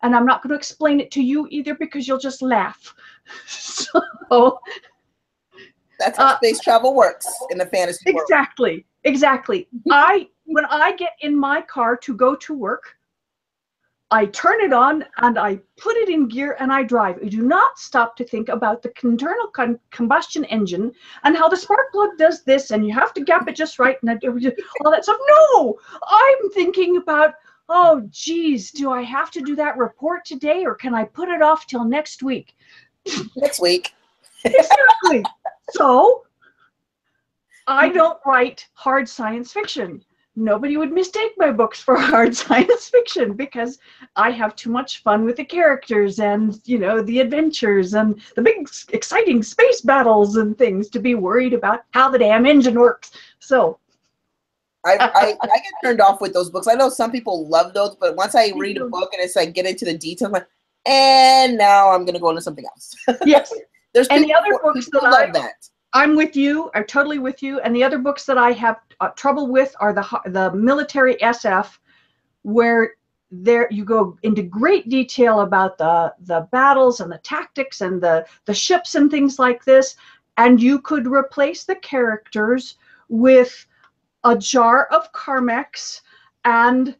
And 0.02 0.14
I'm 0.14 0.26
not 0.26 0.42
going 0.42 0.50
to 0.50 0.56
explain 0.56 1.00
it 1.00 1.10
to 1.12 1.22
you 1.22 1.48
either 1.50 1.74
because 1.74 2.06
you'll 2.06 2.18
just 2.18 2.40
laugh. 2.42 2.94
so 3.46 4.60
That's 5.98 6.18
how 6.18 6.28
uh, 6.28 6.36
space 6.36 6.60
travel 6.60 6.94
works 6.94 7.26
in 7.50 7.58
the 7.58 7.66
fantasy 7.66 8.12
world. 8.12 8.22
exactly, 8.22 8.86
exactly. 9.04 9.68
I 9.90 10.28
when 10.44 10.64
I 10.66 10.96
get 10.96 11.12
in 11.20 11.38
my 11.38 11.60
car 11.62 11.96
to 11.98 12.14
go 12.14 12.34
to 12.36 12.54
work, 12.54 12.96
I 14.10 14.24
turn 14.26 14.62
it 14.62 14.72
on 14.72 15.04
and 15.18 15.38
I 15.38 15.60
put 15.76 15.96
it 15.96 16.08
in 16.08 16.28
gear 16.28 16.56
and 16.60 16.72
I 16.72 16.82
drive. 16.82 17.18
I 17.22 17.28
do 17.28 17.42
not 17.42 17.78
stop 17.78 18.16
to 18.16 18.24
think 18.24 18.48
about 18.48 18.82
the 18.82 18.90
internal 19.02 19.48
con- 19.48 19.78
combustion 19.90 20.46
engine 20.46 20.92
and 21.24 21.36
how 21.36 21.48
the 21.48 21.56
spark 21.56 21.92
plug 21.92 22.16
does 22.16 22.42
this 22.42 22.70
and 22.70 22.86
you 22.86 22.94
have 22.94 23.12
to 23.14 23.24
gap 23.24 23.46
it 23.48 23.56
just 23.56 23.78
right 23.78 23.98
and 24.02 24.10
all 24.84 24.90
that 24.90 25.04
stuff. 25.04 25.18
No, 25.28 25.78
I'm 26.08 26.50
thinking 26.54 26.96
about, 26.96 27.34
oh, 27.68 28.02
geez, 28.10 28.70
do 28.70 28.90
I 28.90 29.02
have 29.02 29.30
to 29.32 29.40
do 29.40 29.54
that 29.56 29.76
report 29.76 30.24
today 30.24 30.64
or 30.64 30.74
can 30.74 30.94
I 30.94 31.04
put 31.04 31.28
it 31.28 31.42
off 31.42 31.66
till 31.66 31.84
next 31.84 32.22
week? 32.22 32.54
Next 33.36 33.60
week. 33.60 33.94
exactly. 34.44 35.24
So 35.72 36.24
I 37.66 37.88
mm-hmm. 37.88 37.98
don't 37.98 38.18
write 38.24 38.66
hard 38.72 39.06
science 39.06 39.52
fiction 39.52 40.02
nobody 40.38 40.76
would 40.76 40.92
mistake 40.92 41.32
my 41.36 41.50
books 41.50 41.80
for 41.80 41.96
hard 42.00 42.34
science 42.34 42.88
fiction 42.88 43.34
because 43.34 43.78
I 44.16 44.30
have 44.30 44.56
too 44.56 44.70
much 44.70 45.02
fun 45.02 45.24
with 45.24 45.36
the 45.36 45.44
characters 45.44 46.20
and 46.20 46.58
you 46.64 46.78
know 46.78 47.02
the 47.02 47.20
adventures 47.20 47.94
and 47.94 48.20
the 48.36 48.42
big 48.42 48.68
exciting 48.90 49.42
space 49.42 49.80
battles 49.80 50.36
and 50.36 50.56
things 50.56 50.88
to 50.90 51.00
be 51.00 51.14
worried 51.14 51.52
about 51.52 51.80
how 51.90 52.08
the 52.08 52.18
damn 52.18 52.46
engine 52.46 52.78
works. 52.78 53.10
So 53.40 53.78
I, 54.84 54.96
I, 55.14 55.36
I 55.42 55.56
get 55.56 55.72
turned 55.82 56.00
off 56.00 56.20
with 56.20 56.32
those 56.32 56.50
books. 56.50 56.66
I 56.66 56.74
know 56.74 56.88
some 56.88 57.10
people 57.10 57.48
love 57.48 57.74
those, 57.74 57.96
but 57.96 58.16
once 58.16 58.34
I 58.34 58.52
read 58.56 58.78
a 58.78 58.86
book 58.86 59.12
and 59.12 59.22
it's 59.22 59.36
like 59.36 59.54
get 59.54 59.66
into 59.66 59.84
the 59.84 59.96
details, 59.96 60.32
like, 60.32 60.46
and 60.86 61.58
now 61.58 61.90
I'm 61.90 62.04
gonna 62.04 62.20
go 62.20 62.30
into 62.30 62.42
something 62.42 62.64
else. 62.64 62.94
Yes. 63.26 63.52
There's 63.94 64.08
and 64.08 64.24
the 64.24 64.34
other 64.34 64.58
books 64.62 64.88
that 64.92 65.02
love 65.02 65.14
I- 65.14 65.30
that. 65.32 65.68
I'm 65.94 66.16
with 66.16 66.36
you. 66.36 66.70
I'm 66.74 66.84
totally 66.84 67.18
with 67.18 67.42
you. 67.42 67.60
And 67.60 67.74
the 67.74 67.82
other 67.82 67.98
books 67.98 68.26
that 68.26 68.36
I 68.36 68.52
have 68.52 68.76
uh, 69.00 69.08
trouble 69.16 69.48
with 69.50 69.74
are 69.80 69.94
the 69.94 70.06
the 70.26 70.52
military 70.52 71.16
SF, 71.16 71.78
where 72.42 72.92
there 73.30 73.68
you 73.70 73.84
go 73.86 74.18
into 74.22 74.42
great 74.42 74.90
detail 74.90 75.40
about 75.40 75.78
the 75.78 76.14
the 76.20 76.46
battles 76.52 77.00
and 77.00 77.10
the 77.10 77.18
tactics 77.18 77.80
and 77.80 78.02
the 78.02 78.26
the 78.44 78.52
ships 78.54 78.96
and 78.96 79.10
things 79.10 79.38
like 79.38 79.64
this, 79.64 79.96
and 80.36 80.62
you 80.62 80.78
could 80.80 81.06
replace 81.06 81.64
the 81.64 81.76
characters 81.76 82.76
with 83.08 83.66
a 84.24 84.36
jar 84.36 84.86
of 84.86 85.12
Carmex 85.12 86.00
and 86.44 86.96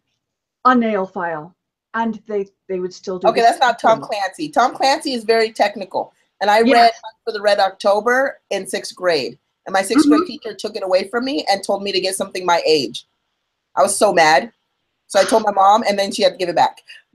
a 0.64 0.75
nail 0.75 1.07
file, 1.07 1.55
and 1.95 2.23
they 2.27 2.47
they 2.69 2.81
would 2.81 2.93
still 2.93 3.19
do. 3.19 3.29
Okay, 3.29 3.41
that's 3.41 3.61
not 3.61 3.79
Tom. 3.79 4.01
Clancy. 4.01 4.49
Tom 4.49 4.75
Clancy 4.75 5.12
is 5.12 5.25
very 5.25 5.53
technical. 5.53 6.12
And 6.41 6.51
I 6.51 6.61
Yes. 6.61 6.73
read 6.73 6.93
for 7.25 7.33
the 7.33 7.41
Red 7.41 7.59
October 7.59 8.41
in 8.51 8.66
sixth 8.66 8.95
grade. 8.95 9.39
And 9.66 9.73
my 9.73 9.83
6th 9.83 9.97
Mm-hmm. 9.99 10.11
grade 10.11 10.27
teacher 10.27 10.55
took 10.55 10.77
it 10.77 10.83
away 10.83 11.09
from 11.09 11.25
me 11.27 11.45
and 11.51 11.62
told 11.62 11.83
me 11.83 11.93
to 11.93 12.01
get 12.01 12.14
something 12.14 12.47
my 12.47 12.62
age. 12.64 13.07
I 13.77 13.83
was 13.83 13.95
so 13.95 14.14
mad. 14.14 14.51
So 15.09 15.21
I 15.21 15.25
told 15.25 15.43
my 15.43 15.53
mom 15.53 15.83
and 15.87 15.99
then 15.99 16.11
she 16.11 16.23
had 16.23 16.33
to 16.33 16.39
give 16.39 16.49
it 16.49 16.57
back. 16.57 16.81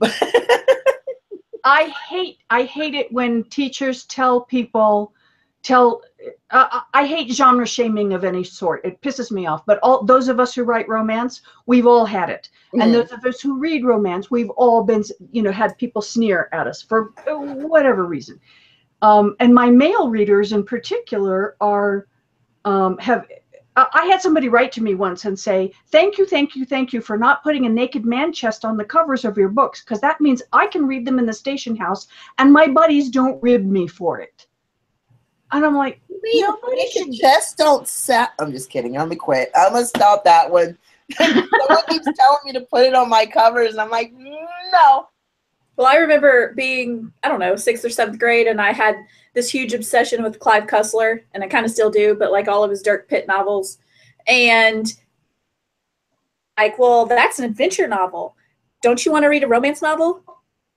I 1.64 1.84
hate 2.08 2.38
I 2.50 2.64
hate 2.64 2.94
it 2.94 3.10
when 3.12 3.44
teachers 3.44 4.04
tell 4.04 4.42
people 4.42 5.12
tell 5.64 6.02
uh, 6.50 6.80
I 6.92 7.06
hate 7.06 7.32
genre 7.32 7.66
shaming 7.66 8.12
of 8.12 8.22
any 8.22 8.44
sort. 8.44 8.84
It 8.84 9.00
pisses 9.00 9.32
me 9.32 9.46
off. 9.46 9.66
But 9.66 9.80
all 9.82 10.04
those 10.04 10.28
of 10.28 10.38
us 10.38 10.54
who 10.54 10.62
write 10.62 10.88
romance, 10.88 11.42
we've 11.66 11.86
all 11.86 12.04
had 12.04 12.30
it, 12.30 12.48
and 12.74 12.82
Mhm. 12.82 12.92
those 12.92 13.12
of 13.12 13.24
us 13.24 13.40
who 13.40 13.58
read 13.58 13.84
romance, 13.84 14.30
we've 14.30 14.50
all 14.50 14.84
been 14.84 15.02
you 15.32 15.42
know 15.42 15.50
had 15.50 15.76
people 15.78 16.02
sneer 16.02 16.48
at 16.52 16.66
us 16.66 16.80
for 16.80 17.12
uh, 17.26 17.34
whatever 17.34 18.04
reason. 18.04 18.38
Um, 19.02 19.34
and 19.40 19.52
my 19.52 19.68
male 19.70 20.08
readers 20.08 20.52
in 20.52 20.64
particular 20.64 21.56
are 21.60 22.06
um, 22.64 22.96
have. 22.98 23.26
I 23.76 23.86
I 23.92 24.04
had 24.06 24.22
somebody 24.22 24.48
write 24.48 24.70
to 24.72 24.82
me 24.82 24.94
once 24.94 25.24
and 25.24 25.36
say, 25.36 25.72
"Thank 25.90 26.16
you, 26.18 26.26
thank 26.26 26.54
you, 26.54 26.64
thank 26.64 26.92
you 26.92 27.00
for 27.00 27.16
not 27.18 27.42
putting 27.42 27.66
a 27.66 27.68
naked 27.68 28.04
man 28.06 28.32
chest 28.32 28.64
on 28.64 28.76
the 28.76 28.84
covers 28.84 29.24
of 29.24 29.36
your 29.36 29.48
books, 29.48 29.82
because 29.82 30.00
that 30.00 30.20
means 30.20 30.42
I 30.52 30.66
can 30.68 30.86
read 30.86 31.04
them 31.04 31.18
in 31.18 31.26
the 31.26 31.32
station 31.32 31.74
house, 31.74 32.06
and 32.38 32.52
my 32.52 32.68
buddies 32.68 33.10
don't 33.10 33.42
rib 33.42 33.64
me 33.64 33.88
for 33.88 34.20
it." 34.20 34.46
And 35.52 35.64
I'm 35.64 35.76
like, 35.76 36.00
Nobody 36.08 36.76
Naked 36.76 36.92
should- 36.92 37.14
chests 37.20 37.54
don't 37.54 37.86
sell. 37.86 38.28
I'm 38.38 38.50
just 38.50 38.70
kidding. 38.70 38.96
I'm 38.96 39.08
gonna 39.08 39.16
quit. 39.16 39.50
I'm 39.54 39.72
gonna 39.72 39.84
stop 39.84 40.24
that 40.24 40.50
one. 40.50 40.76
Someone 41.18 41.82
keeps 41.88 42.06
telling 42.16 42.38
me 42.46 42.52
to 42.52 42.62
put 42.62 42.86
it 42.86 42.94
on 42.94 43.10
my 43.10 43.26
covers, 43.26 43.72
and 43.72 43.80
I'm 43.80 43.90
like, 43.90 44.12
no. 44.14 45.06
Well, 45.76 45.86
I 45.86 45.96
remember 45.96 46.54
being, 46.54 47.12
I 47.22 47.28
don't 47.28 47.40
know, 47.40 47.56
sixth 47.56 47.84
or 47.84 47.90
seventh 47.90 48.18
grade, 48.18 48.46
and 48.46 48.60
I 48.60 48.72
had 48.72 48.96
this 49.34 49.50
huge 49.50 49.74
obsession 49.74 50.22
with 50.22 50.38
Clive 50.38 50.64
Cussler, 50.66 51.20
and 51.34 51.44
I 51.44 51.48
kind 51.48 51.66
of 51.66 51.72
still 51.72 51.90
do, 51.90 52.14
but 52.14 52.32
like 52.32 52.48
all 52.48 52.64
of 52.64 52.70
his 52.70 52.80
Dirk 52.80 53.08
Pitt 53.08 53.26
novels. 53.26 53.78
And 54.26 54.90
like, 56.56 56.78
well, 56.78 57.04
that's 57.06 57.38
an 57.38 57.44
adventure 57.44 57.88
novel. 57.88 58.36
Don't 58.82 59.04
you 59.04 59.12
want 59.12 59.24
to 59.24 59.28
read 59.28 59.42
a 59.42 59.48
romance 59.48 59.82
novel? 59.82 60.22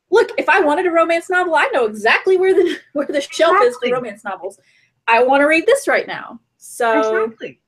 Look, 0.10 0.32
if 0.38 0.47
I 0.47 0.62
wanted 0.62 0.86
a 0.86 0.91
romance 0.91 1.30
novel, 1.30 1.55
I 1.55 1.70
know 1.74 1.86
exactly 1.86 2.38
where 2.38 2.53
the 2.53 2.78
where 2.93 3.08
the 3.08 3.22
shelf 3.22 3.58
is 3.62 3.78
for 3.78 3.91
romance 3.91 4.24
novels. 4.24 4.60
I 5.08 5.24
want 5.24 5.41
to 5.41 5.45
read 5.45 5.66
this 5.66 5.88
right 5.88 6.08
now. 6.08 6.39
So 6.58 7.22
exactly. 7.24 7.62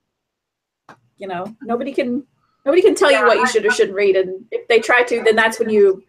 you 1.17 1.27
know, 1.27 1.55
nobody 1.61 1.93
can 1.93 2.25
nobody 2.65 2.81
can 2.81 2.95
tell 2.95 3.11
Yeah, 3.11 3.21
you 3.21 3.27
what 3.27 3.37
you 3.37 3.47
should 3.47 3.65
or 3.65 3.71
shouldn't 3.71 3.95
read, 3.95 4.15
and 4.15 4.45
if 4.51 4.67
they 4.67 4.79
try 4.79 5.03
to, 5.03 5.23
then 5.23 5.35
that's 5.35 5.59
when 5.59 5.69
you 5.69 6.03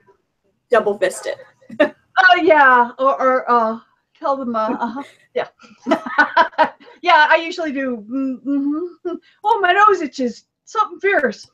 double 0.70 0.98
fist 0.98 1.26
it. 1.26 1.94
Oh 2.18 2.36
yeah, 2.42 2.90
or, 2.98 3.20
or 3.20 3.50
uh, 3.50 3.80
tell 4.18 4.36
them. 4.36 4.54
Uh, 4.54 4.76
uh 4.78 5.02
yeah, 5.34 5.48
yeah. 7.02 7.26
I 7.30 7.40
usually 7.42 7.72
do. 7.72 8.04
Mm-hmm. 8.08 9.14
Oh, 9.44 9.60
my 9.60 9.72
nose 9.72 10.02
itches. 10.02 10.44
Something 10.64 11.00
fierce. 11.00 11.50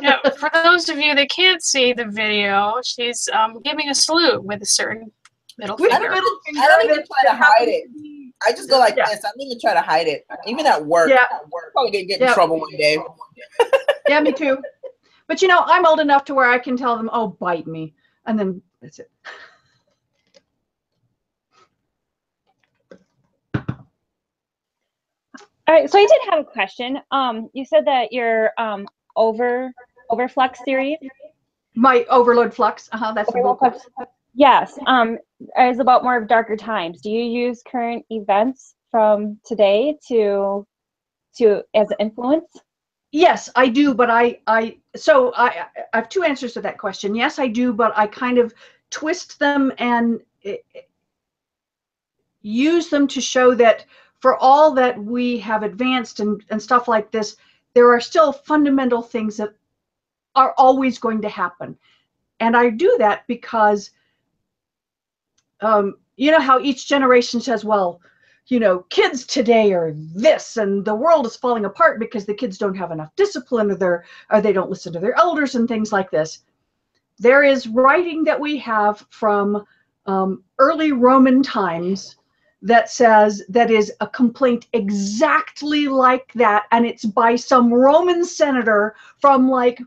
Yeah, 0.00 0.16
for 0.38 0.50
those 0.52 0.88
of 0.88 0.98
you 0.98 1.14
that 1.14 1.30
can't 1.30 1.62
see 1.62 1.92
the 1.92 2.06
video, 2.06 2.80
she's 2.84 3.28
um, 3.32 3.60
giving 3.62 3.88
a 3.88 3.94
salute 3.94 4.42
with 4.44 4.62
a 4.62 4.66
certain 4.66 5.10
middle 5.58 5.76
With 5.76 5.90
finger. 5.90 6.08
the 6.08 6.14
middle 6.14 6.30
I 6.58 6.68
don't 6.68 6.80
finger 6.80 6.94
even 6.94 7.06
try 7.06 7.30
to 7.30 7.36
hide 7.36 7.68
it. 7.68 7.84
I 8.46 8.52
just 8.52 8.70
go 8.70 8.78
like 8.78 8.96
Yeah. 8.96 9.06
this. 9.06 9.24
I 9.24 9.30
don't 9.30 9.40
even 9.42 9.60
try 9.60 9.74
to 9.74 9.80
hide 9.80 10.06
it. 10.06 10.24
Even 10.46 10.66
at 10.66 10.84
work. 10.84 11.10
Yeah. 11.10 11.24
At 11.30 11.48
work. 11.50 11.72
Probably 11.72 11.90
gonna 11.90 12.04
get 12.04 12.20
in 12.20 12.26
Yeah. 12.26 12.34
trouble 12.34 12.58
one 12.60 12.76
day. 12.76 12.98
Yeah, 14.08 14.20
me 14.20 14.32
too. 14.32 14.58
But 15.28 15.40
you 15.42 15.46
know, 15.48 15.60
I'm 15.66 15.86
old 15.86 16.00
enough 16.00 16.24
to 16.24 16.34
where 16.34 16.50
I 16.50 16.58
can 16.58 16.76
tell 16.76 16.96
them, 16.96 17.08
"Oh, 17.12 17.28
bite 17.28 17.66
me," 17.66 17.94
and 18.26 18.36
then 18.38 18.60
that's 18.82 18.98
it. 18.98 19.10
All 25.68 25.76
right, 25.76 25.88
so 25.88 25.98
I 25.98 26.02
did 26.06 26.30
have 26.30 26.40
a 26.40 26.44
question. 26.44 26.98
Um, 27.12 27.48
you 27.52 27.64
said 27.64 27.84
that 27.86 28.12
your 28.12 28.50
um 28.58 28.88
over 29.20 29.70
overflux 30.10 30.56
series, 30.64 30.98
My 31.74 32.04
overload 32.10 32.52
flux. 32.52 32.88
Uh 32.92 32.98
huh. 32.98 33.12
That's 33.12 33.30
book. 33.32 33.60
Overflux, 33.60 34.06
yes, 34.34 34.78
um, 34.86 35.18
is 35.58 35.78
about 35.78 36.02
more 36.02 36.16
of 36.16 36.26
darker 36.26 36.56
times. 36.56 37.00
Do 37.02 37.10
you 37.10 37.22
use 37.22 37.62
current 37.62 38.04
events 38.10 38.74
from 38.90 39.38
today 39.44 39.96
to 40.08 40.66
to 41.36 41.62
as 41.74 41.90
an 41.90 41.96
influence? 42.00 42.50
Yes, 43.12 43.50
I 43.56 43.68
do, 43.68 43.92
but 43.92 44.08
I, 44.08 44.38
I, 44.46 44.78
so 44.94 45.32
I, 45.34 45.66
I 45.92 45.96
have 45.96 46.08
two 46.08 46.22
answers 46.22 46.52
to 46.52 46.60
that 46.60 46.78
question. 46.78 47.16
Yes, 47.16 47.40
I 47.40 47.48
do, 47.48 47.72
but 47.72 47.92
I 47.96 48.06
kind 48.06 48.38
of 48.38 48.54
twist 48.90 49.38
them 49.40 49.72
and 49.78 50.20
eh, 50.44 50.58
eh, 50.76 50.82
use 52.42 52.88
them 52.88 53.08
to 53.08 53.20
show 53.20 53.52
that 53.56 53.84
for 54.20 54.36
all 54.36 54.72
that 54.74 54.96
we 55.02 55.38
have 55.38 55.64
advanced 55.64 56.20
and, 56.20 56.44
and 56.50 56.62
stuff 56.62 56.86
like 56.86 57.10
this, 57.10 57.36
there 57.74 57.92
are 57.92 58.00
still 58.00 58.32
fundamental 58.32 59.02
things 59.02 59.36
that 59.36 59.50
are 60.34 60.54
always 60.58 60.98
going 60.98 61.22
to 61.22 61.28
happen. 61.28 61.76
And 62.40 62.56
I 62.56 62.70
do 62.70 62.96
that 62.98 63.26
because, 63.26 63.90
um, 65.60 65.96
you 66.16 66.30
know 66.30 66.40
how 66.40 66.60
each 66.60 66.88
generation 66.88 67.40
says, 67.40 67.64
well, 67.64 68.00
you 68.46 68.58
know, 68.58 68.80
kids 68.90 69.24
today 69.24 69.72
are 69.72 69.92
this, 69.94 70.56
and 70.56 70.84
the 70.84 70.94
world 70.94 71.26
is 71.26 71.36
falling 71.36 71.64
apart 71.64 72.00
because 72.00 72.26
the 72.26 72.34
kids 72.34 72.58
don't 72.58 72.74
have 72.74 72.90
enough 72.90 73.14
discipline, 73.16 73.70
or 73.70 73.74
they're, 73.76 74.04
or 74.30 74.40
they 74.40 74.52
don't 74.52 74.70
listen 74.70 74.92
to 74.92 74.98
their 74.98 75.16
elders, 75.16 75.54
and 75.54 75.68
things 75.68 75.92
like 75.92 76.10
this. 76.10 76.40
There 77.18 77.42
is 77.42 77.68
writing 77.68 78.24
that 78.24 78.40
we 78.40 78.56
have 78.58 79.06
from 79.10 79.64
um, 80.06 80.42
early 80.58 80.92
Roman 80.92 81.42
times 81.42 82.16
that 82.62 82.90
says 82.90 83.42
that 83.48 83.70
is 83.70 83.92
a 84.00 84.06
complaint 84.06 84.66
exactly 84.72 85.88
like 85.88 86.32
that, 86.34 86.64
and 86.72 86.84
it's 86.84 87.04
by 87.04 87.36
some 87.36 87.72
Roman 87.72 88.24
senator 88.24 88.94
from 89.18 89.48
like 89.48 89.80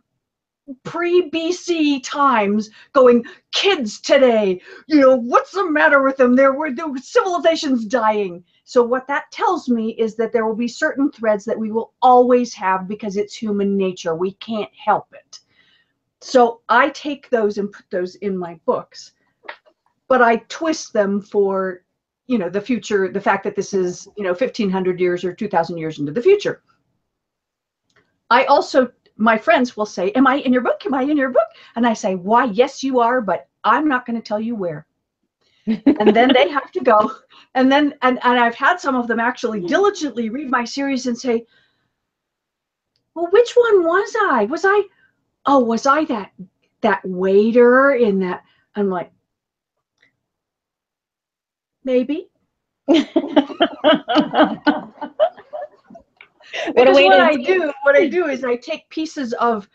pre 0.83 1.29
BC 1.29 2.01
times 2.03 2.69
going, 2.93 3.25
kids 3.51 3.99
today, 3.99 4.61
you 4.87 4.99
know, 4.99 5.15
what's 5.15 5.51
the 5.51 5.69
matter 5.69 6.01
with 6.01 6.17
them? 6.17 6.35
There 6.35 6.53
were 6.53 6.71
the 6.71 6.99
civilization's 7.01 7.85
dying. 7.85 8.43
So 8.63 8.81
what 8.81 9.07
that 9.07 9.31
tells 9.31 9.67
me 9.69 9.91
is 9.91 10.15
that 10.15 10.31
there 10.31 10.45
will 10.45 10.55
be 10.55 10.67
certain 10.67 11.11
threads 11.11 11.45
that 11.45 11.59
we 11.59 11.71
will 11.71 11.93
always 12.01 12.53
have 12.53 12.87
because 12.87 13.17
it's 13.17 13.35
human 13.35 13.77
nature. 13.77 14.15
We 14.15 14.33
can't 14.33 14.71
help 14.73 15.07
it. 15.13 15.39
So 16.21 16.61
I 16.69 16.89
take 16.89 17.29
those 17.29 17.57
and 17.57 17.71
put 17.71 17.85
those 17.91 18.15
in 18.15 18.37
my 18.37 18.57
books, 18.65 19.11
but 20.07 20.21
I 20.21 20.37
twist 20.47 20.93
them 20.93 21.21
for, 21.21 21.82
you 22.27 22.37
know, 22.37 22.49
the 22.49 22.61
future, 22.61 23.11
the 23.11 23.21
fact 23.21 23.43
that 23.43 23.55
this 23.55 23.73
is, 23.73 24.07
you 24.17 24.23
know, 24.23 24.31
1500 24.31 24.99
years 24.99 25.23
or 25.23 25.33
2000 25.33 25.77
years 25.77 25.99
into 25.99 26.11
the 26.11 26.21
future. 26.21 26.61
I 28.29 28.45
also 28.45 28.91
my 29.17 29.37
friends 29.37 29.77
will 29.77 29.85
say, 29.85 30.11
Am 30.11 30.27
I 30.27 30.35
in 30.37 30.53
your 30.53 30.61
book? 30.61 30.85
Am 30.85 30.93
I 30.93 31.03
in 31.03 31.17
your 31.17 31.29
book? 31.29 31.47
And 31.75 31.85
I 31.85 31.93
say, 31.93 32.15
Why, 32.15 32.45
yes, 32.45 32.83
you 32.83 32.99
are, 32.99 33.21
but 33.21 33.47
I'm 33.63 33.87
not 33.87 34.05
going 34.05 34.19
to 34.19 34.27
tell 34.27 34.39
you 34.39 34.55
where. 34.55 34.85
and 35.65 36.15
then 36.15 36.33
they 36.33 36.49
have 36.49 36.71
to 36.73 36.81
go. 36.81 37.11
And 37.55 37.71
then, 37.71 37.93
and, 38.01 38.19
and 38.23 38.39
I've 38.39 38.55
had 38.55 38.79
some 38.79 38.95
of 38.95 39.07
them 39.07 39.19
actually 39.19 39.61
diligently 39.61 40.29
read 40.29 40.49
my 40.49 40.65
series 40.65 41.07
and 41.07 41.17
say, 41.17 41.45
Well, 43.13 43.29
which 43.31 43.53
one 43.53 43.83
was 43.83 44.15
I? 44.19 44.45
Was 44.45 44.65
I, 44.65 44.81
oh, 45.45 45.59
was 45.59 45.85
I 45.85 46.05
that, 46.05 46.31
that 46.81 47.01
waiter 47.05 47.91
in 47.91 48.19
that? 48.19 48.43
I'm 48.75 48.89
like, 48.89 49.12
maybe. 51.83 52.29
What 52.85 53.07
because 56.75 57.01
what 57.01 57.19
I 57.19 57.35
do, 57.35 57.71
what 57.83 57.95
I 57.95 58.07
do 58.07 58.27
is 58.27 58.43
I 58.43 58.55
take 58.55 58.87
pieces 58.89 59.33
of 59.33 59.67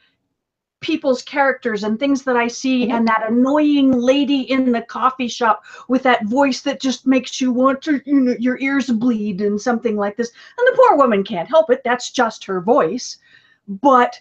people's 0.80 1.22
characters 1.22 1.82
and 1.82 1.98
things 1.98 2.22
that 2.22 2.36
I 2.36 2.46
see, 2.46 2.86
Mhm. 2.86 2.92
and 2.92 3.08
that 3.08 3.28
annoying 3.28 3.92
lady 3.92 4.42
in 4.50 4.70
the 4.70 4.82
coffee 4.82 5.26
shop 5.26 5.64
with 5.88 6.04
that 6.04 6.26
voice 6.26 6.60
that 6.62 6.80
just 6.80 7.06
makes 7.06 7.40
you 7.40 7.52
want 7.52 7.82
to, 7.82 8.00
you 8.06 8.20
know, 8.20 8.36
your 8.38 8.58
ears 8.60 8.88
bleed 8.88 9.40
and 9.40 9.60
something 9.60 9.96
like 9.96 10.16
this. 10.16 10.30
And 10.56 10.66
the 10.68 10.76
poor 10.76 10.96
woman 10.96 11.24
can't 11.24 11.48
help 11.48 11.70
it. 11.70 11.82
That's 11.84 12.12
just 12.12 12.44
her 12.44 12.60
voice. 12.60 13.18
But 13.66 14.20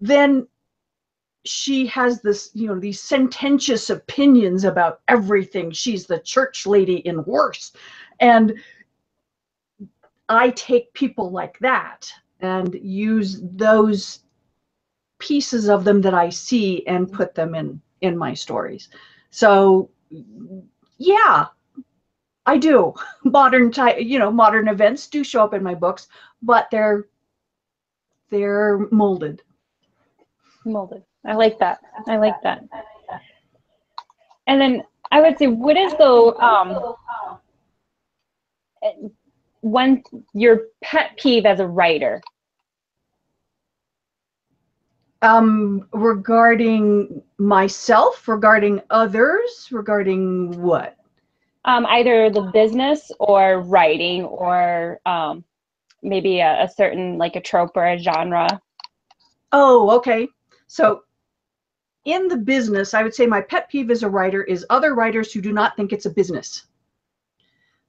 then 0.00 0.46
she 1.48 1.86
has 1.86 2.22
this, 2.22 2.50
you 2.54 2.66
know, 2.68 2.78
these 2.78 3.00
sententious 3.00 3.90
opinions 3.90 4.64
about 4.64 5.00
everything. 5.08 5.70
She's 5.70 6.06
the 6.06 6.20
church 6.20 6.66
lady 6.66 6.96
in 6.98 7.24
worse. 7.24 7.72
And 8.20 8.54
I 10.28 10.50
take 10.50 10.92
people 10.92 11.30
like 11.30 11.58
that 11.60 12.10
and 12.40 12.74
use 12.74 13.40
those 13.42 14.20
pieces 15.18 15.68
of 15.68 15.84
them 15.84 16.00
that 16.02 16.14
I 16.14 16.28
see 16.28 16.86
and 16.86 17.12
put 17.12 17.34
them 17.34 17.54
in 17.54 17.80
in 18.02 18.16
my 18.16 18.34
stories. 18.34 18.88
So 19.30 19.90
yeah, 20.98 21.46
I 22.46 22.58
do. 22.58 22.94
Modern 23.24 23.70
type, 23.70 23.96
you 24.00 24.18
know, 24.18 24.30
modern 24.30 24.68
events 24.68 25.06
do 25.06 25.24
show 25.24 25.42
up 25.42 25.54
in 25.54 25.62
my 25.62 25.74
books, 25.74 26.08
but 26.42 26.68
they're 26.70 27.06
they're 28.30 28.86
molded. 28.90 29.42
molded. 30.64 31.04
I 31.26 31.34
like 31.34 31.58
that. 31.58 31.80
I 32.06 32.16
like 32.16 32.40
that. 32.42 32.62
And 34.46 34.60
then 34.60 34.84
I 35.10 35.20
would 35.20 35.38
say, 35.38 35.48
what 35.48 35.76
is 35.76 35.92
the 35.94 36.34
um, 36.38 36.94
one 39.60 40.02
your 40.34 40.60
pet 40.82 41.16
peeve 41.16 41.46
as 41.46 41.60
a 41.60 41.66
writer? 41.66 42.22
Um 45.22 45.88
regarding 45.92 47.22
myself, 47.38 48.28
regarding 48.28 48.82
others, 48.90 49.68
regarding 49.72 50.60
what? 50.60 50.96
Um, 51.64 51.84
either 51.86 52.30
the 52.30 52.42
business 52.52 53.10
or 53.18 53.60
writing 53.62 54.24
or 54.24 55.00
um, 55.04 55.42
maybe 56.02 56.38
a, 56.38 56.64
a 56.64 56.68
certain 56.68 57.18
like 57.18 57.34
a 57.34 57.40
trope 57.40 57.72
or 57.74 57.84
a 57.86 57.98
genre. 57.98 58.60
Oh, 59.50 59.90
okay. 59.96 60.28
So 60.68 61.02
in 62.06 62.28
the 62.28 62.36
business, 62.36 62.94
I 62.94 63.02
would 63.02 63.14
say 63.14 63.26
my 63.26 63.40
pet 63.40 63.68
peeve 63.68 63.90
as 63.90 64.02
a 64.02 64.08
writer 64.08 64.44
is 64.44 64.64
other 64.70 64.94
writers 64.94 65.32
who 65.32 65.40
do 65.40 65.52
not 65.52 65.76
think 65.76 65.92
it's 65.92 66.06
a 66.06 66.10
business. 66.10 66.66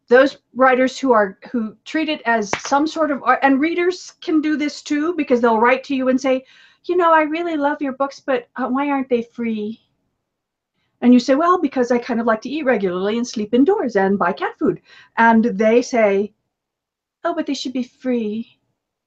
Those 0.09 0.37
writers 0.55 0.97
who 0.97 1.11
are 1.11 1.37
who 1.51 1.77
treat 1.85 2.09
it 2.09 2.21
as 2.25 2.51
some 2.65 2.87
sort 2.87 3.11
of 3.11 3.21
art, 3.23 3.39
and 3.43 3.59
readers 3.59 4.13
can 4.21 4.41
do 4.41 4.57
this 4.57 4.81
too 4.81 5.13
because 5.15 5.39
they'll 5.39 5.59
write 5.59 5.83
to 5.85 5.95
you 5.95 6.09
and 6.09 6.19
say, 6.19 6.45
you 6.85 6.95
know, 6.97 7.13
I 7.13 7.23
really 7.23 7.57
love 7.57 7.81
your 7.81 7.93
books, 7.93 8.19
but 8.19 8.47
uh, 8.55 8.67
why 8.67 8.89
aren't 8.89 9.09
they 9.09 9.21
free? 9.21 9.81
And 11.01 11.13
you 11.13 11.19
say, 11.19 11.35
well, 11.35 11.61
because 11.61 11.91
I 11.91 11.99
kind 11.99 12.19
of 12.19 12.25
like 12.25 12.41
to 12.41 12.49
eat 12.49 12.65
regularly 12.65 13.17
and 13.17 13.27
sleep 13.27 13.53
indoors 13.53 13.95
and 13.95 14.17
buy 14.17 14.33
cat 14.33 14.57
food. 14.57 14.81
And 15.17 15.45
they 15.45 15.81
say, 15.81 16.33
oh, 17.23 17.35
but 17.35 17.45
they 17.45 17.53
should 17.53 17.73
be 17.73 17.83
free. 17.83 18.57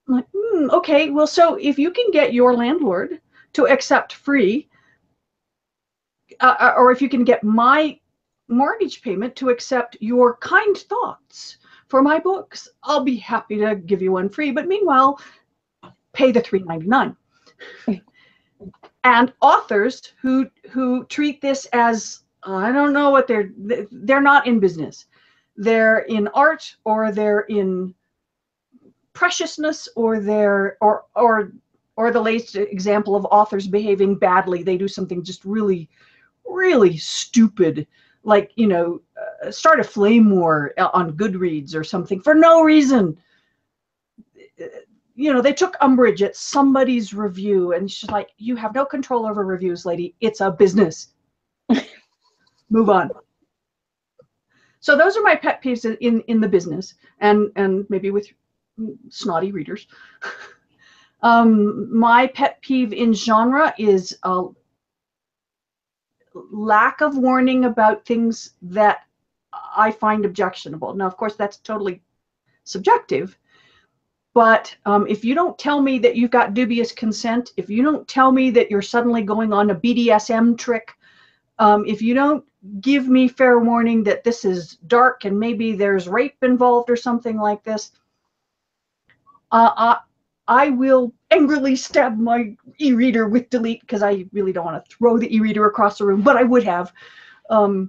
I'm 0.07 0.15
like, 0.15 0.27
hmm, 0.37 0.71
okay, 0.71 1.11
well, 1.11 1.27
so 1.27 1.57
if 1.57 1.79
you 1.79 1.91
can 1.91 2.11
get 2.13 2.35
your 2.35 2.55
landlord 2.55 3.21
to 3.55 3.67
accept 3.67 4.13
free, 4.13 4.69
uh, 6.41 6.57
uh, 6.59 6.74
or 6.76 6.91
if 6.91 7.01
you 7.03 7.09
can 7.09 7.24
get 7.24 7.45
my 7.45 7.99
mortgage 8.49 9.03
payment 9.03 9.36
to 9.36 9.51
accept 9.51 9.97
your 10.01 10.36
kind 10.38 10.76
thoughts 10.76 11.59
for 11.88 12.03
my 12.03 12.18
books, 12.18 12.68
I'll 12.82 13.05
be 13.05 13.16
happy 13.16 13.59
to 13.59 13.76
give 13.76 14.03
you 14.03 14.12
one 14.12 14.28
free. 14.28 14.51
But 14.51 14.68
meanwhile, 14.68 15.20
pay 16.12 16.32
the 16.32 16.41
three 16.41 16.61
ninety 16.61 16.86
nine. 16.86 17.16
and 19.05 19.32
authors 19.41 20.12
who 20.20 20.47
who 20.70 21.05
treat 21.07 21.41
this 21.41 21.66
as 21.72 22.20
I 22.43 22.72
don't 22.72 22.93
know 22.93 23.11
what 23.11 23.26
they're 23.26 23.51
they're 23.91 24.20
not 24.20 24.47
in 24.47 24.61
business. 24.61 25.07
They're 25.57 26.01
in 26.01 26.28
art 26.28 26.74
or 26.84 27.12
they're 27.12 27.41
in 27.41 27.95
preciousness 29.12 29.88
or 29.97 30.20
they're 30.20 30.76
or 30.80 31.05
or 31.14 31.53
or 31.97 32.11
the 32.11 32.20
latest 32.20 32.57
example 32.57 33.14
of 33.14 33.26
authors 33.26 33.66
behaving 33.66 34.14
badly. 34.16 34.62
They 34.62 34.78
do 34.78 34.88
something 34.88 35.22
just 35.22 35.45
really 35.45 35.88
really 36.51 36.97
stupid 36.97 37.87
like 38.23 38.53
you 38.57 38.67
know 38.67 39.01
uh, 39.45 39.51
start 39.51 39.81
a 39.81 39.85
flame 39.85 40.31
war 40.31 40.73
on 40.93 41.17
goodreads 41.17 41.75
or 41.75 41.85
something 41.85 42.21
for 42.21 42.35
no 42.35 42.63
reason. 42.63 43.17
You 45.15 45.33
know 45.33 45.43
they 45.43 45.53
took 45.53 45.77
umbrage 45.81 46.23
at 46.23 46.37
somebody's 46.37 47.15
review 47.15 47.73
and 47.73 47.91
she's 47.91 48.11
like 48.11 48.31
you 48.39 48.57
have 48.57 48.75
no 48.75 48.85
control 48.85 49.27
over 49.27 49.45
reviews 49.45 49.87
lady. 49.87 50.15
It's 50.21 50.41
a 50.41 50.51
business. 50.51 51.09
Move 52.71 52.91
on. 52.91 53.11
So 54.81 54.97
those 54.97 55.17
are 55.17 55.23
my 55.23 55.37
pet 55.37 55.63
peeves 55.63 55.85
in 56.01 56.21
in 56.23 56.41
the 56.41 56.49
business 56.49 56.95
and 57.21 57.51
and 57.57 57.87
maybe 57.89 58.11
with 58.11 58.29
snotty 59.09 59.53
readers. 59.53 59.87
Um 61.23 61.95
my 61.95 62.29
pet 62.29 62.63
peeve 62.63 62.95
in 62.95 63.13
genre 63.13 63.75
is 63.77 64.17
uh, 64.23 64.45
lack 66.51 67.01
of 67.01 67.16
warning 67.16 67.64
about 67.64 68.05
things 68.05 68.55
that 68.62 69.01
I 69.53 69.91
find 69.91 70.24
objectionable. 70.24 70.95
Now, 70.95 71.07
of 71.07 71.16
course, 71.16 71.36
that's 71.36 71.59
totally 71.59 72.03
subjective. 72.64 73.36
But 74.32 74.76
um, 74.86 75.07
if 75.09 75.24
you 75.24 75.34
don't 75.34 75.59
tell 75.59 75.80
me 75.80 75.99
that 75.99 76.14
you've 76.14 76.30
got 76.30 76.55
dubious 76.55 76.93
consent, 76.93 77.53
if 77.57 77.68
you 77.68 77.82
don't 77.82 78.07
tell 78.07 78.30
me 78.30 78.51
that 78.51 78.70
you're 78.70 78.82
suddenly 78.82 79.22
going 79.22 79.53
on 79.53 79.70
a 79.70 79.74
BDSM 79.74 80.57
trick, 80.57 80.93
um, 81.59 81.84
if 81.84 82.01
you 82.01 82.14
don't 82.14 82.45
give 82.80 83.09
me 83.09 83.26
fair 83.26 83.59
warning 83.59 84.05
that 84.05 84.22
this 84.22 84.45
is 84.45 84.76
dark 84.86 85.24
and 85.24 85.38
maybe 85.38 85.72
there's 85.72 86.09
rape 86.09 86.43
involved 86.43 86.91
or 86.91 86.97
something 86.97 87.38
like 87.38 87.64
this, 87.64 87.93
uh, 89.51 89.70
I, 89.76 89.99
I 90.47 90.70
will 90.70 91.12
angrily 91.31 91.76
stab 91.76 92.18
my 92.18 92.57
e-reader 92.78 93.28
with 93.28 93.51
delete 93.51 93.81
because 93.83 94.03
I 94.03 94.26
really 94.33 94.53
don't 94.53 94.64
want 94.64 94.85
to 94.85 94.97
throw 94.97 95.18
the 95.18 95.35
e-reader 95.35 95.66
across 95.66 95.99
the 95.99 96.05
room, 96.05 96.22
but 96.22 96.37
I 96.37 96.43
would 96.43 96.64
have, 96.64 96.93
um, 97.51 97.89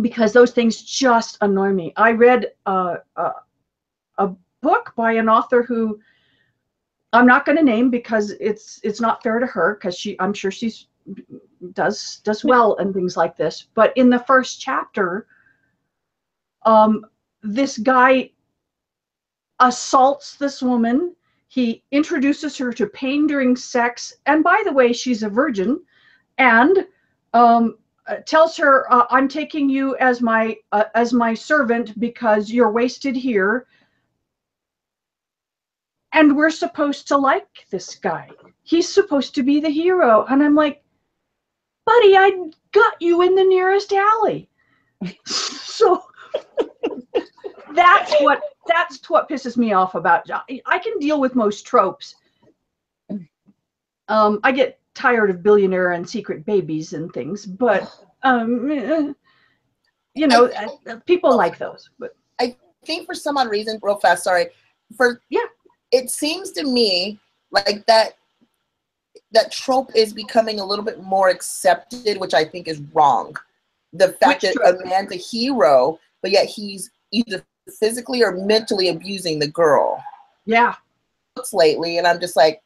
because 0.00 0.32
those 0.32 0.52
things 0.52 0.82
just 0.82 1.36
annoy 1.40 1.70
me. 1.70 1.92
I 1.96 2.12
read 2.12 2.52
uh, 2.66 2.96
uh, 3.16 3.32
a 4.18 4.30
book 4.62 4.92
by 4.96 5.12
an 5.12 5.28
author 5.28 5.62
who 5.62 6.00
I'm 7.12 7.26
not 7.26 7.44
going 7.44 7.58
to 7.58 7.64
name 7.64 7.90
because 7.90 8.30
it's 8.40 8.80
it's 8.82 9.00
not 9.00 9.22
fair 9.22 9.38
to 9.38 9.46
her 9.46 9.74
because 9.74 9.96
she 9.98 10.18
I'm 10.18 10.32
sure 10.32 10.50
she's 10.50 10.86
does 11.74 12.20
does 12.24 12.44
well 12.44 12.76
and 12.76 12.94
things 12.94 13.16
like 13.16 13.36
this. 13.36 13.66
But 13.74 13.92
in 13.96 14.08
the 14.08 14.20
first 14.20 14.60
chapter, 14.60 15.26
um, 16.64 17.04
this 17.42 17.76
guy 17.76 18.30
assaults 19.60 20.36
this 20.36 20.62
woman 20.62 21.14
he 21.52 21.84
introduces 21.90 22.56
her 22.56 22.72
to 22.72 22.86
pain 22.86 23.26
during 23.26 23.54
sex 23.54 24.14
and 24.24 24.42
by 24.42 24.62
the 24.64 24.72
way 24.72 24.90
she's 24.90 25.22
a 25.22 25.28
virgin 25.28 25.78
and 26.38 26.86
um, 27.34 27.76
uh, 28.06 28.16
tells 28.26 28.56
her 28.56 28.90
uh, 28.90 29.04
i'm 29.10 29.28
taking 29.28 29.68
you 29.68 29.94
as 29.98 30.22
my 30.22 30.56
uh, 30.72 30.84
as 30.94 31.12
my 31.12 31.34
servant 31.34 32.00
because 32.00 32.50
you're 32.50 32.72
wasted 32.72 33.14
here. 33.14 33.66
And 36.14 36.36
we're 36.36 36.50
supposed 36.50 37.06
to 37.08 37.18
like 37.18 37.66
this 37.70 37.96
guy. 37.96 38.30
He's 38.62 38.88
supposed 38.88 39.34
to 39.34 39.42
be 39.42 39.60
the 39.60 39.68
hero. 39.68 40.24
And 40.30 40.42
i'm 40.42 40.54
like 40.54 40.82
buddy 41.84 42.16
i 42.16 42.30
got 42.72 42.94
you 42.98 43.20
in 43.20 43.34
the 43.34 43.44
nearest 43.44 43.92
alley. 43.92 44.48
So 45.26 46.02
that's 47.74 48.12
what 48.20 48.40
that's 48.66 49.08
what 49.10 49.28
pisses 49.28 49.56
me 49.56 49.72
off 49.72 49.94
about 49.94 50.28
I 50.66 50.78
can 50.78 50.98
deal 50.98 51.20
with 51.20 51.34
most 51.34 51.66
tropes. 51.66 52.14
Um, 54.08 54.40
I 54.42 54.52
get 54.52 54.78
tired 54.94 55.30
of 55.30 55.42
billionaire 55.42 55.92
and 55.92 56.08
secret 56.08 56.44
babies 56.44 56.92
and 56.92 57.12
things, 57.12 57.46
but 57.46 57.90
um, 58.22 58.70
eh, 58.70 59.12
you 60.14 60.26
know, 60.26 60.46
uh, 60.88 60.96
people 61.06 61.34
like 61.36 61.58
those. 61.58 61.88
But 61.98 62.14
I 62.40 62.56
think 62.84 63.06
for 63.06 63.14
some 63.14 63.38
odd 63.38 63.48
reason, 63.48 63.78
real 63.82 63.96
fast, 63.96 64.24
sorry. 64.24 64.48
For 64.96 65.20
Yeah. 65.30 65.40
it 65.92 66.10
seems 66.10 66.50
to 66.52 66.64
me 66.64 67.18
like 67.50 67.86
that 67.86 68.16
that 69.32 69.50
trope 69.50 69.94
is 69.96 70.12
becoming 70.12 70.60
a 70.60 70.64
little 70.64 70.84
bit 70.84 71.02
more 71.02 71.30
accepted, 71.30 72.18
which 72.18 72.34
I 72.34 72.44
think 72.44 72.68
is 72.68 72.80
wrong. 72.92 73.34
The 73.94 74.08
fact 74.08 74.42
Which 74.42 74.54
that 74.54 74.62
trope? 74.62 74.80
a 74.84 74.88
man's 74.88 75.12
a 75.12 75.16
hero, 75.16 75.98
but 76.20 76.30
yet 76.30 76.46
he's 76.46 76.90
either 77.12 77.42
physically 77.78 78.22
or 78.22 78.32
mentally 78.32 78.88
abusing 78.88 79.38
the 79.38 79.48
girl. 79.48 80.02
Yeah. 80.46 80.74
Lately, 81.52 81.98
and 81.98 82.06
I'm 82.06 82.20
just 82.20 82.36
like, 82.36 82.62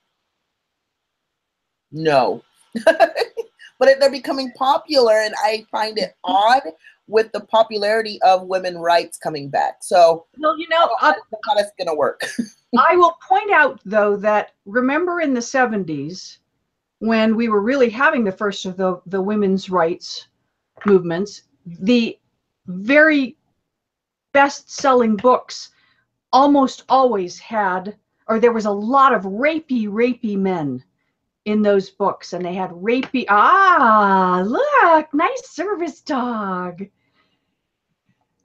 no. 1.92 2.42
but 2.84 3.98
they're 4.00 4.10
becoming 4.10 4.52
popular, 4.52 5.20
and 5.20 5.34
I 5.38 5.64
find 5.70 5.98
it 5.98 6.14
odd 6.24 6.62
with 7.08 7.30
the 7.32 7.40
popularity 7.40 8.20
of 8.22 8.46
women 8.48 8.78
rights 8.78 9.16
coming 9.16 9.48
back. 9.48 9.76
So 9.80 10.26
Well, 10.38 10.58
you 10.58 10.68
know, 10.68 10.96
uh, 11.00 11.12
how 11.44 11.54
that's 11.54 11.70
gonna 11.78 11.94
work. 11.94 12.22
I 12.78 12.96
will 12.96 13.16
point 13.26 13.50
out 13.52 13.80
though 13.84 14.16
that 14.16 14.52
remember 14.64 15.20
in 15.20 15.32
the 15.32 15.40
70s 15.40 16.38
when 16.98 17.36
we 17.36 17.48
were 17.48 17.60
really 17.60 17.90
having 17.90 18.24
the 18.24 18.32
first 18.32 18.64
of 18.64 18.76
the, 18.76 19.00
the 19.06 19.20
women's 19.20 19.70
rights 19.70 20.26
movements, 20.84 21.42
the 21.64 22.18
very 22.66 23.36
best 24.36 24.70
selling 24.70 25.16
books 25.16 25.70
almost 26.30 26.84
always 26.90 27.38
had, 27.38 27.96
or 28.28 28.38
there 28.38 28.52
was 28.52 28.66
a 28.66 28.70
lot 28.70 29.14
of 29.14 29.22
rapey, 29.22 29.88
rapey 29.88 30.36
men 30.36 30.84
in 31.46 31.62
those 31.62 31.88
books, 31.88 32.34
and 32.34 32.44
they 32.44 32.52
had 32.52 32.70
rapey. 32.72 33.24
Ah, 33.30 34.44
look, 34.44 35.14
nice 35.14 35.48
service 35.48 36.02
dog. 36.02 36.84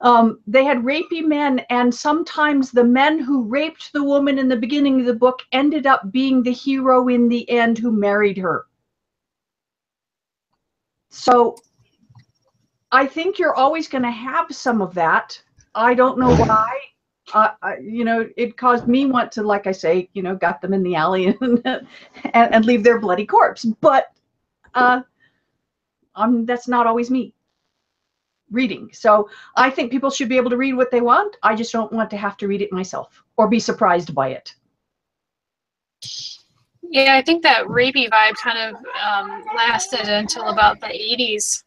Um, 0.00 0.40
they 0.46 0.64
had 0.64 0.78
rapey 0.78 1.22
men, 1.22 1.58
and 1.68 1.94
sometimes 1.94 2.70
the 2.70 2.84
men 2.84 3.18
who 3.18 3.42
raped 3.42 3.92
the 3.92 4.02
woman 4.02 4.38
in 4.38 4.48
the 4.48 4.56
beginning 4.56 4.98
of 5.00 5.06
the 5.06 5.22
book 5.26 5.40
ended 5.52 5.86
up 5.86 6.10
being 6.10 6.42
the 6.42 6.52
hero 6.52 7.08
in 7.08 7.28
the 7.28 7.46
end 7.50 7.76
who 7.76 7.92
married 7.92 8.38
her. 8.38 8.64
So 11.10 11.56
I 12.90 13.06
think 13.06 13.38
you're 13.38 13.54
always 13.54 13.88
going 13.88 14.04
to 14.04 14.10
have 14.10 14.56
some 14.56 14.80
of 14.80 14.94
that. 14.94 15.38
I 15.74 15.94
don't 15.94 16.18
know 16.18 16.34
why. 16.36 16.78
Uh, 17.32 17.50
I, 17.62 17.76
you 17.78 18.04
know, 18.04 18.28
it 18.36 18.56
caused 18.56 18.88
me 18.88 19.06
want 19.06 19.32
to, 19.32 19.42
like 19.42 19.66
I 19.66 19.72
say, 19.72 20.08
you 20.12 20.22
know, 20.22 20.34
got 20.34 20.60
them 20.60 20.74
in 20.74 20.82
the 20.82 20.94
alley 20.94 21.26
and 21.40 21.62
and, 21.64 21.86
and 22.34 22.64
leave 22.64 22.84
their 22.84 22.98
bloody 22.98 23.24
corpse. 23.24 23.64
But 23.64 24.12
uh, 24.74 25.02
um, 26.14 26.44
that's 26.44 26.68
not 26.68 26.86
always 26.86 27.10
me 27.10 27.34
reading. 28.50 28.90
So 28.92 29.28
I 29.56 29.70
think 29.70 29.90
people 29.90 30.10
should 30.10 30.28
be 30.28 30.36
able 30.36 30.50
to 30.50 30.56
read 30.56 30.74
what 30.74 30.90
they 30.90 31.00
want. 31.00 31.36
I 31.42 31.54
just 31.54 31.72
don't 31.72 31.92
want 31.92 32.10
to 32.10 32.16
have 32.16 32.36
to 32.38 32.48
read 32.48 32.62
it 32.62 32.72
myself 32.72 33.22
or 33.36 33.48
be 33.48 33.58
surprised 33.58 34.14
by 34.14 34.28
it. 34.28 34.54
Yeah, 36.82 37.16
I 37.16 37.22
think 37.22 37.42
that 37.42 37.64
rapey 37.66 38.10
vibe 38.10 38.34
kind 38.34 38.58
of 38.58 38.74
um, 39.02 39.44
lasted 39.56 40.08
until 40.08 40.48
about 40.48 40.80
the 40.80 40.88
80s. 40.88 41.62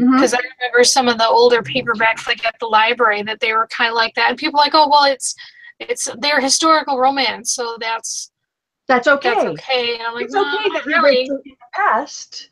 Mhm. 0.00 0.14
Because 0.16 0.34
I 0.34 0.38
remember 0.58 0.82
some 0.84 1.08
of 1.08 1.18
the 1.18 1.28
older 1.28 1.62
paperbacks, 1.62 2.26
like 2.26 2.44
at 2.46 2.56
the 2.58 2.66
library, 2.66 3.22
that 3.24 3.40
they 3.40 3.52
were 3.52 3.66
kind 3.68 3.90
of 3.90 3.94
like 3.96 4.14
that. 4.14 4.30
And 4.30 4.38
people 4.38 4.58
were 4.58 4.64
like, 4.64 4.74
oh, 4.74 4.88
well, 4.88 5.04
it's 5.04 5.34
it's 5.78 6.08
their 6.18 6.40
historical 6.40 6.98
romance, 6.98 7.52
so 7.54 7.76
that's 7.80 8.30
That's 8.86 9.06
okay. 9.08 9.30
that's 9.30 9.44
okay. 9.46 9.94
And 9.94 10.02
I'm 10.02 10.14
like, 10.14 10.24
It's 10.26 10.34
no, 10.34 10.40
okay 10.42 10.68
not 10.68 10.72
that 10.74 10.86
we 10.86 10.92
really. 10.94 11.10
read 11.16 11.28
in 11.30 11.40
the 11.44 11.56
past. 11.74 12.48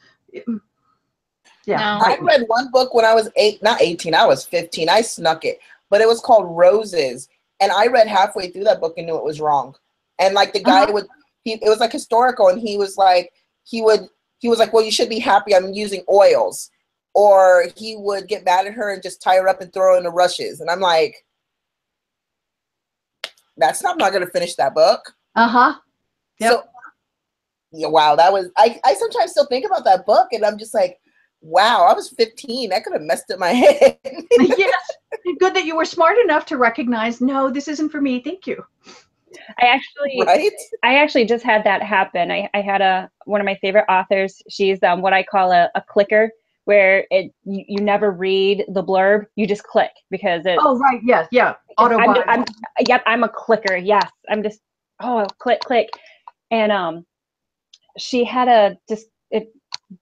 Yeah. 1.67 1.77
No. 1.99 2.05
I 2.07 2.17
read 2.21 2.45
one 2.47 2.71
book 2.71 2.95
when 2.95 3.05
I 3.05 3.15
was 3.15 3.29
eight, 3.37 3.63
not 3.63 3.83
18, 3.83 4.15
I 4.15 4.25
was 4.27 4.45
15. 4.47 4.89
I 4.89 5.01
snuck 5.03 5.45
it, 5.45 5.59
but 5.91 6.01
it 6.01 6.09
was 6.09 6.21
called 6.21 6.47
Roses. 6.57 7.29
And 7.61 7.71
I 7.73 7.87
read 7.89 8.07
halfway 8.07 8.51
through 8.51 8.65
that 8.65 8.81
book 8.81 8.95
and 8.97 9.07
knew 9.07 9.17
it 9.17 9.25
was 9.25 9.41
wrong. 9.41 9.75
And 10.19 10.35
like 10.35 10.53
the 10.53 10.61
guy 10.63 10.85
Uh-huh. 10.85 10.93
would, 10.95 11.07
he, 11.45 11.55
it 11.55 11.69
was 11.69 11.81
like 11.81 11.93
historical. 11.93 12.49
And 12.49 12.61
he 12.61 12.77
was 12.79 12.97
like, 12.97 13.33
he 13.65 13.83
would, 13.83 14.09
he 14.39 14.49
was 14.49 14.59
like, 14.59 14.73
well, 14.73 14.85
you 14.85 14.93
should 14.93 15.09
be 15.11 15.19
happy 15.19 15.55
I'm 15.55 15.73
using 15.75 16.05
oils. 16.11 16.71
Or 17.19 17.65
he 17.77 17.97
would 17.97 18.29
get 18.29 18.45
mad 18.45 18.69
at 18.69 18.75
her 18.75 18.93
and 18.93 19.03
just 19.03 19.21
tie 19.21 19.39
her 19.39 19.49
up 19.49 19.61
and 19.61 19.73
throw 19.73 19.95
her 19.95 19.99
in 19.99 20.05
the 20.05 20.11
rushes. 20.11 20.61
And 20.61 20.71
I'm 20.71 20.79
like, 20.79 21.17
that's 23.57 23.83
not, 23.83 23.95
I'm 23.95 23.99
not 23.99 24.13
going 24.13 24.25
to 24.25 24.31
finish 24.31 24.55
that 24.55 24.73
book. 24.73 25.01
Uh 25.35 25.49
huh. 25.49 25.75
Yep. 26.39 26.53
So, 26.53 26.65
yeah, 27.73 27.89
wow, 27.89 28.15
that 28.15 28.33
was, 28.33 28.51
I, 28.57 28.81
I 28.85 28.95
sometimes 28.95 29.33
still 29.33 29.47
think 29.47 29.67
about 29.67 29.85
that 29.85 30.07
book 30.07 30.29
and 30.31 30.45
I'm 30.45 30.59
just 30.59 30.73
like, 30.73 31.01
wow, 31.41 31.89
I 31.91 31.93
was 31.93 32.11
15. 32.11 32.71
That 32.71 32.85
could 32.85 32.93
have 32.93 33.03
messed 33.03 33.33
up 33.33 33.41
my 33.41 33.49
head. 33.53 33.99
yes. 34.05 34.91
Good 35.41 35.55
that 35.57 35.65
you 35.65 35.75
were 35.75 35.85
smart 35.85 36.19
enough 36.19 36.47
to 36.47 36.57
recognize, 36.57 37.21
no, 37.21 37.51
this 37.51 37.67
isn't 37.67 37.89
for 37.89 38.01
me. 38.01 38.21
Thank 38.21 38.47
you. 38.47 38.65
I 39.61 39.67
actually 39.67 40.23
right? 40.25 40.53
I 40.83 40.97
actually 40.97 41.25
just 41.25 41.45
had 41.45 41.65
that 41.65 41.83
happen. 41.83 42.31
I, 42.31 42.49
I 42.55 42.61
had 42.61 42.81
a 42.81 43.11
one 43.25 43.41
of 43.41 43.45
my 43.45 43.57
favorite 43.57 43.85
authors. 43.89 44.41
She's 44.49 44.83
um, 44.83 45.03
what 45.03 45.13
I 45.13 45.23
call 45.23 45.53
a, 45.53 45.69
a 45.75 45.83
clicker, 45.83 46.31
where 46.69 47.07
it 47.11 47.33
you, 47.45 47.65
you 47.67 47.83
never 47.83 48.11
read 48.11 48.63
the 48.69 48.85
blurb, 48.85 49.25
you 49.37 49.47
just 49.47 49.65
click 49.65 49.91
because 50.11 50.45
it. 50.45 50.59
Oh, 50.61 50.79
right. 50.79 51.01
Yes. 51.03 51.27
Yeah. 51.33 51.55
Auto 51.79 51.99
I'm. 51.99 52.11
I'm, 52.29 52.45
yep, 52.87 53.03
I'm 53.07 53.25
a 53.25 53.29
clicker. 53.31 53.75
Yes, 53.75 54.11
I'm 54.29 54.43
just 54.43 54.61
oh 55.01 55.27
click 55.39 55.61
click, 55.61 55.89
and 56.51 56.71
um, 56.71 57.07
she 57.97 58.23
had 58.23 58.49
a 58.49 58.77
dis- 58.87 59.07
a 59.33 59.47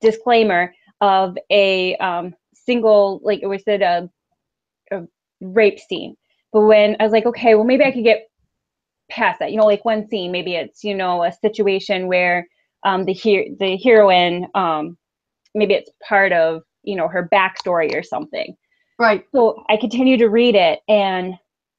disclaimer 0.01 0.75
of 1.01 1.39
a 1.53 1.97
um 1.99 2.35
single 2.53 3.21
like 3.23 3.43
we 3.45 3.59
said 3.59 3.83
a, 3.83 4.11
a 4.91 5.05
rape 5.41 5.79
scene, 5.79 6.17
but 6.53 6.63
when 6.63 6.97
I 6.99 7.05
was 7.05 7.13
like 7.13 7.27
okay, 7.27 7.55
well 7.55 7.63
maybe 7.65 7.85
I 7.85 7.93
could 7.93 8.03
get 8.03 8.27
past 9.09 9.39
that. 9.39 9.53
You 9.53 9.59
know, 9.59 9.67
like 9.67 9.85
one 9.85 10.09
scene, 10.09 10.33
maybe 10.33 10.57
it's 10.57 10.83
you 10.83 10.97
know 10.97 11.23
a 11.23 11.31
situation 11.31 12.09
where 12.09 12.49
um, 12.83 13.05
the 13.05 13.13
he- 13.13 13.55
the 13.61 13.77
heroine, 13.77 14.49
um, 14.57 14.99
maybe 15.57 15.75
it's 15.75 15.91
part 16.09 16.33
of 16.33 16.63
you 16.83 16.97
know 16.97 17.09
her 17.09 17.29
backstory 17.33 17.95
or 17.95 18.03
something. 18.03 18.55
right. 18.99 19.25
So 19.33 19.65
I 19.69 19.77
continued 19.77 20.19
to 20.21 20.29
read 20.29 20.55
it, 20.55 20.81
and 20.89 21.35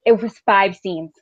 it 0.06 0.22
was 0.22 0.38
five 0.46 0.76
scenes. 0.76 1.14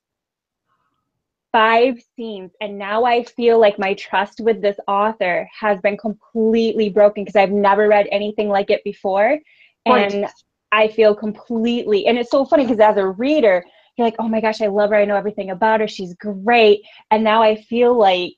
Five 1.51 1.95
scenes, 2.17 2.51
and 2.59 2.77
now 2.77 3.05
I 3.05 3.23
feel 3.23 3.59
like 3.59 3.79
my 3.79 3.93
trust 3.93 4.41
with 4.41 4.61
this 4.61 4.75
author 4.87 5.47
has 5.57 5.79
been 5.79 5.95
completely 5.97 6.89
broken 6.89 7.23
because 7.23 7.37
I've 7.37 7.51
never 7.51 7.87
read 7.87 8.07
anything 8.11 8.49
like 8.49 8.69
it 8.69 8.83
before, 8.83 9.39
Right. 9.87 10.13
and 10.13 10.27
I 10.73 10.89
feel 10.89 11.15
completely. 11.15 12.07
And 12.07 12.17
it's 12.17 12.31
so 12.31 12.43
funny 12.43 12.65
because 12.65 12.81
as 12.81 12.97
a 12.97 13.07
reader, 13.07 13.63
you're 13.95 14.05
like, 14.07 14.17
oh 14.19 14.27
my 14.27 14.41
gosh, 14.41 14.61
I 14.61 14.67
love 14.67 14.89
her. 14.89 14.97
I 14.97 15.05
know 15.05 15.15
everything 15.15 15.51
about 15.51 15.79
her. 15.79 15.87
She's 15.87 16.13
great. 16.15 16.81
And 17.11 17.23
now 17.23 17.41
I 17.41 17.55
feel 17.55 17.97
like 17.97 18.35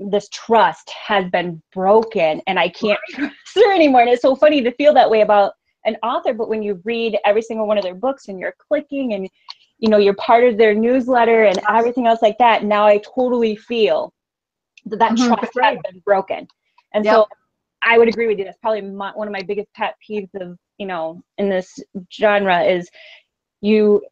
this 0.00 0.28
trust 0.30 0.90
has 0.90 1.30
been 1.30 1.62
broken 1.72 2.40
and 2.46 2.58
I 2.58 2.68
can't 2.68 2.98
trust 3.10 3.34
her 3.54 3.74
anymore. 3.74 4.00
And 4.00 4.10
it's 4.10 4.22
so 4.22 4.34
funny 4.34 4.62
to 4.62 4.72
feel 4.72 4.94
that 4.94 5.10
way 5.10 5.20
about 5.20 5.52
an 5.84 5.96
author, 6.02 6.32
but 6.34 6.48
when 6.48 6.62
you 6.62 6.80
read 6.84 7.18
every 7.24 7.42
single 7.42 7.66
one 7.66 7.78
of 7.78 7.84
their 7.84 7.94
books 7.94 8.28
and 8.28 8.38
you're 8.38 8.54
clicking 8.68 9.14
and 9.14 9.28
you 9.78 9.88
know 9.88 9.98
you're 9.98 10.14
part 10.14 10.44
of 10.44 10.58
their 10.58 10.74
newsletter 10.74 11.44
and 11.44 11.60
everything 11.68 12.06
else 12.06 12.22
like 12.22 12.38
that, 12.38 12.64
now 12.64 12.86
I 12.86 12.98
totally 12.98 13.56
feel 13.56 14.12
that 14.86 14.98
that 14.98 15.12
Mhm, 15.12 15.28
trust 15.28 15.52
right. 15.56 15.76
has 15.76 15.92
been 15.92 16.00
broken. 16.00 16.46
And 16.94 17.04
Yep. 17.04 17.14
so 17.14 17.26
I 17.82 17.98
would 17.98 18.08
agree 18.08 18.26
with 18.26 18.38
you. 18.38 18.44
That's 18.44 18.58
probably 18.58 18.82
my, 18.82 19.12
one 19.14 19.26
of 19.26 19.32
my 19.32 19.42
biggest 19.42 19.72
pet 19.74 19.94
peeves 20.08 20.34
of 20.34 20.58
you 20.78 20.86
know 20.86 21.22
in 21.38 21.48
this 21.48 21.78
genre 22.12 22.62
is 22.62 22.90
you 23.60 24.02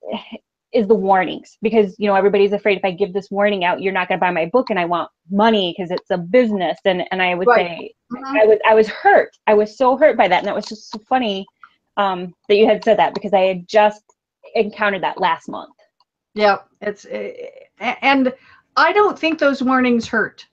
is 0.72 0.86
the 0.86 0.94
warnings 0.94 1.56
because 1.62 1.94
you 1.98 2.06
know 2.08 2.14
everybody's 2.14 2.52
afraid 2.52 2.78
if 2.78 2.84
I 2.84 2.90
give 2.90 3.12
this 3.12 3.30
warning 3.30 3.64
out, 3.64 3.80
you're 3.80 3.92
not 3.92 4.08
going 4.08 4.18
to 4.18 4.24
buy 4.24 4.30
my 4.30 4.46
book, 4.46 4.70
and 4.70 4.78
I 4.78 4.84
want 4.84 5.10
money 5.30 5.74
because 5.76 5.90
it's 5.90 6.10
a 6.10 6.18
business. 6.18 6.78
And 6.84 7.04
and 7.10 7.22
I 7.22 7.34
would 7.34 7.48
Right. 7.48 7.66
say 7.68 7.94
Mhm. 8.12 8.40
I 8.42 8.46
was 8.46 8.58
I 8.68 8.74
was 8.74 8.88
hurt. 8.88 9.36
I 9.46 9.54
was 9.54 9.76
so 9.76 9.96
hurt 9.96 10.16
by 10.16 10.28
that, 10.28 10.38
and 10.38 10.46
that 10.46 10.54
was 10.54 10.66
just 10.66 10.90
so 10.90 10.98
funny 11.08 11.46
um, 11.96 12.34
that 12.48 12.56
you 12.56 12.66
had 12.66 12.84
said 12.84 12.98
that 12.98 13.14
because 13.14 13.32
I 13.32 13.40
had 13.40 13.66
just 13.68 14.02
encountered 14.54 15.02
that 15.02 15.20
last 15.20 15.48
month. 15.48 15.74
Yeah, 16.34 16.58
it's 16.80 17.04
uh, 17.06 17.32
and 17.80 18.32
I 18.76 18.92
don't 18.92 19.18
think 19.18 19.38
those 19.38 19.62
warnings 19.62 20.06
hurt 20.08 20.46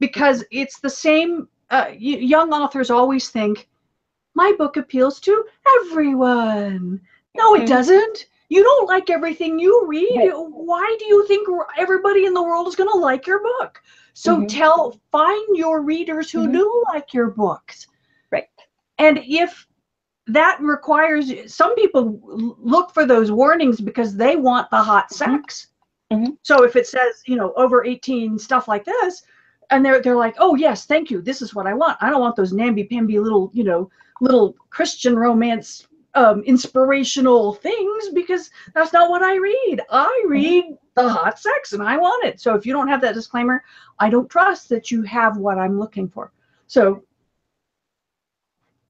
because 0.00 0.44
it's 0.50 0.80
the 0.80 0.90
same. 0.90 1.48
Uh, 1.70 1.88
young 1.96 2.52
authors 2.52 2.90
always 2.90 3.30
think 3.30 3.68
my 4.34 4.52
book 4.58 4.76
appeals 4.76 5.20
to 5.20 5.44
everyone. 5.82 7.00
No, 7.36 7.54
it 7.54 7.64
Mhm. 7.64 7.66
doesn't. 7.66 8.26
You 8.54 8.62
don't 8.62 8.86
like 8.86 9.10
everything 9.10 9.58
you 9.58 9.84
read. 9.84 10.16
Right. 10.16 10.30
Why 10.32 10.96
do 11.00 11.06
you 11.06 11.26
think 11.26 11.48
everybody 11.76 12.24
in 12.24 12.34
the 12.34 12.42
world 12.42 12.68
is 12.68 12.76
going 12.76 12.88
to 12.88 12.96
like 12.96 13.26
your 13.26 13.42
book? 13.42 13.82
So 14.12 14.42
Mhm. 14.42 14.48
tell, 14.48 15.00
find 15.10 15.56
your 15.56 15.82
readers 15.82 16.30
who 16.30 16.46
Mhm. 16.46 16.52
do 16.52 16.84
like 16.92 17.12
your 17.12 17.30
books. 17.30 17.88
Right. 18.30 18.48
And 18.98 19.18
if 19.26 19.66
that 20.28 20.60
requires 20.60 21.52
some 21.52 21.74
people 21.74 22.20
look 22.22 22.94
for 22.94 23.04
those 23.04 23.32
warnings 23.32 23.80
because 23.80 24.14
they 24.14 24.36
want 24.36 24.70
the 24.70 24.80
hot 24.80 25.10
sex. 25.12 25.70
Mhm. 26.12 26.38
So 26.42 26.62
if 26.62 26.76
it 26.76 26.86
says, 26.86 27.24
you 27.26 27.34
know, 27.34 27.52
over 27.56 27.84
18 27.84 28.38
stuff 28.38 28.68
like 28.68 28.84
this, 28.84 29.24
and 29.70 29.84
they're 29.84 30.00
they're 30.00 30.14
like, 30.26 30.36
oh 30.38 30.54
yes, 30.54 30.86
thank 30.86 31.10
you. 31.10 31.20
This 31.20 31.42
is 31.42 31.56
what 31.56 31.66
I 31.66 31.74
want. 31.74 31.98
I 32.00 32.08
don't 32.08 32.20
want 32.20 32.36
those 32.36 32.52
namby-pamby 32.52 33.18
little, 33.18 33.50
you 33.52 33.64
know, 33.64 33.90
little 34.20 34.54
Christian 34.70 35.18
romance 35.18 35.88
um, 36.14 36.42
inspirational 36.44 37.54
things 37.54 38.08
because 38.10 38.50
that's 38.74 38.92
not 38.92 39.10
what 39.10 39.22
I 39.22 39.36
read. 39.36 39.80
I 39.90 40.24
read 40.28 40.64
the 40.94 41.08
hot 41.08 41.38
sex 41.38 41.72
and 41.72 41.82
I 41.82 41.96
want 41.96 42.24
it. 42.24 42.40
So 42.40 42.54
if 42.54 42.64
you 42.64 42.72
don't 42.72 42.88
have 42.88 43.00
that 43.00 43.14
disclaimer, 43.14 43.64
I 43.98 44.10
don't 44.10 44.28
trust 44.30 44.68
that 44.68 44.90
you 44.90 45.02
have 45.02 45.36
what 45.36 45.58
I'm 45.58 45.78
looking 45.78 46.08
for. 46.08 46.32
So 46.66 47.02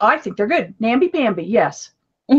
I 0.01 0.19
think 0.19 0.37
they're 0.37 0.47
good. 0.47 0.75
Namby 0.81 1.09
pamby, 1.09 1.45
yes. 1.45 1.93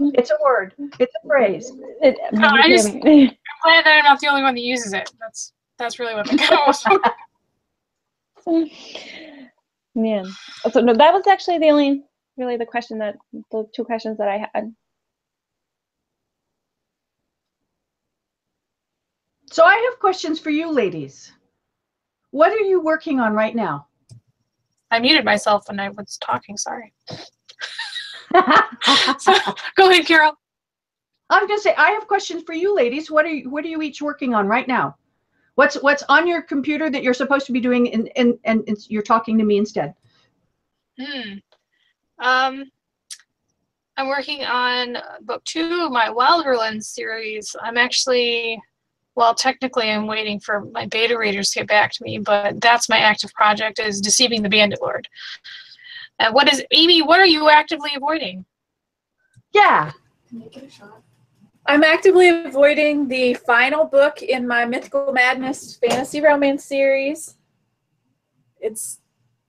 It's 0.00 0.30
a 0.30 0.36
word. 0.44 0.74
It's 1.00 1.12
a 1.24 1.26
phrase. 1.26 1.72
It- 2.00 2.16
I 2.38 2.68
just- 2.68 2.88
I'm 2.94 3.00
glad 3.64 3.84
that 3.84 3.98
I'm 3.98 4.04
not 4.04 4.20
the 4.20 4.28
only 4.28 4.42
one 4.42 4.54
that 4.54 4.60
uses 4.60 4.92
it. 4.92 5.10
That's 5.18 5.52
that's 5.76 5.98
really 5.98 6.14
what 6.14 6.28
the 6.28 6.36
counts. 6.38 6.84
Yeah. 9.98 10.24
Oh, 10.64 10.70
so 10.70 10.80
no, 10.80 10.94
that 10.94 11.12
was 11.12 11.26
actually 11.26 11.58
the 11.58 11.70
only 11.70 12.04
really 12.38 12.56
the 12.56 12.66
question 12.66 12.98
that 12.98 13.16
the 13.50 13.66
two 13.74 13.84
questions 13.84 14.18
that 14.18 14.28
I 14.28 14.46
had. 14.54 14.74
So 19.50 19.64
I 19.64 19.74
have 19.90 19.98
questions 20.00 20.38
for 20.38 20.50
you 20.50 20.70
ladies. 20.70 21.32
What 22.30 22.52
are 22.52 22.60
you 22.60 22.80
working 22.80 23.18
on 23.20 23.34
right 23.34 23.56
now? 23.56 23.88
I 24.92 25.00
muted 25.00 25.24
myself 25.24 25.64
when 25.68 25.80
I 25.80 25.88
was 25.90 26.18
talking. 26.22 26.56
Sorry. 26.56 26.92
So, 29.18 29.34
go 29.76 29.90
ahead, 29.90 30.06
Carol. 30.06 30.34
I'm 31.30 31.46
gonna 31.48 31.60
say 31.60 31.74
I 31.76 31.90
have 31.90 32.06
questions 32.06 32.42
for 32.44 32.54
you 32.54 32.74
ladies. 32.74 33.10
What 33.10 33.26
are 33.26 33.30
you 33.30 33.50
what 33.50 33.64
are 33.64 33.68
you 33.68 33.82
each 33.82 34.00
working 34.00 34.34
on 34.34 34.46
right 34.48 34.68
now? 34.68 34.96
What's 35.58 35.74
what's 35.82 36.04
on 36.08 36.28
your 36.28 36.40
computer 36.40 36.88
that 36.88 37.02
you're 37.02 37.12
supposed 37.12 37.44
to 37.46 37.52
be 37.52 37.60
doing 37.60 37.92
and 37.92 38.08
and, 38.14 38.38
and 38.44 38.62
it's, 38.68 38.88
you're 38.88 39.02
talking 39.02 39.36
to 39.38 39.44
me 39.44 39.58
instead? 39.58 39.92
Hmm. 40.96 41.38
Um, 42.20 42.70
I'm 43.96 44.06
working 44.06 44.44
on 44.44 44.98
book 45.22 45.42
two 45.42 45.82
of 45.82 45.90
my 45.90 46.10
Wilderland 46.10 46.84
series. 46.84 47.56
I'm 47.60 47.76
actually, 47.76 48.62
well, 49.16 49.34
technically, 49.34 49.90
I'm 49.90 50.06
waiting 50.06 50.38
for 50.38 50.64
my 50.66 50.86
beta 50.86 51.18
readers 51.18 51.50
to 51.50 51.58
get 51.58 51.68
back 51.68 51.90
to 51.94 52.04
me, 52.04 52.18
but 52.18 52.60
that's 52.60 52.88
my 52.88 52.98
active 52.98 53.34
project 53.34 53.80
is 53.80 54.00
Deceiving 54.00 54.44
the 54.44 54.48
Bandit 54.48 54.80
Lord. 54.80 55.08
And 56.20 56.32
what 56.34 56.52
is 56.52 56.64
Amy? 56.70 57.02
What 57.02 57.18
are 57.18 57.26
you 57.26 57.50
actively 57.50 57.90
avoiding? 57.96 58.44
Yeah. 59.52 59.90
I'm 61.68 61.84
actively 61.84 62.30
avoiding 62.46 63.08
the 63.08 63.34
final 63.34 63.84
book 63.84 64.22
in 64.22 64.48
my 64.48 64.64
Mythical 64.64 65.12
Madness 65.12 65.76
fantasy 65.76 66.22
romance 66.22 66.64
series. 66.64 67.34
It's 68.58 69.00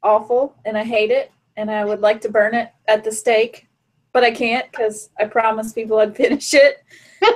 awful 0.03 0.53
and 0.65 0.77
I 0.77 0.83
hate 0.83 1.11
it 1.11 1.31
and 1.55 1.71
I 1.71 1.85
would 1.85 2.01
like 2.01 2.19
to 2.21 2.29
burn 2.29 2.55
it 2.55 2.73
at 2.89 3.05
the 3.05 3.11
stake, 3.13 3.69
but 4.11 4.25
I 4.25 4.31
can't 4.31 4.69
because 4.69 5.11
I 5.17 5.25
promised 5.25 5.75
people 5.75 5.97
I'd 5.97 6.13
finish 6.23 6.53
it. 6.53 6.83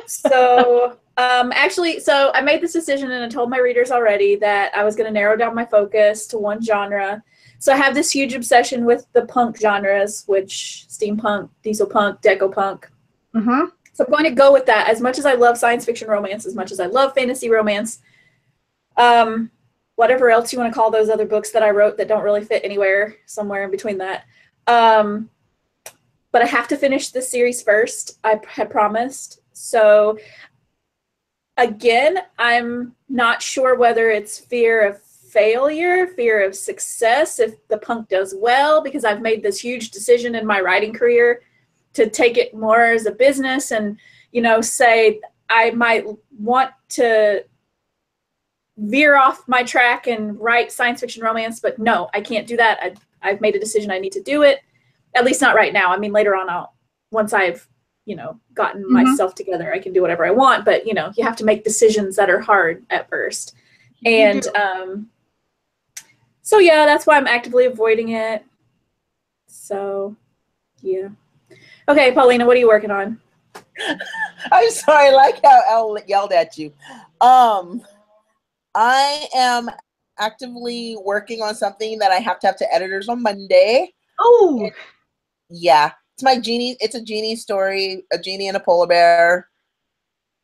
so, 0.05 0.97
um, 1.15 1.53
actually, 1.55 2.01
so 2.01 2.31
I 2.33 2.41
made 2.41 2.59
this 2.59 2.73
decision 2.73 3.09
and 3.09 3.23
I 3.23 3.29
told 3.29 3.49
my 3.49 3.59
readers 3.59 3.89
already 3.89 4.35
that 4.35 4.75
I 4.75 4.83
was 4.83 4.97
going 4.97 5.07
to 5.07 5.13
narrow 5.13 5.37
down 5.37 5.55
my 5.55 5.65
focus 5.65 6.27
to 6.27 6.37
one 6.37 6.61
genre. 6.61 7.23
So 7.57 7.71
I 7.71 7.77
have 7.77 7.95
this 7.95 8.11
huge 8.11 8.33
obsession 8.33 8.83
with 8.83 9.07
the 9.13 9.25
punk 9.27 9.57
genres, 9.61 10.25
which 10.27 10.87
steampunk, 10.89 11.49
diesel 11.63 11.87
punk, 11.87 12.21
deco 12.21 12.53
punk, 12.53 12.89
Mm-hmm. 13.35 13.65
So 13.93 14.03
I'm 14.03 14.11
going 14.11 14.23
to 14.23 14.31
go 14.31 14.51
with 14.51 14.65
that. 14.65 14.89
As 14.89 14.99
much 14.99 15.19
as 15.19 15.25
I 15.25 15.35
love 15.35 15.57
science 15.57 15.85
fiction 15.85 16.09
romance, 16.09 16.45
as 16.45 16.55
much 16.55 16.71
as 16.71 16.79
I 16.79 16.87
love 16.87 17.13
fantasy 17.13 17.49
romance, 17.49 17.99
um, 18.97 19.51
whatever 19.95 20.31
else 20.31 20.51
you 20.51 20.59
want 20.59 20.73
to 20.73 20.77
call 20.77 20.89
those 20.89 21.09
other 21.09 21.27
books 21.27 21.51
that 21.51 21.63
I 21.63 21.69
wrote 21.69 21.97
that 21.97 22.07
don't 22.07 22.23
really 22.23 22.43
fit 22.43 22.65
anywhere, 22.65 23.15
somewhere 23.27 23.63
in 23.63 23.71
between 23.71 23.99
that. 23.99 24.25
Um, 24.65 25.29
but 26.31 26.41
I 26.41 26.45
have 26.45 26.67
to 26.69 26.77
finish 26.77 27.09
this 27.09 27.29
series 27.29 27.61
first. 27.61 28.17
I 28.23 28.39
had 28.47 28.71
promised. 28.71 29.41
So 29.53 30.17
again, 31.57 32.17
I'm 32.39 32.95
not 33.07 33.43
sure 33.43 33.75
whether 33.75 34.09
it's 34.09 34.39
fear 34.39 34.87
of 34.87 34.99
failure, 34.99 36.07
fear 36.07 36.43
of 36.43 36.55
success, 36.55 37.39
if 37.39 37.67
the 37.67 37.77
punk 37.77 38.09
does 38.09 38.33
well, 38.35 38.81
because 38.81 39.05
I've 39.05 39.21
made 39.21 39.43
this 39.43 39.59
huge 39.59 39.91
decision 39.91 40.33
in 40.33 40.47
my 40.47 40.59
writing 40.59 40.93
career 40.93 41.41
to 41.93 42.09
take 42.09 42.37
it 42.37 42.53
more 42.53 42.81
as 42.81 43.05
a 43.05 43.11
business 43.11 43.71
and 43.71 43.97
you 44.31 44.41
know 44.41 44.61
say 44.61 45.19
i 45.49 45.69
might 45.71 46.05
want 46.39 46.71
to 46.89 47.43
veer 48.77 49.15
off 49.17 49.47
my 49.47 49.61
track 49.63 50.07
and 50.07 50.39
write 50.39 50.71
science 50.71 50.99
fiction 51.01 51.23
romance 51.23 51.59
but 51.59 51.77
no 51.77 52.09
i 52.13 52.19
can't 52.21 52.47
do 52.47 52.57
that. 52.57 52.79
I, 52.81 52.93
i've 53.21 53.41
made 53.41 53.55
a 53.55 53.59
decision 53.59 53.91
i 53.91 53.99
need 53.99 54.11
to 54.13 54.21
do 54.23 54.41
it 54.41 54.59
at 55.15 55.25
least 55.25 55.41
not 55.41 55.55
right 55.55 55.71
now. 55.73 55.91
I 55.93 55.97
mean 55.97 56.11
later 56.11 56.35
on 56.35 56.49
i'll 56.49 56.73
once 57.11 57.33
i've 57.33 57.67
you 58.05 58.15
know 58.15 58.39
gotten 58.55 58.83
Mhm. 58.83 58.89
myself 58.89 59.35
together 59.35 59.71
i 59.73 59.79
can 59.79 59.93
do 59.93 60.01
whatever 60.01 60.25
i 60.25 60.31
want 60.31 60.65
but 60.65 60.87
you 60.87 60.93
know 60.95 61.11
you 61.15 61.23
have 61.23 61.35
to 61.37 61.45
make 61.45 61.63
decisions 61.63 62.15
that 62.15 62.29
are 62.31 62.39
hard 62.39 62.83
at 62.89 63.07
first. 63.09 63.55
And 64.05 64.45
um 64.57 65.09
so 66.41 66.57
yeah 66.57 66.85
that's 66.85 67.05
why 67.05 67.15
i'm 67.15 67.27
actively 67.27 67.65
avoiding 67.65 68.09
it. 68.09 68.43
So 69.47 70.15
yeah 70.81 71.09
Okay, 71.89 72.13
Paulina, 72.13 72.45
what 72.45 72.55
are 72.55 72.59
you 72.59 72.67
working 72.67 72.91
on? 72.91 73.19
I'm 74.51 74.69
sorry, 74.71 75.07
I 75.07 75.11
like 75.11 75.39
how 75.43 75.61
Elle 75.67 75.97
yelled 76.07 76.31
at 76.31 76.57
you. 76.57 76.71
Um, 77.19 77.81
I 78.73 79.27
am 79.35 79.69
actively 80.17 80.97
working 81.03 81.41
on 81.41 81.55
something 81.55 81.99
that 81.99 82.11
I 82.11 82.15
have 82.17 82.39
to 82.39 82.47
have 82.47 82.57
to 82.57 82.73
editors 82.73 83.09
on 83.09 83.21
Monday. 83.21 83.93
Oh, 84.19 84.69
Yeah, 85.49 85.91
it's 86.15 86.23
my 86.23 86.39
genie. 86.39 86.77
It's 86.79 86.95
a 86.95 87.03
genie 87.03 87.35
story, 87.35 88.03
a 88.13 88.17
genie 88.17 88.47
and 88.47 88.57
a 88.57 88.61
polar 88.61 88.87
bear. 88.87 89.49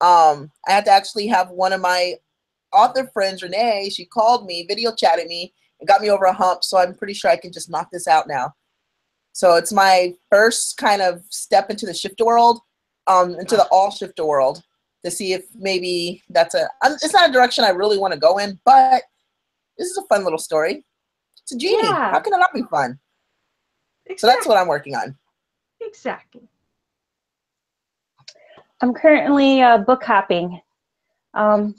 Um, 0.02 0.52
I 0.68 0.72
had 0.72 0.86
to 0.86 0.92
actually 0.92 1.28
have 1.28 1.50
one 1.52 1.74
of 1.74 1.82
my 1.82 2.16
author 2.74 3.10
friends, 3.14 3.44
Renee. 3.44 3.90
She 3.90 4.06
called 4.06 4.46
me, 4.46 4.66
video 4.68 4.94
chatted 4.94 5.28
me, 5.28 5.54
and 5.80 5.88
got 5.88 6.02
me 6.02 6.10
over 6.10 6.26
a 6.26 6.34
hump. 6.34 6.64
So 6.64 6.78
I'm 6.78 6.96
pretty 6.96 7.14
sure 7.14 7.32
I 7.32 7.38
can 7.38 7.52
just 7.52 7.70
knock 7.70 7.90
this 7.92 8.08
out 8.08 8.28
now. 8.28 8.54
So 9.40 9.56
it's 9.56 9.72
my 9.72 10.14
first 10.30 10.76
kind 10.76 11.02
of 11.02 11.24
step 11.30 11.70
into 11.70 11.86
the 11.86 11.94
shifter 11.94 12.26
world, 12.26 12.60
um, 13.08 13.36
into 13.36 13.56
the 13.56 13.66
all 13.72 13.90
shifter 13.90 14.26
world, 14.26 14.62
to 15.06 15.10
see 15.10 15.32
if 15.32 15.46
maybe 15.56 16.22
that's 16.30 16.56
a. 16.56 16.68
I'm, 16.84 16.92
it's 16.96 17.14
not 17.14 17.30
a 17.30 17.32
direction 17.32 17.64
I 17.64 17.70
really 17.70 17.98
want 17.98 18.14
to 18.14 18.20
go 18.20 18.38
in, 18.38 18.60
but 18.66 19.02
this 19.78 19.88
is 19.92 19.98
a 19.98 20.06
fun 20.08 20.26
little 20.26 20.40
story. 20.40 20.84
It's 21.42 21.54
a 21.54 21.58
genie. 21.58 21.84
Yeah. 21.84 22.12
How 22.12 22.20
can 22.20 22.34
it 22.34 22.38
not 22.38 22.54
be 22.54 22.64
fun? 22.64 23.00
So 24.18 24.28
that's 24.28 24.46
what 24.46 24.58
I'm 24.58 24.68
working 24.68 24.98
on. 24.98 25.16
exactly. 25.80 26.42
I'm 28.82 28.94
currently 28.94 29.62
uh, 29.62 29.78
book 29.78 30.04
hopping. 30.04 30.60
Um, 31.34 31.76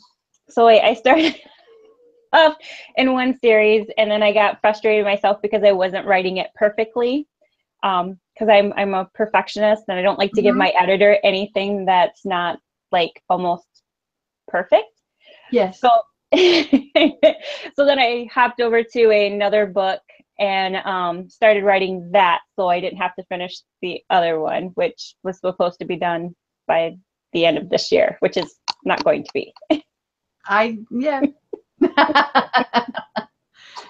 so 0.49 0.67
I, 0.67 0.89
I 0.89 0.95
started 0.95 1.37
off 2.33 2.57
in 2.97 3.13
one 3.13 3.39
series, 3.39 3.87
and 3.99 4.11
then 4.11 4.23
I 4.23 4.33
got 4.33 4.63
frustrated 4.63 5.05
myself 5.05 5.43
because 5.43 5.63
I 5.63 5.73
wasn't 5.73 6.07
writing 6.07 6.39
it 6.39 6.49
perfectly. 6.55 7.27
Because 7.83 8.49
I'm 8.49 8.73
I'm 8.77 8.95
a 8.95 9.09
perfectionist, 9.15 9.85
and 9.89 9.99
I 9.99 10.03
don't 10.03 10.19
like 10.19 10.33
to 10.35 10.43
give 10.43 10.55
Mhm. 10.55 10.59
my 10.59 10.73
editor 10.81 11.19
anything 11.23 11.85
that's 11.87 12.25
not 12.25 12.59
like 12.93 13.23
almost 13.29 13.67
perfect. 14.49 14.89
Yes. 15.51 15.81
So 15.81 15.91
so 16.35 17.85
then 17.85 17.99
I 17.99 18.29
hopped 18.33 18.61
over 18.61 18.83
to 18.85 19.11
another 19.11 19.67
book 19.67 20.01
and 20.39 20.77
um, 20.77 21.29
started 21.29 21.65
writing 21.65 22.09
that, 22.13 22.41
so 22.57 22.69
I 22.69 22.81
didn't 22.81 22.99
have 22.99 23.15
to 23.17 23.25
finish 23.25 23.61
the 23.83 24.03
other 24.11 24.41
one, 24.41 24.67
which 24.75 25.15
was 25.23 25.39
supposed 25.41 25.79
to 25.81 25.85
be 25.85 25.97
done 25.97 26.35
by 26.67 26.97
the 27.33 27.45
end 27.47 27.59
of 27.59 27.69
this 27.69 27.93
year, 27.93 28.17
which 28.21 28.37
is 28.37 28.55
not 28.85 29.05
going 29.05 29.25
to 29.25 29.31
be. 29.35 29.53
I 30.47 30.79
yeah. 30.91 31.23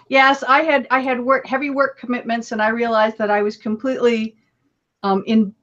yes, 0.08 0.42
I 0.46 0.62
had 0.62 0.86
I 0.90 1.00
had 1.00 1.20
work 1.20 1.46
heavy 1.46 1.70
work 1.70 1.98
commitments, 1.98 2.52
and 2.52 2.62
I 2.62 2.68
realized 2.68 3.18
that 3.18 3.30
I 3.30 3.42
was 3.42 3.56
completely 3.56 4.36
um, 5.02 5.22
in 5.26 5.54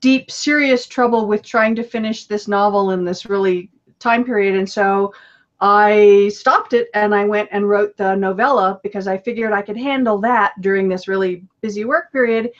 deep, 0.00 0.30
serious 0.30 0.86
trouble 0.86 1.26
with 1.26 1.42
trying 1.42 1.74
to 1.76 1.82
finish 1.82 2.26
this 2.26 2.48
novel 2.48 2.90
in 2.92 3.04
this 3.04 3.26
really 3.26 3.70
time 3.98 4.24
period, 4.24 4.56
and 4.56 4.68
so 4.68 5.12
I 5.60 6.30
stopped 6.34 6.74
it 6.74 6.88
and 6.92 7.14
I 7.14 7.24
went 7.24 7.48
and 7.50 7.68
wrote 7.68 7.96
the 7.96 8.14
novella 8.14 8.78
because 8.82 9.08
I 9.08 9.16
figured 9.16 9.52
I 9.52 9.62
could 9.62 9.76
handle 9.76 10.18
that 10.20 10.52
during 10.60 10.88
this 10.88 11.08
really 11.08 11.44
busy 11.62 11.84
work 11.84 12.12
period, 12.12 12.50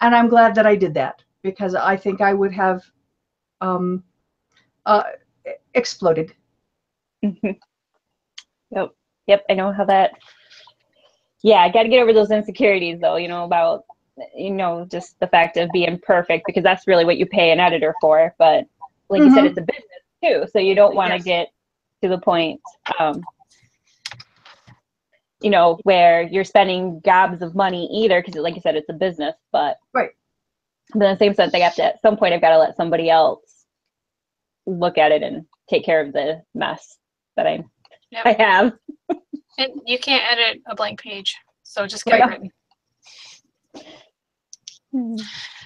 and 0.00 0.14
I'm 0.14 0.28
glad 0.28 0.54
that 0.54 0.66
I 0.66 0.76
did 0.76 0.94
that 0.94 1.22
because 1.42 1.74
I 1.74 1.96
think 1.96 2.20
I 2.20 2.32
would 2.32 2.52
have 2.52 2.82
um, 3.60 4.02
uh, 4.86 5.02
exploded. 5.74 6.34
yep, 7.22 7.50
yep, 9.26 9.44
I 9.50 9.54
know 9.54 9.72
how 9.72 9.84
that. 9.84 10.12
Yeah, 11.46 11.58
I 11.60 11.68
got 11.68 11.84
to 11.84 11.88
get 11.88 12.02
over 12.02 12.12
those 12.12 12.32
insecurities, 12.32 12.98
though. 13.00 13.14
You 13.14 13.28
know 13.28 13.44
about 13.44 13.84
you 14.34 14.50
know 14.50 14.84
just 14.90 15.14
the 15.20 15.28
fact 15.28 15.56
of 15.56 15.70
being 15.70 15.96
perfect 16.00 16.44
because 16.44 16.64
that's 16.64 16.88
really 16.88 17.04
what 17.04 17.18
you 17.18 17.26
pay 17.26 17.52
an 17.52 17.60
editor 17.60 17.94
for. 18.00 18.34
But 18.36 18.64
like 19.10 19.22
you 19.22 19.30
said, 19.30 19.44
Mhm. 19.44 19.50
it's 19.50 19.58
a 19.58 19.60
business 19.60 20.02
too, 20.24 20.46
so 20.52 20.58
you 20.58 20.74
don't 20.74 20.96
want 20.96 21.10
to 21.12 21.18
Yes. 21.18 21.24
get 21.24 21.48
to 22.02 22.08
the 22.08 22.18
point. 22.18 22.60
Um, 22.98 23.24
you 25.40 25.50
know 25.50 25.78
where 25.84 26.22
you're 26.22 26.42
spending 26.42 26.98
gobs 27.04 27.42
of 27.42 27.54
money 27.54 27.86
either 27.92 28.20
because 28.20 28.34
like 28.42 28.56
you 28.56 28.60
said 28.60 28.74
it's 28.74 28.88
a 28.88 28.92
business 28.94 29.36
but 29.52 29.76
Right. 29.92 30.10
But 30.94 31.04
in 31.04 31.12
the 31.12 31.18
same 31.18 31.34
sense, 31.34 31.54
I 31.54 31.58
have 31.60 31.76
to 31.76 31.84
at 31.84 32.00
some 32.02 32.16
point 32.16 32.34
I've 32.34 32.40
got 32.40 32.50
to 32.50 32.58
let 32.58 32.74
somebody 32.74 33.08
else 33.08 33.66
look 34.66 34.98
at 34.98 35.12
it 35.12 35.22
and 35.22 35.46
take 35.70 35.84
care 35.84 36.00
of 36.00 36.12
the 36.12 36.42
mess 36.54 36.98
that 37.36 37.46
I 37.46 37.62
Yep. 38.10 38.26
I 38.26 38.32
have. 38.32 38.72
And 39.58 39.80
you 39.86 39.98
can't 39.98 40.22
edit 40.30 40.62
a 40.66 40.74
blank 40.74 41.00
page, 41.00 41.36
so 41.62 41.86
just 41.86 42.04
get 42.04 42.18
Yeah. 42.18 42.26
it 42.26 42.30
written. 42.30 42.52
Hmm. 44.92 45.16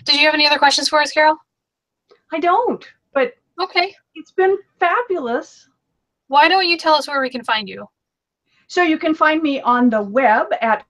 Did 0.04 0.16
you 0.16 0.26
have 0.26 0.34
any 0.34 0.46
other 0.46 0.58
questions 0.58 0.88
for 0.88 1.00
us, 1.00 1.12
Carol? 1.12 1.36
I 2.32 2.40
don't, 2.40 2.84
but 3.12 3.34
Okay. 3.60 3.94
it's 4.14 4.32
been 4.32 4.56
fabulous. 4.78 5.68
Why 6.28 6.48
don't 6.48 6.68
you 6.68 6.76
tell 6.76 6.94
us 6.94 7.08
where 7.08 7.20
we 7.20 7.30
can 7.30 7.44
find 7.44 7.68
you? 7.68 7.86
So 8.68 8.82
you 8.82 8.98
can 8.98 9.14
find 9.14 9.42
me 9.42 9.60
on 9.60 9.90
the 9.90 10.00
web 10.02 10.46
at 10.60 10.84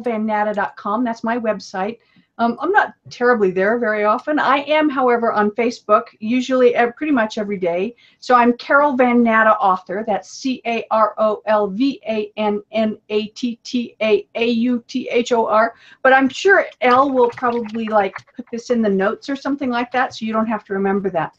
vannata.com. 0.00 1.04
That's 1.04 1.24
my 1.24 1.38
website. 1.38 1.98
Um, 2.38 2.58
I'm 2.60 2.70
not 2.70 2.92
terribly 3.08 3.50
there 3.50 3.78
very 3.78 4.04
often. 4.04 4.38
I 4.38 4.58
am, 4.58 4.90
however, 4.90 5.32
on 5.32 5.50
Facebook, 5.52 6.04
usually 6.20 6.76
uh, 6.76 6.90
pretty 6.92 7.12
much 7.12 7.38
every 7.38 7.56
day. 7.56 7.96
So 8.18 8.34
I'm 8.34 8.52
Carol 8.58 8.94
Van 8.94 9.22
Natta, 9.22 9.56
author. 9.56 10.04
That's 10.06 10.30
C 10.30 10.60
A 10.66 10.84
R 10.90 11.14
O 11.16 11.40
L 11.46 11.68
V 11.68 11.98
A 12.06 12.30
N 12.36 12.62
N 12.72 12.98
A 13.08 13.28
T 13.28 13.58
T 13.62 13.96
A 14.02 14.28
A 14.34 14.48
U 14.48 14.84
T 14.86 15.08
H 15.10 15.32
O 15.32 15.46
R. 15.46 15.74
But 16.02 16.12
I'm 16.12 16.28
sure 16.28 16.66
L 16.82 17.10
will 17.10 17.30
probably 17.30 17.86
like 17.86 18.14
put 18.34 18.44
this 18.52 18.68
in 18.68 18.82
the 18.82 18.90
notes 18.90 19.30
or 19.30 19.36
something 19.36 19.70
like 19.70 19.90
that, 19.92 20.14
so 20.14 20.26
you 20.26 20.34
don't 20.34 20.46
have 20.46 20.64
to 20.64 20.74
remember 20.74 21.08
that. 21.10 21.34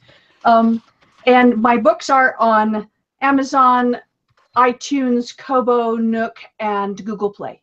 Um, 0.46 0.82
and 1.28 1.58
my 1.58 1.78
books 1.78 2.10
are 2.10 2.36
on 2.40 2.88
Amazon, 3.22 3.98
iTunes, 4.56 5.38
Kobo, 5.38 5.96
Nook, 5.96 6.40
and 6.60 7.06
Google 7.06 7.30
Play. 7.30 7.62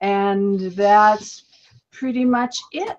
And 0.00 0.58
that's 0.72 1.44
pretty 1.92 2.24
much 2.24 2.58
it. 2.72 2.96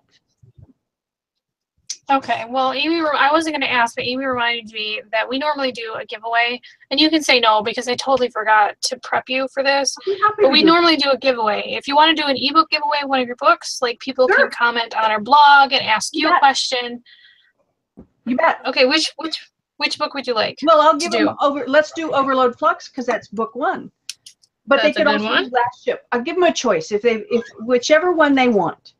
Okay. 2.12 2.44
Well, 2.50 2.74
Amy, 2.74 3.02
I 3.18 3.32
wasn't 3.32 3.54
going 3.54 3.62
to 3.62 3.72
ask, 3.72 3.96
but 3.96 4.04
Amy 4.04 4.26
reminded 4.26 4.74
me 4.74 5.02
that 5.12 5.28
we 5.28 5.40
normally 5.40 5.72
do 5.72 5.96
a 5.98 6.06
giveaway, 6.06 6.60
and 6.92 7.00
you 7.00 7.10
can 7.10 7.24
say 7.24 7.40
no 7.40 7.64
because 7.64 7.88
I 7.88 7.96
totally 7.96 8.30
forgot 8.30 8.76
to 8.84 9.00
prep 9.00 9.30
you 9.30 9.48
for 9.54 9.64
this. 9.64 9.96
I'd 10.02 10.06
be 10.06 10.20
happy 10.20 10.36
But 10.42 10.52
we 10.52 10.64
normally 10.64 10.98
do 10.98 11.12
a 11.12 11.18
giveaway. 11.18 11.64
If 11.66 11.88
you 11.88 11.96
want 11.96 12.16
to 12.16 12.22
do 12.22 12.28
an 12.28 12.36
ebook 12.38 12.70
giveaway 12.70 12.98
of 13.04 13.10
one 13.10 13.22
of 13.22 13.28
your 13.28 13.38
books, 13.38 13.80
like 13.82 14.00
people 14.00 14.28
Sure. 14.28 14.50
can 14.50 14.50
comment 14.52 14.96
on 14.98 15.10
our 15.12 15.22
blog 15.22 15.72
and 15.72 15.82
ask 15.82 16.14
you 16.14 16.30
a 16.30 16.38
question. 16.40 17.02
You 18.26 18.36
bet. 18.36 18.60
Okay, 18.66 18.86
which 18.86 19.12
which 19.18 19.50
which 19.78 19.98
book 19.98 20.14
would 20.14 20.28
you 20.28 20.34
like? 20.34 20.60
Well, 20.64 20.82
I'll 20.82 20.98
give 20.98 21.12
do. 21.12 21.34
over. 21.42 21.64
Let's 21.68 21.92
do 21.94 22.12
Overload 22.14 22.58
Flux 22.60 22.90
because 22.90 23.06
that's 23.06 23.28
book 23.30 23.56
one. 23.56 23.92
But 24.66 24.82
That's 24.82 24.96
they 24.96 25.04
can 25.04 25.08
also 25.08 25.26
one. 25.26 25.44
do 25.46 25.50
last 25.52 25.84
ship. 25.84 26.06
I'll 26.12 26.22
give 26.22 26.36
them 26.36 26.44
a 26.44 26.54
choice 26.54 26.92
if 26.92 27.02
they 27.02 27.26
if 27.30 27.44
whichever 27.60 28.14
one 28.14 28.34
they 28.34 28.48
want. 28.48 28.94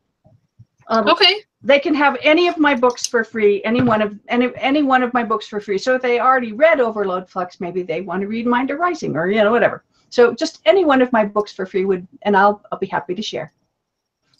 Um, 0.88 1.08
Okay. 1.08 1.36
They 1.66 1.78
can 1.78 1.94
have 1.94 2.18
any 2.22 2.46
of 2.46 2.58
my 2.58 2.74
books 2.74 3.06
for 3.06 3.24
free. 3.24 3.64
Any 3.64 3.80
one 3.80 4.02
of 4.02 4.18
any 4.28 4.50
any 4.56 4.82
one 4.82 5.02
of 5.02 5.14
my 5.14 5.24
books 5.24 5.46
for 5.46 5.60
free. 5.60 5.78
So 5.78 5.94
if 5.94 6.02
they 6.02 6.20
already 6.20 6.52
read 6.52 6.78
Overload 6.78 7.26
Flux, 7.26 7.58
maybe 7.58 7.82
they 7.82 8.02
want 8.02 8.20
to 8.20 8.28
read 8.28 8.46
Minder 8.46 8.76
Rising 8.76 9.16
or 9.16 9.30
you 9.30 9.42
know 9.42 9.50
whatever. 9.50 9.82
So 10.10 10.34
just 10.34 10.60
any 10.66 10.84
one 10.84 11.00
of 11.00 11.10
my 11.10 11.24
books 11.24 11.52
for 11.52 11.64
free 11.64 11.86
would, 11.86 12.06
and 12.22 12.36
I'll 12.36 12.60
I'll 12.70 12.78
be 12.78 12.86
happy 12.86 13.14
to 13.14 13.22
share. 13.22 13.50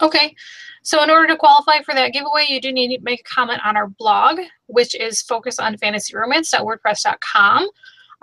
Okay. 0.02 0.36
So 0.82 1.02
in 1.02 1.08
order 1.08 1.26
to 1.28 1.36
qualify 1.36 1.80
for 1.80 1.94
that 1.94 2.12
giveaway, 2.12 2.44
you 2.46 2.60
do 2.60 2.72
need 2.72 2.94
to 2.94 3.02
make 3.02 3.20
a 3.20 3.24
comment 3.24 3.62
on 3.64 3.74
our 3.74 3.88
blog, 3.88 4.38
which 4.66 4.94
is 4.94 5.22
focusonfantasyromance.wordpress.com. 5.22 7.68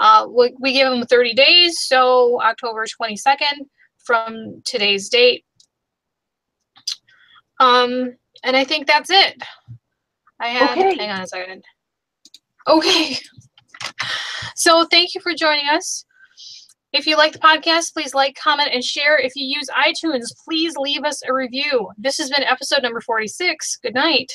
Uh, 0.01 0.25
we, 0.27 0.51
we 0.59 0.73
give 0.73 0.89
them 0.89 1.05
30 1.05 1.35
days, 1.35 1.79
so 1.81 2.41
October 2.41 2.85
22nd 2.85 3.67
from 4.03 4.61
today's 4.65 5.09
date. 5.09 5.45
Um, 7.59 8.15
and 8.43 8.57
I 8.57 8.63
think 8.63 8.87
that's 8.87 9.11
it. 9.11 9.39
I 10.39 10.47
had, 10.47 10.71
Okay. 10.77 10.97
hang 10.97 11.11
on 11.11 11.21
a 11.21 11.27
second. 11.27 11.63
Okay. 12.67 13.17
So 14.55 14.85
thank 14.91 15.15
you 15.15 15.21
for 15.21 15.33
joining 15.33 15.67
us. 15.69 16.05
If 16.93 17.07
you 17.07 17.17
like 17.17 17.33
the 17.33 17.39
podcast, 17.39 17.93
please 17.93 18.13
like, 18.13 18.35
comment, 18.35 18.69
and 18.71 18.83
share. 18.83 19.17
If 19.17 19.31
you 19.35 19.43
use 19.45 19.67
iTunes, 19.69 20.25
please 20.47 20.75
leave 20.77 21.03
us 21.03 21.23
a 21.27 21.33
review. 21.33 21.89
This 21.97 22.19
has 22.19 22.29
been 22.29 22.43
episode 22.43 22.83
number 22.83 23.01
46. 23.01 23.77
Good 23.77 23.95
night. 23.95 24.31